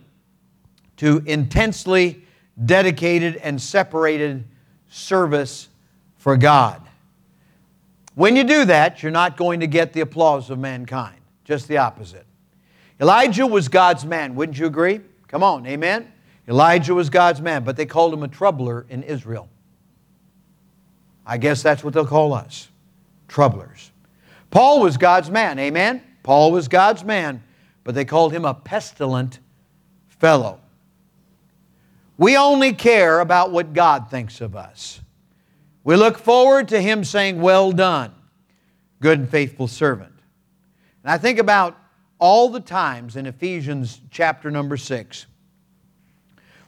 to 0.98 1.22
intensely 1.24 2.26
dedicated, 2.64 3.36
and 3.36 3.60
separated 3.60 4.44
service 4.88 5.68
for 6.16 6.36
God. 6.36 6.80
When 8.14 8.36
you 8.36 8.44
do 8.44 8.64
that, 8.66 9.02
you're 9.02 9.12
not 9.12 9.36
going 9.36 9.60
to 9.60 9.66
get 9.66 9.92
the 9.92 10.00
applause 10.00 10.50
of 10.50 10.58
mankind, 10.58 11.16
just 11.44 11.66
the 11.68 11.78
opposite. 11.78 12.26
Elijah 13.00 13.46
was 13.46 13.68
God's 13.68 14.04
man, 14.04 14.34
wouldn't 14.34 14.58
you 14.58 14.66
agree? 14.66 15.00
Come 15.28 15.42
on, 15.42 15.66
amen? 15.66 16.12
Elijah 16.46 16.94
was 16.94 17.08
God's 17.08 17.40
man, 17.40 17.64
but 17.64 17.76
they 17.76 17.86
called 17.86 18.12
him 18.12 18.22
a 18.22 18.28
troubler 18.28 18.84
in 18.88 19.02
Israel. 19.02 19.48
I 21.24 21.38
guess 21.38 21.62
that's 21.62 21.82
what 21.82 21.94
they'll 21.94 22.06
call 22.06 22.34
us 22.34 22.68
troublers. 23.28 23.90
Paul 24.50 24.80
was 24.80 24.98
God's 24.98 25.30
man, 25.30 25.58
amen? 25.58 26.02
Paul 26.22 26.52
was 26.52 26.68
God's 26.68 27.02
man, 27.02 27.42
but 27.84 27.94
they 27.94 28.04
called 28.04 28.32
him 28.32 28.44
a 28.44 28.52
pestilent 28.52 29.38
fellow. 30.08 30.60
We 32.22 32.36
only 32.36 32.72
care 32.72 33.18
about 33.18 33.50
what 33.50 33.72
God 33.72 34.08
thinks 34.08 34.40
of 34.40 34.54
us. 34.54 35.00
We 35.82 35.96
look 35.96 36.18
forward 36.18 36.68
to 36.68 36.80
Him 36.80 37.02
saying, 37.02 37.40
Well 37.40 37.72
done, 37.72 38.14
good 39.00 39.18
and 39.18 39.28
faithful 39.28 39.66
servant. 39.66 40.12
And 41.02 41.10
I 41.10 41.18
think 41.18 41.40
about 41.40 41.76
all 42.20 42.48
the 42.48 42.60
times 42.60 43.16
in 43.16 43.26
Ephesians 43.26 44.00
chapter 44.12 44.52
number 44.52 44.76
6 44.76 45.26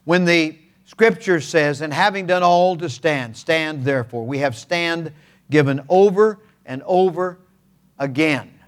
when 0.03 0.25
the 0.25 0.59
scripture 0.87 1.41
says, 1.41 1.83
And 1.83 1.95
having 1.95 2.27
done 2.27 2.43
all 2.43 2.77
to 2.79 2.91
stand, 2.91 3.37
stand 3.37 3.85
therefore. 3.85 4.27
We 4.27 4.39
have 4.39 4.57
stand 4.57 5.13
given 5.51 5.83
over 5.89 6.41
and 6.67 6.83
over 6.85 7.39
again. 7.97 8.59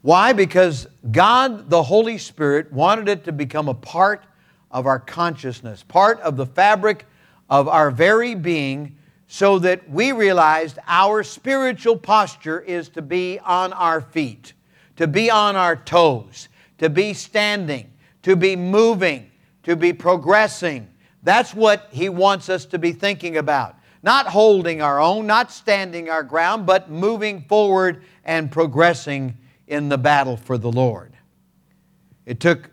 Why? 0.00 0.32
Because 0.32 0.86
God, 1.12 1.68
the 1.68 1.82
Holy 1.82 2.16
Spirit, 2.16 2.72
wanted 2.72 3.06
it 3.10 3.24
to 3.24 3.32
become 3.32 3.68
a 3.68 3.74
part 3.74 4.24
of 4.70 4.86
our 4.86 4.98
consciousness, 4.98 5.82
part 5.82 6.20
of 6.20 6.36
the 6.36 6.46
fabric 6.46 7.06
of 7.48 7.68
our 7.68 7.90
very 7.90 8.34
being, 8.34 8.96
so 9.26 9.58
that 9.60 9.88
we 9.88 10.12
realized 10.12 10.78
our 10.88 11.22
spiritual 11.22 11.96
posture 11.96 12.60
is 12.60 12.88
to 12.88 13.02
be 13.02 13.38
on 13.40 13.72
our 13.72 14.00
feet, 14.00 14.54
to 14.96 15.06
be 15.06 15.30
on 15.30 15.54
our 15.54 15.76
toes, 15.76 16.48
to 16.78 16.90
be 16.90 17.12
standing, 17.12 17.90
to 18.22 18.34
be 18.34 18.56
moving, 18.56 19.30
to 19.62 19.76
be 19.76 19.92
progressing. 19.92 20.88
That's 21.22 21.54
what 21.54 21.88
He 21.92 22.08
wants 22.08 22.48
us 22.48 22.64
to 22.66 22.78
be 22.78 22.92
thinking 22.92 23.36
about. 23.36 23.76
Not 24.02 24.26
holding 24.26 24.80
our 24.80 25.00
own, 25.00 25.26
not 25.26 25.52
standing 25.52 26.08
our 26.08 26.22
ground, 26.22 26.66
but 26.66 26.90
moving 26.90 27.42
forward 27.42 28.02
and 28.24 28.50
progressing 28.50 29.36
in 29.66 29.88
the 29.88 29.98
battle 29.98 30.36
for 30.36 30.58
the 30.58 30.72
Lord. 30.72 31.12
It 32.26 32.40
took 32.40 32.70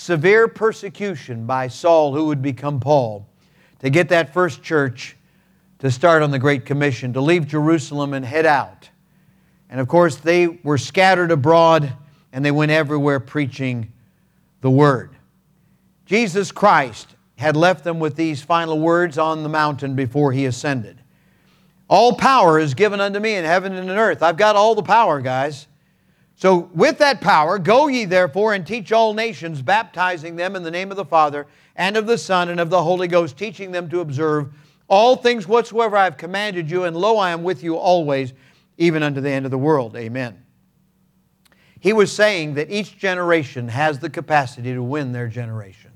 severe 0.00 0.48
persecution 0.48 1.44
by 1.44 1.68
Saul, 1.68 2.14
who 2.14 2.24
would 2.26 2.40
become 2.40 2.80
Paul, 2.80 3.28
to 3.80 3.90
get 3.90 4.08
that 4.08 4.32
first 4.32 4.62
church 4.62 5.14
to 5.80 5.90
start 5.90 6.22
on 6.22 6.30
the 6.30 6.38
Great 6.38 6.64
Commission, 6.64 7.12
to 7.12 7.20
leave 7.20 7.46
Jerusalem 7.46 8.14
and 8.14 8.24
head 8.24 8.46
out. 8.46 8.88
And 9.68 9.78
of 9.78 9.88
course, 9.88 10.16
they 10.16 10.46
were 10.46 10.78
scattered 10.78 11.30
abroad 11.30 11.92
and 12.32 12.42
they 12.42 12.50
went 12.50 12.70
everywhere 12.70 13.20
preaching 13.20 13.92
the 14.62 14.70
Word. 14.70 15.16
Jesus 16.06 16.50
Christ 16.50 17.14
had 17.36 17.54
left 17.54 17.84
them 17.84 18.00
with 18.00 18.16
these 18.16 18.42
final 18.42 18.78
words 18.78 19.18
on 19.18 19.42
the 19.42 19.48
mountain 19.50 19.96
before 19.96 20.32
he 20.32 20.46
ascended. 20.46 20.98
All 21.88 22.14
power 22.14 22.58
is 22.58 22.72
given 22.72 23.00
unto 23.00 23.20
me 23.20 23.34
in 23.34 23.44
heaven 23.44 23.74
and 23.74 23.90
in 23.90 23.96
earth. 23.98 24.22
I've 24.22 24.36
got 24.38 24.56
all 24.56 24.74
the 24.74 24.82
power, 24.82 25.20
guys. 25.20 25.66
So, 26.40 26.70
with 26.72 26.96
that 27.00 27.20
power, 27.20 27.58
go 27.58 27.88
ye 27.88 28.06
therefore 28.06 28.54
and 28.54 28.66
teach 28.66 28.92
all 28.92 29.12
nations, 29.12 29.60
baptizing 29.60 30.36
them 30.36 30.56
in 30.56 30.62
the 30.62 30.70
name 30.70 30.90
of 30.90 30.96
the 30.96 31.04
Father 31.04 31.46
and 31.76 31.98
of 31.98 32.06
the 32.06 32.16
Son 32.16 32.48
and 32.48 32.58
of 32.58 32.70
the 32.70 32.82
Holy 32.82 33.08
Ghost, 33.08 33.36
teaching 33.36 33.72
them 33.72 33.90
to 33.90 34.00
observe 34.00 34.50
all 34.88 35.16
things 35.16 35.46
whatsoever 35.46 35.98
I 35.98 36.04
have 36.04 36.16
commanded 36.16 36.70
you, 36.70 36.84
and 36.84 36.96
lo, 36.96 37.18
I 37.18 37.32
am 37.32 37.42
with 37.42 37.62
you 37.62 37.76
always, 37.76 38.32
even 38.78 39.02
unto 39.02 39.20
the 39.20 39.28
end 39.28 39.44
of 39.44 39.50
the 39.50 39.58
world. 39.58 39.94
Amen. 39.96 40.42
He 41.78 41.92
was 41.92 42.10
saying 42.10 42.54
that 42.54 42.70
each 42.70 42.96
generation 42.96 43.68
has 43.68 43.98
the 43.98 44.08
capacity 44.08 44.72
to 44.72 44.82
win 44.82 45.12
their 45.12 45.28
generation. 45.28 45.90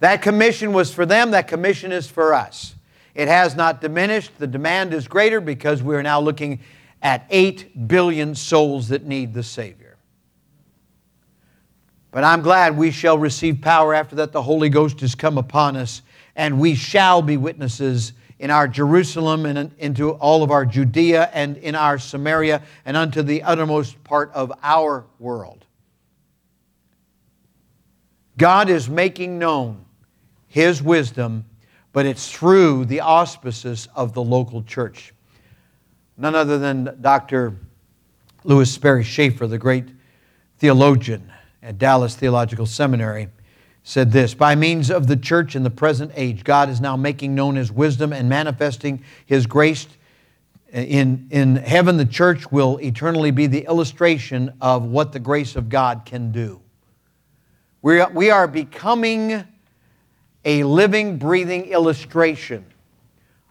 That 0.00 0.20
commission 0.20 0.72
was 0.72 0.92
for 0.92 1.06
them, 1.06 1.30
that 1.30 1.46
commission 1.46 1.92
is 1.92 2.08
for 2.08 2.34
us. 2.34 2.74
It 3.14 3.28
has 3.28 3.54
not 3.54 3.80
diminished. 3.80 4.36
The 4.38 4.48
demand 4.48 4.92
is 4.92 5.06
greater 5.06 5.40
because 5.40 5.80
we 5.80 5.94
are 5.94 6.02
now 6.02 6.18
looking 6.18 6.58
at 7.02 7.26
8 7.30 7.88
billion 7.88 8.34
souls 8.34 8.88
that 8.88 9.04
need 9.04 9.34
the 9.34 9.42
Savior. 9.42 9.96
But 12.10 12.24
I'm 12.24 12.42
glad 12.42 12.76
we 12.76 12.90
shall 12.90 13.18
receive 13.18 13.60
power 13.60 13.94
after 13.94 14.16
that 14.16 14.32
the 14.32 14.42
Holy 14.42 14.68
Ghost 14.68 15.00
has 15.00 15.14
come 15.14 15.38
upon 15.38 15.76
us, 15.76 16.02
and 16.34 16.58
we 16.58 16.74
shall 16.74 17.22
be 17.22 17.36
witnesses 17.36 18.12
in 18.38 18.50
our 18.50 18.68
Jerusalem 18.68 19.46
and 19.46 19.72
into 19.78 20.12
all 20.12 20.42
of 20.42 20.50
our 20.50 20.64
Judea 20.64 21.28
and 21.32 21.56
in 21.58 21.74
our 21.74 21.98
Samaria 21.98 22.62
and 22.84 22.96
unto 22.96 23.22
the 23.22 23.42
uttermost 23.42 24.02
part 24.04 24.32
of 24.32 24.52
our 24.62 25.04
world. 25.18 25.64
God 28.36 28.70
is 28.70 28.88
making 28.88 29.38
known 29.38 29.84
His 30.46 30.80
wisdom, 30.80 31.44
but 31.92 32.06
it's 32.06 32.30
through 32.30 32.84
the 32.84 33.00
auspices 33.00 33.88
of 33.96 34.14
the 34.14 34.22
local 34.22 34.62
church. 34.62 35.12
None 36.20 36.34
other 36.34 36.58
than 36.58 36.98
Dr. 37.00 37.54
Lewis 38.42 38.72
Sperry 38.72 39.04
Chafer, 39.04 39.46
the 39.46 39.56
great 39.56 39.84
theologian 40.58 41.32
at 41.62 41.78
Dallas 41.78 42.16
Theological 42.16 42.66
Seminary 42.66 43.28
said 43.84 44.10
this 44.10 44.34
By 44.34 44.56
means 44.56 44.90
of 44.90 45.06
the 45.06 45.16
church 45.16 45.54
in 45.54 45.62
the 45.62 45.70
present 45.70 46.10
age, 46.16 46.42
God 46.42 46.68
is 46.68 46.80
now 46.80 46.96
making 46.96 47.36
known 47.36 47.54
His 47.54 47.70
wisdom 47.70 48.12
and 48.12 48.28
manifesting 48.28 49.04
His 49.26 49.46
grace. 49.46 49.86
In, 50.72 51.28
in 51.30 51.56
heaven, 51.56 51.96
the 51.96 52.04
church 52.04 52.50
will 52.50 52.78
eternally 52.78 53.30
be 53.30 53.46
the 53.46 53.64
illustration 53.64 54.52
of 54.60 54.84
what 54.84 55.12
the 55.12 55.20
grace 55.20 55.54
of 55.54 55.68
God 55.68 56.02
can 56.04 56.32
do. 56.32 56.60
We 57.80 58.00
are, 58.00 58.10
we 58.10 58.30
are 58.30 58.48
becoming 58.48 59.44
a 60.44 60.64
living, 60.64 61.16
breathing 61.16 61.66
illustration 61.66 62.66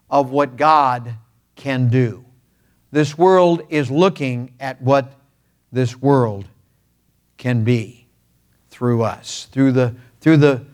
of 0.10 0.32
what 0.32 0.58
God 0.58 1.16
can 1.56 1.88
do. 1.88 2.27
This 2.92 3.18
world 3.18 3.64
is 3.70 3.92
looking 3.92 4.54
at 4.60 4.82
what 4.82 5.14
this 5.72 6.02
world 6.02 6.46
can 7.38 7.64
be 7.64 8.08
through 8.70 9.04
us, 9.04 9.48
through 9.52 9.74
the 9.74 9.96
through 10.22 10.38
the, 10.38 10.66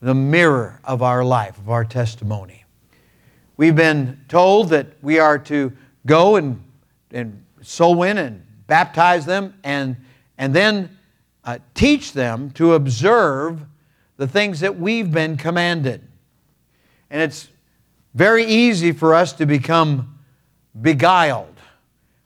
the 0.00 0.14
mirror 0.14 0.80
of 0.82 1.02
our 1.02 1.24
life, 1.24 1.56
of 1.58 1.70
our 1.70 1.84
testimony. 1.84 2.64
We've 3.56 3.76
been 3.76 4.20
told 4.28 4.70
that 4.70 4.86
we 5.02 5.18
are 5.18 5.38
to 5.38 5.72
go 6.06 6.36
and, 6.36 6.62
and 7.10 7.44
soul 7.62 7.94
win 7.94 8.18
and 8.18 8.44
baptize 8.66 9.26
them 9.26 9.54
and, 9.64 9.96
and 10.36 10.54
then 10.54 10.96
uh, 11.44 11.58
teach 11.74 12.12
them 12.12 12.50
to 12.52 12.74
observe 12.74 13.64
the 14.16 14.26
things 14.26 14.60
that 14.60 14.78
we've 14.78 15.12
been 15.12 15.36
commanded. 15.36 16.02
And 17.10 17.22
it's 17.22 17.48
very 18.14 18.44
easy 18.44 18.92
for 18.92 19.14
us 19.14 19.32
to 19.34 19.46
become 19.46 20.17
beguiled. 20.80 21.54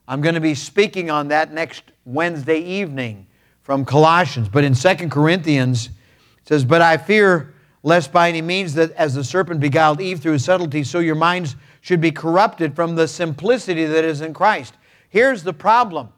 I'm 0.07 0.20
going 0.20 0.34
to 0.34 0.40
be 0.40 0.55
speaking 0.55 1.11
on 1.11 1.28
that 1.28 1.53
next 1.53 1.84
Wednesday 2.05 2.59
evening 2.59 3.26
from 3.62 3.84
Colossians. 3.84 4.48
But 4.48 4.64
in 4.64 4.74
2 4.74 5.09
Corinthians, 5.09 5.86
it 5.86 6.48
says, 6.48 6.64
But 6.64 6.82
I 6.82 6.96
fear 6.96 7.55
lest 7.82 8.12
by 8.12 8.28
any 8.28 8.42
means 8.42 8.74
that 8.74 8.92
as 8.92 9.14
the 9.14 9.24
serpent 9.24 9.61
beguiled 9.61 10.00
Eve 10.00 10.20
through 10.20 10.32
his 10.32 10.44
subtlety, 10.44 10.84
so 10.84 10.98
your 10.98 11.14
minds 11.14 11.57
should 11.80 12.00
be 12.00 12.12
corrupted 12.12 12.76
from 12.76 12.94
the 12.94 13.09
simplicity 13.09 13.84
that 13.86 14.05
is 14.05 14.20
in 14.20 14.32
Christ. 14.34 14.74
Here's 15.09 15.42
the 15.42 15.53
problem 15.53 16.12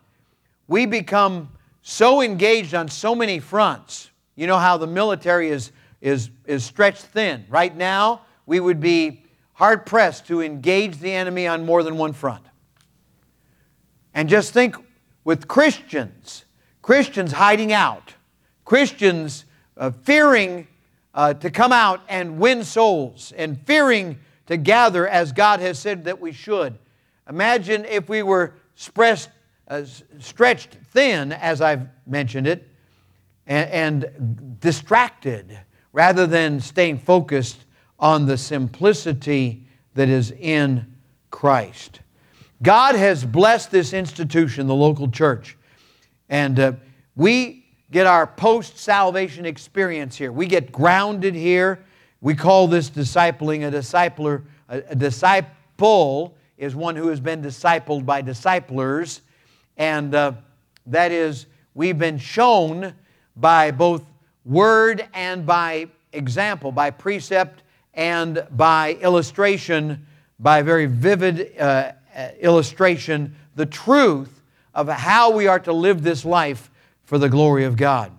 we 0.68 0.86
become 0.86 1.50
so 1.82 2.22
engaged 2.22 2.74
on 2.74 2.88
so 2.88 3.14
many 3.14 3.38
fronts. 3.38 4.10
You 4.36 4.46
know 4.46 4.58
how 4.58 4.76
the 4.76 4.86
military 4.86 5.50
is, 5.50 5.72
is, 6.00 6.30
is 6.46 6.64
stretched 6.64 7.02
thin. 7.02 7.44
Right 7.48 7.74
now, 7.76 8.22
we 8.46 8.60
would 8.60 8.80
be 8.80 9.23
hard 9.54 9.86
pressed 9.86 10.26
to 10.26 10.42
engage 10.42 10.98
the 10.98 11.12
enemy 11.12 11.46
on 11.46 11.64
more 11.64 11.82
than 11.82 11.96
one 11.96 12.12
front. 12.12 12.44
And 14.12 14.28
just 14.28 14.52
think 14.52 14.76
with 15.24 15.48
Christians, 15.48 16.44
Christians 16.82 17.32
hiding 17.32 17.72
out, 17.72 18.14
Christians 18.64 19.44
uh, 19.76 19.90
fearing 19.90 20.66
uh, 21.14 21.34
to 21.34 21.50
come 21.50 21.72
out 21.72 22.00
and 22.08 22.38
win 22.38 22.64
souls 22.64 23.32
and 23.36 23.60
fearing 23.66 24.18
to 24.46 24.56
gather 24.56 25.08
as 25.08 25.32
God 25.32 25.60
has 25.60 25.78
said 25.78 26.04
that 26.04 26.20
we 26.20 26.32
should. 26.32 26.78
Imagine 27.28 27.84
if 27.86 28.08
we 28.08 28.22
were 28.22 28.54
stressed, 28.74 29.30
uh, 29.68 29.84
stretched 30.18 30.76
thin, 30.92 31.32
as 31.32 31.60
I've 31.60 31.88
mentioned 32.06 32.46
it, 32.46 32.68
and, 33.46 33.70
and 34.06 34.60
distracted 34.60 35.58
rather 35.92 36.26
than 36.26 36.60
staying 36.60 36.98
focused 36.98 37.63
on 37.98 38.26
the 38.26 38.36
simplicity 38.36 39.66
that 39.94 40.08
is 40.08 40.32
in 40.32 40.94
Christ. 41.30 42.00
God 42.62 42.94
has 42.94 43.24
blessed 43.24 43.70
this 43.70 43.92
institution, 43.92 44.66
the 44.66 44.74
local 44.74 45.10
church, 45.10 45.56
and 46.28 46.58
uh, 46.58 46.72
we 47.16 47.66
get 47.90 48.06
our 48.06 48.26
post 48.26 48.78
salvation 48.78 49.44
experience 49.44 50.16
here. 50.16 50.32
We 50.32 50.46
get 50.46 50.72
grounded 50.72 51.34
here. 51.34 51.84
We 52.20 52.34
call 52.34 52.66
this 52.66 52.90
discipling 52.90 53.68
a 53.68 53.70
discipler. 53.70 54.42
A, 54.68 54.82
a 54.90 54.94
disciple 54.94 56.36
is 56.56 56.74
one 56.74 56.96
who 56.96 57.08
has 57.08 57.20
been 57.20 57.42
discipled 57.42 58.06
by 58.06 58.22
disciplers, 58.22 59.20
and 59.76 60.14
uh, 60.14 60.32
that 60.86 61.12
is, 61.12 61.46
we've 61.74 61.98
been 61.98 62.18
shown 62.18 62.94
by 63.36 63.70
both 63.70 64.02
word 64.44 65.06
and 65.12 65.44
by 65.44 65.88
example, 66.12 66.70
by 66.70 66.90
precept 66.90 67.63
and 67.94 68.46
by 68.50 68.94
illustration, 69.00 70.06
by 70.38 70.58
a 70.58 70.64
very 70.64 70.86
vivid 70.86 71.58
uh, 71.58 71.92
uh 72.16 72.28
illustration, 72.40 73.34
the 73.54 73.66
truth 73.66 74.42
of 74.74 74.88
how 74.88 75.30
we 75.30 75.46
are 75.46 75.60
to 75.60 75.72
live 75.72 76.02
this 76.02 76.24
life 76.24 76.70
for 77.04 77.18
the 77.18 77.28
glory 77.28 77.64
of 77.64 77.76
God. 77.76 78.10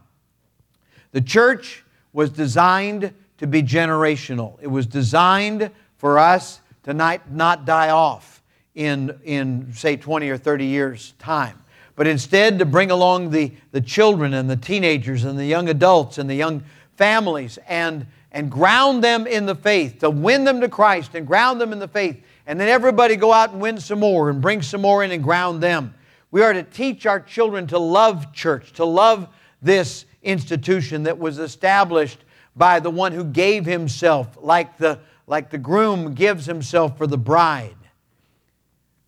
The 1.11 1.21
church 1.21 1.83
was 2.13 2.29
designed 2.29 3.13
to 3.37 3.47
be 3.47 3.61
generational. 3.61 4.57
It 4.61 4.67
was 4.67 4.87
designed 4.87 5.69
for 5.97 6.17
us 6.17 6.61
to 6.83 6.93
not, 6.93 7.31
not 7.31 7.65
die 7.65 7.89
off 7.89 8.41
in, 8.73 9.17
in, 9.23 9.73
say, 9.73 9.97
20 9.97 10.29
or 10.29 10.37
30 10.37 10.65
years' 10.65 11.13
time, 11.19 11.61
but 11.95 12.07
instead 12.07 12.59
to 12.59 12.65
bring 12.65 12.91
along 12.91 13.31
the, 13.31 13.51
the 13.71 13.81
children 13.81 14.33
and 14.33 14.49
the 14.49 14.55
teenagers 14.55 15.23
and 15.23 15.37
the 15.37 15.45
young 15.45 15.69
adults 15.69 16.17
and 16.17 16.29
the 16.29 16.35
young 16.35 16.63
families 16.95 17.57
and, 17.67 18.05
and 18.35 18.51
ground 18.51 19.01
them 19.01 19.25
in 19.25 19.45
the 19.45 19.55
faith, 19.55 19.99
to 19.99 20.09
win 20.09 20.43
them 20.43 20.59
to 20.59 20.67
Christ 20.67 21.15
and 21.15 21.25
ground 21.25 21.59
them 21.61 21.71
in 21.71 21.79
the 21.79 21.87
faith. 21.87 22.21
And 22.45 22.59
then 22.59 22.67
everybody 22.67 23.15
go 23.15 23.31
out 23.31 23.53
and 23.53 23.61
win 23.61 23.79
some 23.79 24.01
more 24.01 24.29
and 24.29 24.41
bring 24.41 24.61
some 24.61 24.81
more 24.81 25.05
in 25.05 25.11
and 25.11 25.23
ground 25.23 25.63
them. 25.63 25.95
We 26.31 26.43
are 26.43 26.51
to 26.51 26.61
teach 26.61 27.05
our 27.05 27.21
children 27.21 27.65
to 27.67 27.79
love 27.79 28.33
church, 28.33 28.73
to 28.73 28.83
love 28.83 29.29
this 29.61 30.05
institution 30.21 31.03
that 31.03 31.17
was 31.17 31.39
established 31.39 32.25
by 32.57 32.81
the 32.81 32.89
one 32.89 33.13
who 33.13 33.23
gave 33.23 33.65
himself, 33.65 34.37
like 34.41 34.77
the, 34.77 34.99
like 35.27 35.49
the 35.49 35.57
groom 35.57 36.13
gives 36.13 36.45
himself 36.45 36.97
for 36.97 37.07
the 37.07 37.17
bride. 37.17 37.77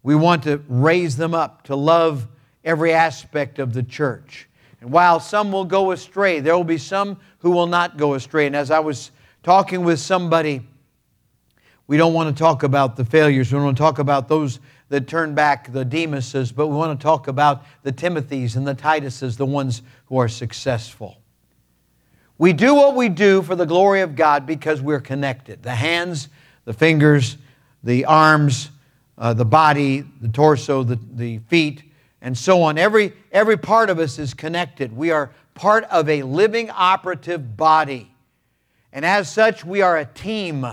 We 0.03 0.15
want 0.15 0.43
to 0.43 0.63
raise 0.69 1.17
them 1.17 1.33
up 1.33 1.63
to 1.63 1.75
love 1.75 2.29
every 2.63 2.93
aspect 2.93 3.59
of 3.59 3.73
the 3.73 3.83
church. 3.83 4.47
And 4.79 4.89
while 4.89 5.19
some 5.19 5.51
will 5.51 5.65
go 5.65 5.91
astray, 5.91 6.39
there 6.39 6.55
will 6.55 6.63
be 6.63 6.77
some 6.77 7.19
who 7.39 7.51
will 7.51 7.67
not 7.67 7.97
go 7.97 8.13
astray. 8.13 8.47
And 8.47 8.55
as 8.55 8.71
I 8.71 8.79
was 8.79 9.11
talking 9.47 9.85
with 9.85 9.97
somebody, 9.97 10.61
we 11.87 11.95
don't 11.95 12.13
want 12.13 12.35
to 12.35 12.37
talk 12.37 12.63
about 12.63 12.97
the 12.97 13.05
failures. 13.05 13.49
We 13.49 13.55
don't 13.55 13.63
want 13.63 13.77
to 13.77 13.81
talk 13.81 13.97
about 13.97 14.27
those 14.27 14.59
that 14.89 15.07
turn 15.07 15.35
back 15.35 15.71
the 15.71 15.85
Demases, 15.85 16.53
but 16.53 16.67
we 16.67 16.75
want 16.75 16.99
to 16.99 17.01
talk 17.01 17.29
about 17.29 17.63
the 17.83 17.93
Timothys 17.93 18.57
and 18.57 18.67
the 18.67 18.75
Tituses, 18.75 19.37
the 19.37 19.45
ones 19.45 19.83
who 20.07 20.17
are 20.17 20.27
successful. 20.27 21.21
We 22.37 22.51
do 22.51 22.75
what 22.75 22.97
we 22.97 23.07
do 23.07 23.41
for 23.41 23.55
the 23.55 23.65
glory 23.65 24.01
of 24.01 24.17
God 24.17 24.45
because 24.45 24.81
we're 24.81 24.99
connected. 24.99 25.63
The 25.63 25.75
hands, 25.75 26.27
the 26.65 26.73
fingers, 26.73 27.37
the 27.85 28.03
arms, 28.03 28.69
uh, 29.17 29.33
the 29.33 29.45
body, 29.45 30.03
the 30.19 30.27
torso, 30.27 30.83
the, 30.83 30.99
the 31.13 31.37
feet, 31.47 31.83
and 32.21 32.37
so 32.37 32.63
on. 32.63 32.77
Every, 32.77 33.13
every 33.31 33.55
part 33.55 33.89
of 33.89 33.97
us 33.97 34.19
is 34.19 34.33
connected. 34.33 34.91
We 34.91 35.11
are 35.11 35.31
part 35.53 35.85
of 35.85 36.09
a 36.09 36.23
living, 36.23 36.69
operative 36.69 37.55
body. 37.55 38.11
And 38.91 39.05
as 39.05 39.31
such, 39.31 39.65
we 39.65 39.81
are 39.81 39.97
a 39.97 40.05
team. 40.05 40.65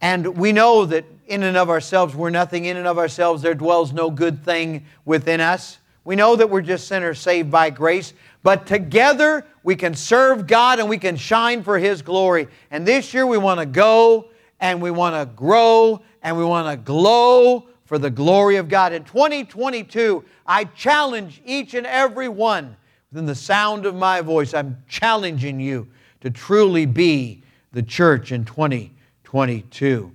And 0.00 0.36
we 0.36 0.52
know 0.52 0.84
that 0.86 1.04
in 1.26 1.42
and 1.44 1.56
of 1.56 1.70
ourselves 1.70 2.14
we're 2.14 2.30
nothing, 2.30 2.64
in 2.64 2.76
and 2.76 2.86
of 2.86 2.98
ourselves 2.98 3.42
there 3.42 3.54
dwells 3.54 3.92
no 3.92 4.10
good 4.10 4.44
thing 4.44 4.84
within 5.04 5.40
us. 5.40 5.78
We 6.04 6.16
know 6.16 6.34
that 6.34 6.50
we're 6.50 6.62
just 6.62 6.88
sinners 6.88 7.20
saved 7.20 7.50
by 7.50 7.70
grace, 7.70 8.12
but 8.42 8.66
together 8.66 9.46
we 9.62 9.76
can 9.76 9.94
serve 9.94 10.48
God 10.48 10.80
and 10.80 10.88
we 10.88 10.98
can 10.98 11.16
shine 11.16 11.62
for 11.62 11.78
His 11.78 12.02
glory. 12.02 12.48
And 12.70 12.86
this 12.86 13.14
year 13.14 13.26
we 13.26 13.38
want 13.38 13.60
to 13.60 13.66
go 13.66 14.28
and 14.58 14.82
we 14.82 14.90
want 14.90 15.14
to 15.14 15.32
grow 15.34 16.02
and 16.22 16.36
we 16.36 16.44
want 16.44 16.68
to 16.68 16.76
glow 16.76 17.68
for 17.84 17.98
the 17.98 18.10
glory 18.10 18.56
of 18.56 18.68
God. 18.68 18.92
In 18.92 19.04
2022, 19.04 20.24
I 20.44 20.64
challenge 20.64 21.40
each 21.44 21.74
and 21.74 21.86
every 21.86 22.28
one 22.28 22.76
within 23.12 23.26
the 23.26 23.34
sound 23.34 23.86
of 23.86 23.94
my 23.94 24.20
voice. 24.20 24.54
I'm 24.54 24.82
challenging 24.88 25.60
you 25.60 25.86
to 26.22 26.30
truly 26.30 26.86
be 26.86 27.42
the 27.72 27.82
church 27.82 28.32
in 28.32 28.44
2022. 28.44 30.12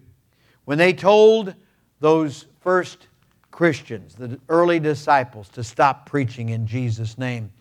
When 0.66 0.78
they 0.78 0.94
told 0.94 1.54
those 2.00 2.46
first 2.62 3.08
Christians, 3.52 4.16
the 4.16 4.40
early 4.50 4.80
disciples, 4.80 5.50
to 5.50 5.64
stop 5.64 6.06
preaching 6.06 6.50
in 6.50 6.66
Jesus' 6.66 7.18
name. 7.18 7.52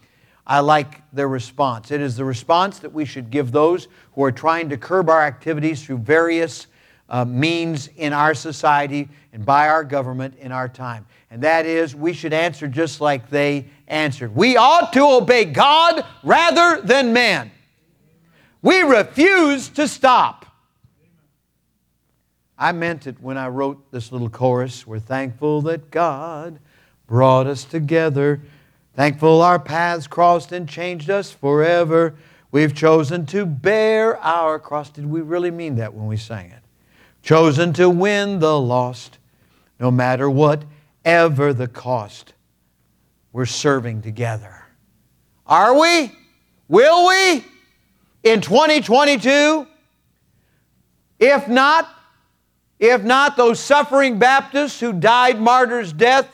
I 0.46 0.60
like 0.60 1.02
their 1.12 1.26
response. 1.26 1.90
It 1.90 2.00
is 2.00 2.16
the 2.16 2.24
response 2.24 2.78
that 2.80 2.92
we 2.92 3.04
should 3.04 3.30
give 3.30 3.50
those 3.50 3.88
who 4.14 4.22
are 4.22 4.30
trying 4.30 4.68
to 4.68 4.76
curb 4.76 5.10
our 5.10 5.22
activities 5.22 5.84
through 5.84 5.98
various 5.98 6.68
uh, 7.08 7.24
means 7.24 7.88
in 7.96 8.12
our 8.12 8.34
society 8.34 9.08
and 9.32 9.44
by 9.44 9.68
our 9.68 9.82
government 9.82 10.34
in 10.38 10.52
our 10.52 10.68
time. 10.68 11.06
And 11.30 11.42
that 11.42 11.66
is, 11.66 11.96
we 11.96 12.12
should 12.12 12.32
answer 12.32 12.68
just 12.68 13.00
like 13.00 13.28
they 13.28 13.66
answered. 13.88 14.36
We 14.36 14.56
ought 14.56 14.92
to 14.92 15.00
obey 15.00 15.46
God 15.46 16.04
rather 16.22 16.80
than 16.80 17.12
man. 17.12 17.50
We 18.66 18.80
refuse 18.80 19.68
to 19.68 19.86
stop. 19.86 20.44
I 22.58 22.72
meant 22.72 23.06
it 23.06 23.14
when 23.20 23.38
I 23.38 23.46
wrote 23.46 23.92
this 23.92 24.10
little 24.10 24.28
chorus. 24.28 24.84
We're 24.84 24.98
thankful 24.98 25.62
that 25.62 25.92
God 25.92 26.58
brought 27.06 27.46
us 27.46 27.62
together. 27.62 28.40
Thankful 28.96 29.40
our 29.40 29.60
paths 29.60 30.08
crossed 30.08 30.50
and 30.50 30.68
changed 30.68 31.10
us 31.10 31.30
forever. 31.30 32.16
We've 32.50 32.74
chosen 32.74 33.24
to 33.26 33.46
bear 33.46 34.16
our 34.18 34.58
cross. 34.58 34.90
Did 34.90 35.06
we 35.06 35.20
really 35.20 35.52
mean 35.52 35.76
that 35.76 35.94
when 35.94 36.08
we 36.08 36.16
sang 36.16 36.50
it? 36.50 36.64
Chosen 37.22 37.72
to 37.74 37.88
win 37.88 38.40
the 38.40 38.58
lost, 38.58 39.18
no 39.78 39.92
matter 39.92 40.28
what 40.28 40.64
ever 41.04 41.52
the 41.52 41.68
cost. 41.68 42.32
We're 43.32 43.46
serving 43.46 44.02
together. 44.02 44.64
Are 45.46 45.78
we? 45.78 46.10
Will 46.66 47.06
we? 47.06 47.44
In 48.26 48.40
2022? 48.40 49.68
If 51.20 51.46
not, 51.46 51.88
if 52.80 53.04
not, 53.04 53.36
those 53.36 53.60
suffering 53.60 54.18
Baptists 54.18 54.80
who 54.80 54.92
died 54.92 55.40
martyr's 55.40 55.92
death, 55.92 56.28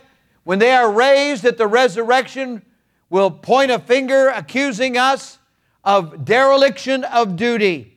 when 0.44 0.58
they 0.58 0.72
are 0.72 0.90
raised 0.90 1.44
at 1.44 1.58
the 1.58 1.66
resurrection, 1.66 2.62
will 3.10 3.30
point 3.30 3.70
a 3.70 3.78
finger 3.78 4.28
accusing 4.28 4.96
us 4.96 5.38
of 5.84 6.24
dereliction 6.24 7.04
of 7.04 7.36
duty. 7.36 7.94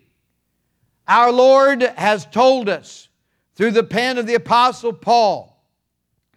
Our 1.08 1.32
Lord 1.32 1.82
has 1.82 2.26
told 2.26 2.68
us 2.68 3.08
through 3.56 3.72
the 3.72 3.84
pen 3.86 4.18
of 4.18 4.28
the 4.28 4.36
Apostle 4.36 4.92
Paul, 4.92 5.64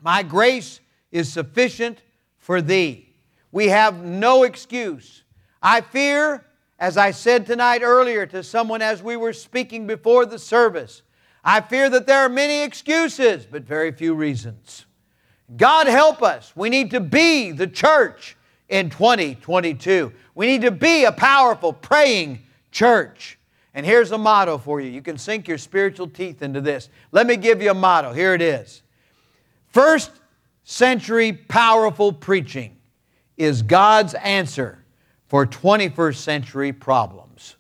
My 0.01 0.23
grace 0.23 0.79
is 1.11 1.33
sufficient 1.33 2.03
for 2.37 2.63
thee. 2.63 3.09
We 3.51 3.67
have 3.67 4.05
no 4.05 4.45
excuse. 4.45 5.25
I 5.61 5.81
fear, 5.81 6.45
as 6.79 6.97
I 6.97 7.11
said 7.11 7.47
tonight 7.47 7.83
earlier 7.83 8.27
to 8.27 8.43
someone 8.43 8.83
as 8.83 9.03
we 9.03 9.17
were 9.17 9.33
speaking 9.33 9.87
before 9.87 10.27
the 10.27 10.39
service, 10.39 11.03
I 11.43 11.61
fear 11.61 11.89
that 11.91 12.07
there 12.07 12.21
are 12.21 12.29
many 12.29 12.63
excuses, 12.63 13.47
but 13.47 13.65
very 13.65 13.91
few 13.93 14.15
reasons. 14.15 14.87
God 15.57 15.87
help 15.87 16.23
us. 16.23 16.53
We 16.55 16.69
need 16.69 16.91
to 16.91 17.01
be 17.01 17.53
the 17.53 17.67
church 17.67 18.37
in 18.69 18.91
2022. 18.91 20.13
We 20.35 20.47
need 20.47 20.63
to 20.63 20.71
be 20.71 21.05
a 21.05 21.13
powerful, 21.13 21.73
praying 21.73 22.41
church. 22.71 23.39
And 23.75 23.87
here's 23.87 24.13
a 24.13 24.19
motto 24.19 24.59
for 24.59 24.81
you. 24.81 24.91
You 24.91 25.03
can 25.03 25.19
sink 25.19 25.49
your 25.49 25.59
spiritual 25.59 26.09
teeth 26.09 26.43
into 26.43 26.61
this. 26.61 26.91
Let 27.13 27.27
me 27.27 27.37
give 27.37 27.63
you 27.63 27.71
a 27.71 27.75
motto. 27.75 28.13
Here 28.13 28.35
it 28.35 28.43
is 28.43 28.83
First 29.69 30.11
century 30.65 31.33
powerful 31.33 32.13
preaching 32.13 32.77
is 33.37 33.63
God's 33.63 34.15
answer 34.15 34.85
for 35.29 35.47
21st 35.47 36.17
century 36.17 36.73
problems. 36.73 37.57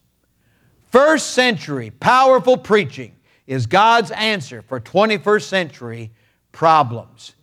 First 0.90 1.30
century 1.30 1.90
powerful 1.90 2.56
preaching 2.56 3.14
is 3.46 3.66
God's 3.66 4.10
answer 4.10 4.62
for 4.62 4.80
21st 4.80 5.42
century 5.42 6.10
problems. 6.52 7.34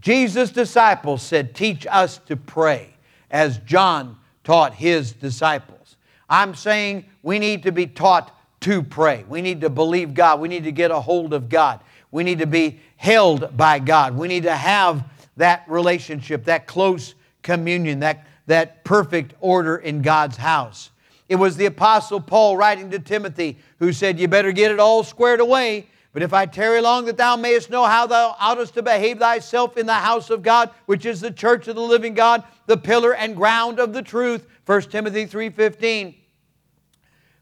Jesus' 0.00 0.50
disciples 0.50 1.22
said, 1.22 1.54
Teach 1.54 1.86
us 1.88 2.18
to 2.26 2.36
pray, 2.36 2.94
as 3.30 3.58
John 3.58 4.16
taught 4.44 4.74
his 4.74 5.12
disciples. 5.12 5.96
I'm 6.28 6.54
saying 6.54 7.04
we 7.22 7.38
need 7.38 7.62
to 7.62 7.72
be 7.72 7.86
taught 7.86 8.36
to 8.62 8.82
pray. 8.82 9.24
We 9.28 9.42
need 9.42 9.60
to 9.60 9.70
believe 9.70 10.14
God. 10.14 10.40
We 10.40 10.48
need 10.48 10.64
to 10.64 10.72
get 10.72 10.90
a 10.90 11.00
hold 11.00 11.32
of 11.32 11.48
God. 11.48 11.80
We 12.10 12.24
need 12.24 12.38
to 12.40 12.46
be 12.46 12.80
held 12.96 13.56
by 13.56 13.78
God. 13.78 14.16
We 14.16 14.28
need 14.28 14.44
to 14.44 14.56
have 14.56 15.04
that 15.36 15.64
relationship, 15.68 16.44
that 16.44 16.66
close 16.66 17.14
communion, 17.42 18.00
that, 18.00 18.26
that 18.46 18.84
perfect 18.84 19.34
order 19.40 19.76
in 19.76 20.02
God's 20.02 20.36
house. 20.36 20.90
It 21.28 21.36
was 21.36 21.56
the 21.56 21.66
Apostle 21.66 22.20
Paul 22.20 22.56
writing 22.56 22.90
to 22.90 22.98
Timothy 22.98 23.56
who 23.78 23.92
said, 23.92 24.18
You 24.18 24.28
better 24.28 24.52
get 24.52 24.70
it 24.70 24.78
all 24.78 25.02
squared 25.04 25.40
away. 25.40 25.86
But 26.12 26.22
if 26.22 26.34
I 26.34 26.44
tarry 26.44 26.82
long, 26.82 27.06
that 27.06 27.16
thou 27.16 27.36
mayest 27.36 27.70
know 27.70 27.84
how 27.84 28.06
thou 28.06 28.36
oughtest 28.38 28.74
to 28.74 28.82
behave 28.82 29.18
thyself 29.18 29.78
in 29.78 29.86
the 29.86 29.94
house 29.94 30.28
of 30.28 30.42
God, 30.42 30.70
which 30.84 31.06
is 31.06 31.22
the 31.22 31.30
church 31.30 31.68
of 31.68 31.74
the 31.74 31.80
living 31.80 32.12
God, 32.12 32.44
the 32.66 32.76
pillar 32.76 33.14
and 33.14 33.34
ground 33.34 33.78
of 33.78 33.94
the 33.94 34.02
truth. 34.02 34.46
1 34.66 34.82
Timothy 34.82 35.26
3.15. 35.26 36.08
If 36.08 36.14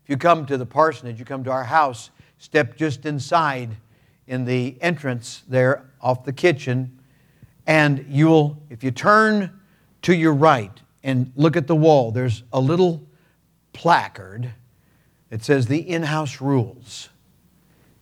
you 0.07 0.17
come 0.17 0.47
to 0.47 0.57
the 0.57 0.67
parsonage, 0.67 1.19
you 1.19 1.25
come 1.25 1.43
to 1.45 1.51
our 1.51 1.65
house, 1.65 2.11
step 2.39 2.77
just 2.77 3.07
inside 3.07 3.77
in 4.29 4.45
the 4.45 4.77
entrance 4.81 5.43
there 5.49 5.85
off 6.01 6.25
the 6.25 6.33
kitchen, 6.33 6.97
and 7.67 8.07
you'll, 8.09 8.63
if 8.71 8.85
you 8.85 8.93
turn 8.93 9.61
to 10.03 10.15
your 10.15 10.33
right 10.33 10.81
and 11.03 11.33
look 11.37 11.57
at 11.57 11.67
the 11.67 11.77
wall, 11.77 12.11
there's 12.11 12.43
a 12.53 12.61
little 12.61 13.07
placard 13.73 14.53
it 15.31 15.45
says 15.45 15.67
the 15.67 15.79
in 15.79 16.03
house 16.03 16.41
rules. 16.41 17.09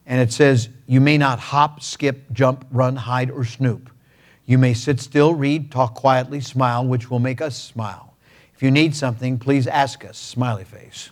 And 0.07 0.21
it 0.21 0.33
says 0.33 0.71
you 0.87 1.01
may 1.01 1.19
not 1.19 1.39
hop, 1.39 1.83
skip, 1.83 2.33
jump, 2.33 2.67
run, 2.71 2.97
hide, 2.97 3.31
or 3.31 3.45
snoop. 3.45 3.91
You 4.47 4.57
may 4.57 4.73
sit 4.73 5.01
still, 5.01 5.35
read, 5.35 5.71
talk 5.71 5.95
quietly, 5.95 6.41
smile, 6.41 6.87
which 6.87 7.11
will 7.11 7.19
make 7.19 7.43
us 7.43 7.61
smile. 7.61 8.15
If 8.55 8.63
you 8.63 8.71
need 8.71 8.97
something, 8.97 9.39
please 9.39 9.67
ask 9.67 10.05
us, 10.07 10.17
smiley 10.17 10.65
face. 10.65 11.11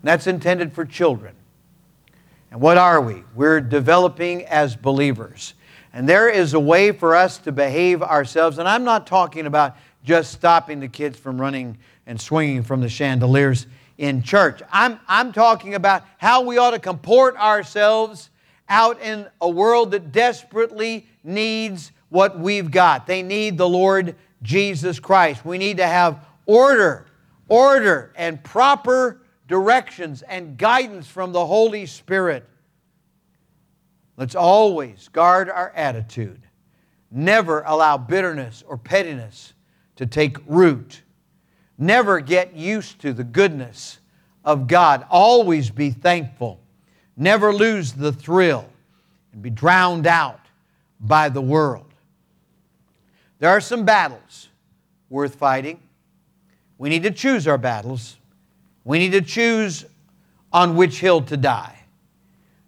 And 0.00 0.08
that's 0.08 0.28
intended 0.28 0.72
for 0.72 0.84
children. 0.84 1.34
And 2.52 2.60
what 2.60 2.78
are 2.78 3.00
we? 3.00 3.24
We're 3.34 3.60
developing 3.60 4.44
as 4.46 4.76
believers. 4.76 5.54
And 5.92 6.08
there 6.08 6.28
is 6.28 6.54
a 6.54 6.60
way 6.60 6.92
for 6.92 7.16
us 7.16 7.38
to 7.38 7.52
behave 7.52 8.02
ourselves. 8.02 8.58
And 8.58 8.68
I'm 8.68 8.84
not 8.84 9.08
talking 9.08 9.46
about 9.46 9.76
just 10.04 10.32
stopping 10.32 10.80
the 10.80 10.88
kids 10.88 11.18
from 11.18 11.40
running 11.40 11.78
and 12.06 12.20
swinging 12.20 12.62
from 12.62 12.80
the 12.80 12.88
chandeliers 12.88 13.66
in 13.98 14.22
church. 14.22 14.62
I'm, 14.72 14.98
I'm 15.06 15.32
talking 15.32 15.74
about 15.74 16.04
how 16.18 16.42
we 16.42 16.58
ought 16.58 16.70
to 16.70 16.78
comport 16.78 17.36
ourselves 17.36 18.30
out 18.68 19.00
in 19.00 19.26
a 19.40 19.48
world 19.48 19.90
that 19.90 20.12
desperately 20.12 21.06
needs 21.22 21.92
what 22.08 22.38
we've 22.38 22.70
got. 22.70 23.06
They 23.06 23.22
need 23.22 23.58
the 23.58 23.68
Lord 23.68 24.16
Jesus 24.42 24.98
Christ. 24.98 25.44
We 25.44 25.58
need 25.58 25.76
to 25.78 25.86
have 25.86 26.24
order, 26.46 27.06
order, 27.48 28.12
and 28.16 28.42
proper 28.42 29.20
directions 29.48 30.22
and 30.22 30.56
guidance 30.56 31.06
from 31.06 31.32
the 31.32 31.44
Holy 31.44 31.84
Spirit. 31.86 32.48
Let's 34.16 34.34
always 34.34 35.08
guard 35.08 35.50
our 35.50 35.70
attitude. 35.70 36.42
Never 37.10 37.62
allow 37.66 37.98
bitterness 37.98 38.62
or 38.66 38.78
pettiness 38.78 39.52
to 40.00 40.06
take 40.06 40.36
root 40.46 41.02
Never 41.80 42.20
get 42.20 42.54
used 42.54 43.00
to 43.00 43.14
the 43.14 43.24
goodness 43.24 44.00
of 44.44 44.66
God. 44.66 45.06
Always 45.08 45.70
be 45.70 45.90
thankful. 45.90 46.60
Never 47.16 47.54
lose 47.54 47.92
the 47.92 48.12
thrill 48.12 48.66
and 49.32 49.40
be 49.40 49.48
drowned 49.48 50.06
out 50.06 50.40
by 51.00 51.30
the 51.30 51.40
world. 51.40 51.86
There 53.38 53.48
are 53.48 53.62
some 53.62 53.86
battles 53.86 54.50
worth 55.08 55.36
fighting. 55.36 55.80
We 56.76 56.90
need 56.90 57.02
to 57.04 57.10
choose 57.10 57.48
our 57.48 57.56
battles. 57.56 58.18
We 58.84 58.98
need 58.98 59.12
to 59.12 59.22
choose 59.22 59.86
on 60.52 60.76
which 60.76 61.00
hill 61.00 61.22
to 61.22 61.36
die. 61.38 61.78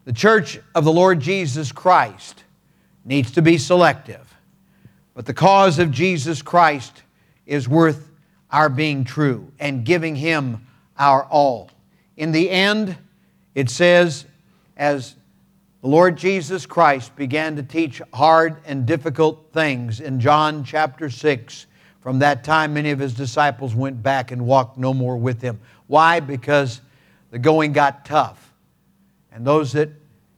The 0.06 0.14
church 0.14 0.58
of 0.74 0.84
the 0.84 0.92
Lord 0.92 1.20
Jesus 1.20 1.70
Christ 1.70 2.44
needs 3.04 3.30
to 3.32 3.42
be 3.42 3.58
selective, 3.58 4.34
but 5.12 5.26
the 5.26 5.34
cause 5.34 5.78
of 5.78 5.90
Jesus 5.90 6.40
Christ 6.40 7.02
is 7.46 7.68
worth 7.68 8.10
our 8.50 8.68
being 8.68 9.04
true 9.04 9.50
and 9.58 9.84
giving 9.84 10.16
Him 10.16 10.66
our 10.98 11.24
all. 11.24 11.70
In 12.16 12.32
the 12.32 12.50
end, 12.50 12.96
it 13.54 13.70
says, 13.70 14.26
as 14.76 15.14
the 15.80 15.88
Lord 15.88 16.16
Jesus 16.16 16.64
Christ 16.64 17.16
began 17.16 17.56
to 17.56 17.62
teach 17.62 18.00
hard 18.14 18.56
and 18.66 18.86
difficult 18.86 19.48
things 19.52 20.00
in 20.00 20.20
John 20.20 20.62
chapter 20.64 21.10
6. 21.10 21.66
From 22.00 22.18
that 22.20 22.44
time, 22.44 22.74
many 22.74 22.90
of 22.90 22.98
his 22.98 23.14
disciples 23.14 23.74
went 23.74 24.02
back 24.02 24.30
and 24.30 24.46
walked 24.46 24.78
no 24.78 24.94
more 24.94 25.16
with 25.16 25.40
him. 25.40 25.60
Why? 25.86 26.20
Because 26.20 26.80
the 27.30 27.38
going 27.38 27.72
got 27.72 28.04
tough. 28.04 28.52
And 29.32 29.46
those 29.46 29.72
that 29.72 29.90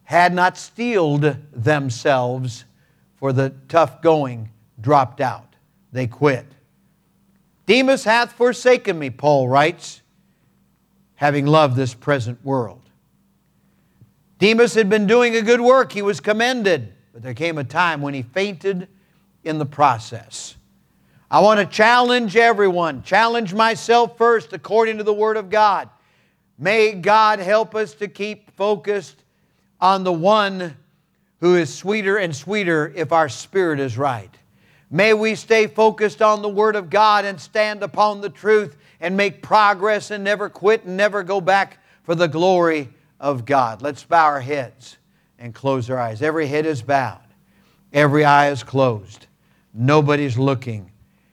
had 0.04 0.32
not 0.32 0.56
steeled 0.56 1.36
themselves 1.52 2.64
for 3.16 3.32
the 3.32 3.52
tough 3.68 4.00
going 4.00 4.50
dropped 4.80 5.20
out. 5.20 5.56
They 5.92 6.06
quit. 6.06 6.46
Demas 7.66 8.04
hath 8.04 8.32
forsaken 8.32 8.98
me, 8.98 9.10
Paul 9.10 9.48
writes, 9.48 10.02
having 11.16 11.46
loved 11.46 11.76
this 11.76 11.94
present 11.94 12.44
world. 12.44 12.82
Demas 14.38 14.74
had 14.74 14.90
been 14.90 15.06
doing 15.06 15.36
a 15.36 15.42
good 15.42 15.60
work, 15.60 15.92
he 15.92 16.02
was 16.02 16.20
commended, 16.20 16.92
but 17.12 17.22
there 17.22 17.34
came 17.34 17.56
a 17.56 17.64
time 17.64 18.02
when 18.02 18.12
he 18.12 18.22
fainted 18.22 18.88
in 19.44 19.58
the 19.58 19.66
process. 19.66 20.56
I 21.30 21.40
want 21.40 21.60
to 21.60 21.66
challenge 21.66 22.36
everyone, 22.36 23.02
challenge 23.02 23.54
myself 23.54 24.18
first 24.18 24.52
according 24.52 24.98
to 24.98 25.04
the 25.04 25.14
Word 25.14 25.36
of 25.36 25.50
God. 25.50 25.88
May 26.58 26.92
God 26.92 27.38
help 27.38 27.74
us 27.74 27.94
to 27.94 28.08
keep 28.08 28.50
focused 28.56 29.16
on 29.80 30.04
the 30.04 30.12
one 30.12 30.76
who 31.40 31.56
is 31.56 31.74
sweeter 31.74 32.16
and 32.18 32.34
sweeter 32.34 32.92
if 32.94 33.12
our 33.12 33.28
spirit 33.28 33.80
is 33.80 33.98
right. 33.98 34.34
May 34.94 35.12
we 35.12 35.34
stay 35.34 35.66
focused 35.66 36.22
on 36.22 36.40
the 36.40 36.48
Word 36.48 36.76
of 36.76 36.88
God 36.88 37.24
and 37.24 37.40
stand 37.40 37.82
upon 37.82 38.20
the 38.20 38.30
truth 38.30 38.76
and 39.00 39.16
make 39.16 39.42
progress 39.42 40.12
and 40.12 40.22
never 40.22 40.48
quit 40.48 40.84
and 40.84 40.96
never 40.96 41.24
go 41.24 41.40
back 41.40 41.78
for 42.04 42.14
the 42.14 42.28
glory 42.28 42.90
of 43.18 43.44
God. 43.44 43.82
Let's 43.82 44.04
bow 44.04 44.24
our 44.26 44.40
heads 44.40 44.98
and 45.36 45.52
close 45.52 45.90
our 45.90 45.98
eyes. 45.98 46.22
Every 46.22 46.46
head 46.46 46.64
is 46.64 46.80
bowed, 46.80 47.26
every 47.92 48.24
eye 48.24 48.50
is 48.50 48.62
closed, 48.62 49.26
nobody's 49.72 50.38
looking. 50.38 50.92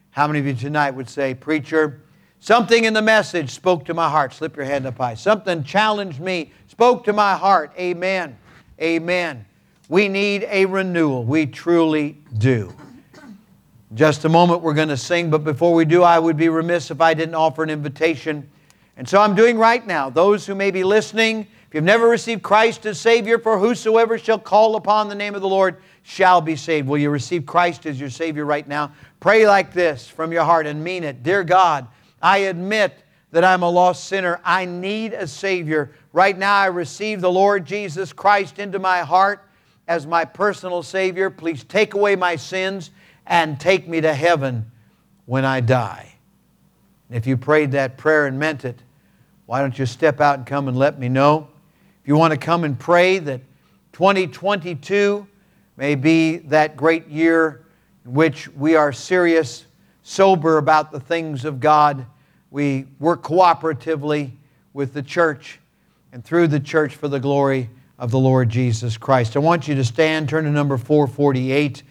How 0.09 0.25
many 0.25 0.39
of 0.39 0.47
you 0.47 0.55
tonight 0.55 0.95
would 0.95 1.07
say, 1.07 1.35
Preacher, 1.35 2.01
something 2.39 2.85
in 2.85 2.95
the 2.95 3.01
message 3.03 3.51
spoke 3.51 3.85
to 3.85 3.93
my 3.93 4.09
heart? 4.09 4.33
Slip 4.33 4.55
your 4.55 4.65
hand 4.65 4.87
up 4.87 4.97
high. 4.97 5.13
Something 5.13 5.63
challenged 5.63 6.19
me, 6.19 6.51
spoke 6.67 7.03
to 7.03 7.13
my 7.13 7.35
heart. 7.35 7.71
Amen. 7.77 8.39
Amen. 8.81 9.45
We 9.87 10.09
need 10.09 10.47
a 10.49 10.65
renewal. 10.65 11.23
We 11.25 11.45
truly 11.45 12.17
do. 12.39 12.73
Just 13.93 14.23
a 14.23 14.29
moment, 14.29 14.61
we're 14.61 14.73
going 14.73 14.87
to 14.87 14.95
sing, 14.95 15.29
but 15.29 15.43
before 15.43 15.73
we 15.73 15.83
do, 15.83 16.01
I 16.01 16.17
would 16.17 16.37
be 16.37 16.47
remiss 16.47 16.91
if 16.91 17.01
I 17.01 17.13
didn't 17.13 17.35
offer 17.35 17.61
an 17.61 17.69
invitation. 17.69 18.49
And 18.95 19.07
so 19.07 19.19
I'm 19.19 19.35
doing 19.35 19.57
right 19.57 19.85
now. 19.85 20.09
Those 20.09 20.45
who 20.45 20.55
may 20.55 20.71
be 20.71 20.85
listening, 20.85 21.41
if 21.67 21.75
you've 21.75 21.83
never 21.83 22.07
received 22.07 22.41
Christ 22.41 22.85
as 22.85 23.01
Savior, 23.01 23.37
for 23.37 23.59
whosoever 23.59 24.17
shall 24.17 24.39
call 24.39 24.77
upon 24.77 25.09
the 25.09 25.15
name 25.15 25.35
of 25.35 25.41
the 25.41 25.49
Lord 25.49 25.75
shall 26.03 26.39
be 26.39 26.55
saved. 26.55 26.87
Will 26.87 26.99
you 26.99 27.09
receive 27.09 27.45
Christ 27.45 27.85
as 27.85 27.99
your 27.99 28.09
Savior 28.09 28.45
right 28.45 28.65
now? 28.65 28.93
Pray 29.19 29.45
like 29.45 29.73
this 29.73 30.07
from 30.07 30.31
your 30.31 30.45
heart 30.45 30.67
and 30.67 30.81
mean 30.81 31.03
it. 31.03 31.21
Dear 31.21 31.43
God, 31.43 31.85
I 32.21 32.37
admit 32.39 33.03
that 33.31 33.43
I'm 33.43 33.61
a 33.61 33.69
lost 33.69 34.05
sinner. 34.05 34.39
I 34.45 34.63
need 34.63 35.11
a 35.11 35.27
Savior. 35.27 35.91
Right 36.13 36.37
now, 36.37 36.55
I 36.55 36.67
receive 36.67 37.19
the 37.19 37.31
Lord 37.31 37.65
Jesus 37.65 38.13
Christ 38.13 38.57
into 38.57 38.79
my 38.79 38.99
heart 38.99 39.49
as 39.89 40.07
my 40.07 40.23
personal 40.23 40.81
Savior. 40.81 41.29
Please 41.29 41.65
take 41.65 41.93
away 41.93 42.15
my 42.15 42.37
sins 42.37 42.91
and 43.25 43.59
take 43.59 43.87
me 43.87 44.01
to 44.01 44.13
heaven 44.13 44.71
when 45.25 45.45
I 45.45 45.61
die. 45.61 46.13
If 47.09 47.27
you 47.27 47.37
prayed 47.37 47.71
that 47.73 47.97
prayer 47.97 48.27
and 48.27 48.39
meant 48.39 48.65
it, 48.65 48.81
why 49.45 49.59
don't 49.59 49.77
you 49.77 49.85
step 49.85 50.21
out 50.21 50.37
and 50.37 50.47
come 50.47 50.67
and 50.67 50.77
let 50.77 50.97
me 50.97 51.09
know? 51.09 51.49
If 52.01 52.07
you 52.07 52.15
want 52.15 52.31
to 52.31 52.37
come 52.37 52.63
and 52.63 52.79
pray 52.79 53.19
that 53.19 53.41
2022 53.93 55.27
may 55.77 55.95
be 55.95 56.37
that 56.37 56.77
great 56.77 57.07
year 57.07 57.65
in 58.05 58.13
which 58.13 58.47
we 58.49 58.75
are 58.75 58.93
serious, 58.93 59.65
sober 60.03 60.57
about 60.57 60.91
the 60.91 60.99
things 60.99 61.45
of 61.45 61.59
God, 61.59 62.05
we 62.49 62.85
work 62.99 63.23
cooperatively 63.23 64.31
with 64.73 64.93
the 64.93 65.03
church 65.03 65.59
and 66.13 66.23
through 66.23 66.47
the 66.47 66.59
church 66.59 66.95
for 66.95 67.07
the 67.07 67.19
glory 67.19 67.69
of 67.99 68.09
the 68.11 68.19
Lord 68.19 68.49
Jesus 68.49 68.97
Christ. 68.97 69.35
I 69.35 69.39
want 69.39 69.67
you 69.67 69.75
to 69.75 69.83
stand, 69.83 70.27
turn 70.27 70.45
to 70.45 70.49
number 70.49 70.77
448. 70.77 71.83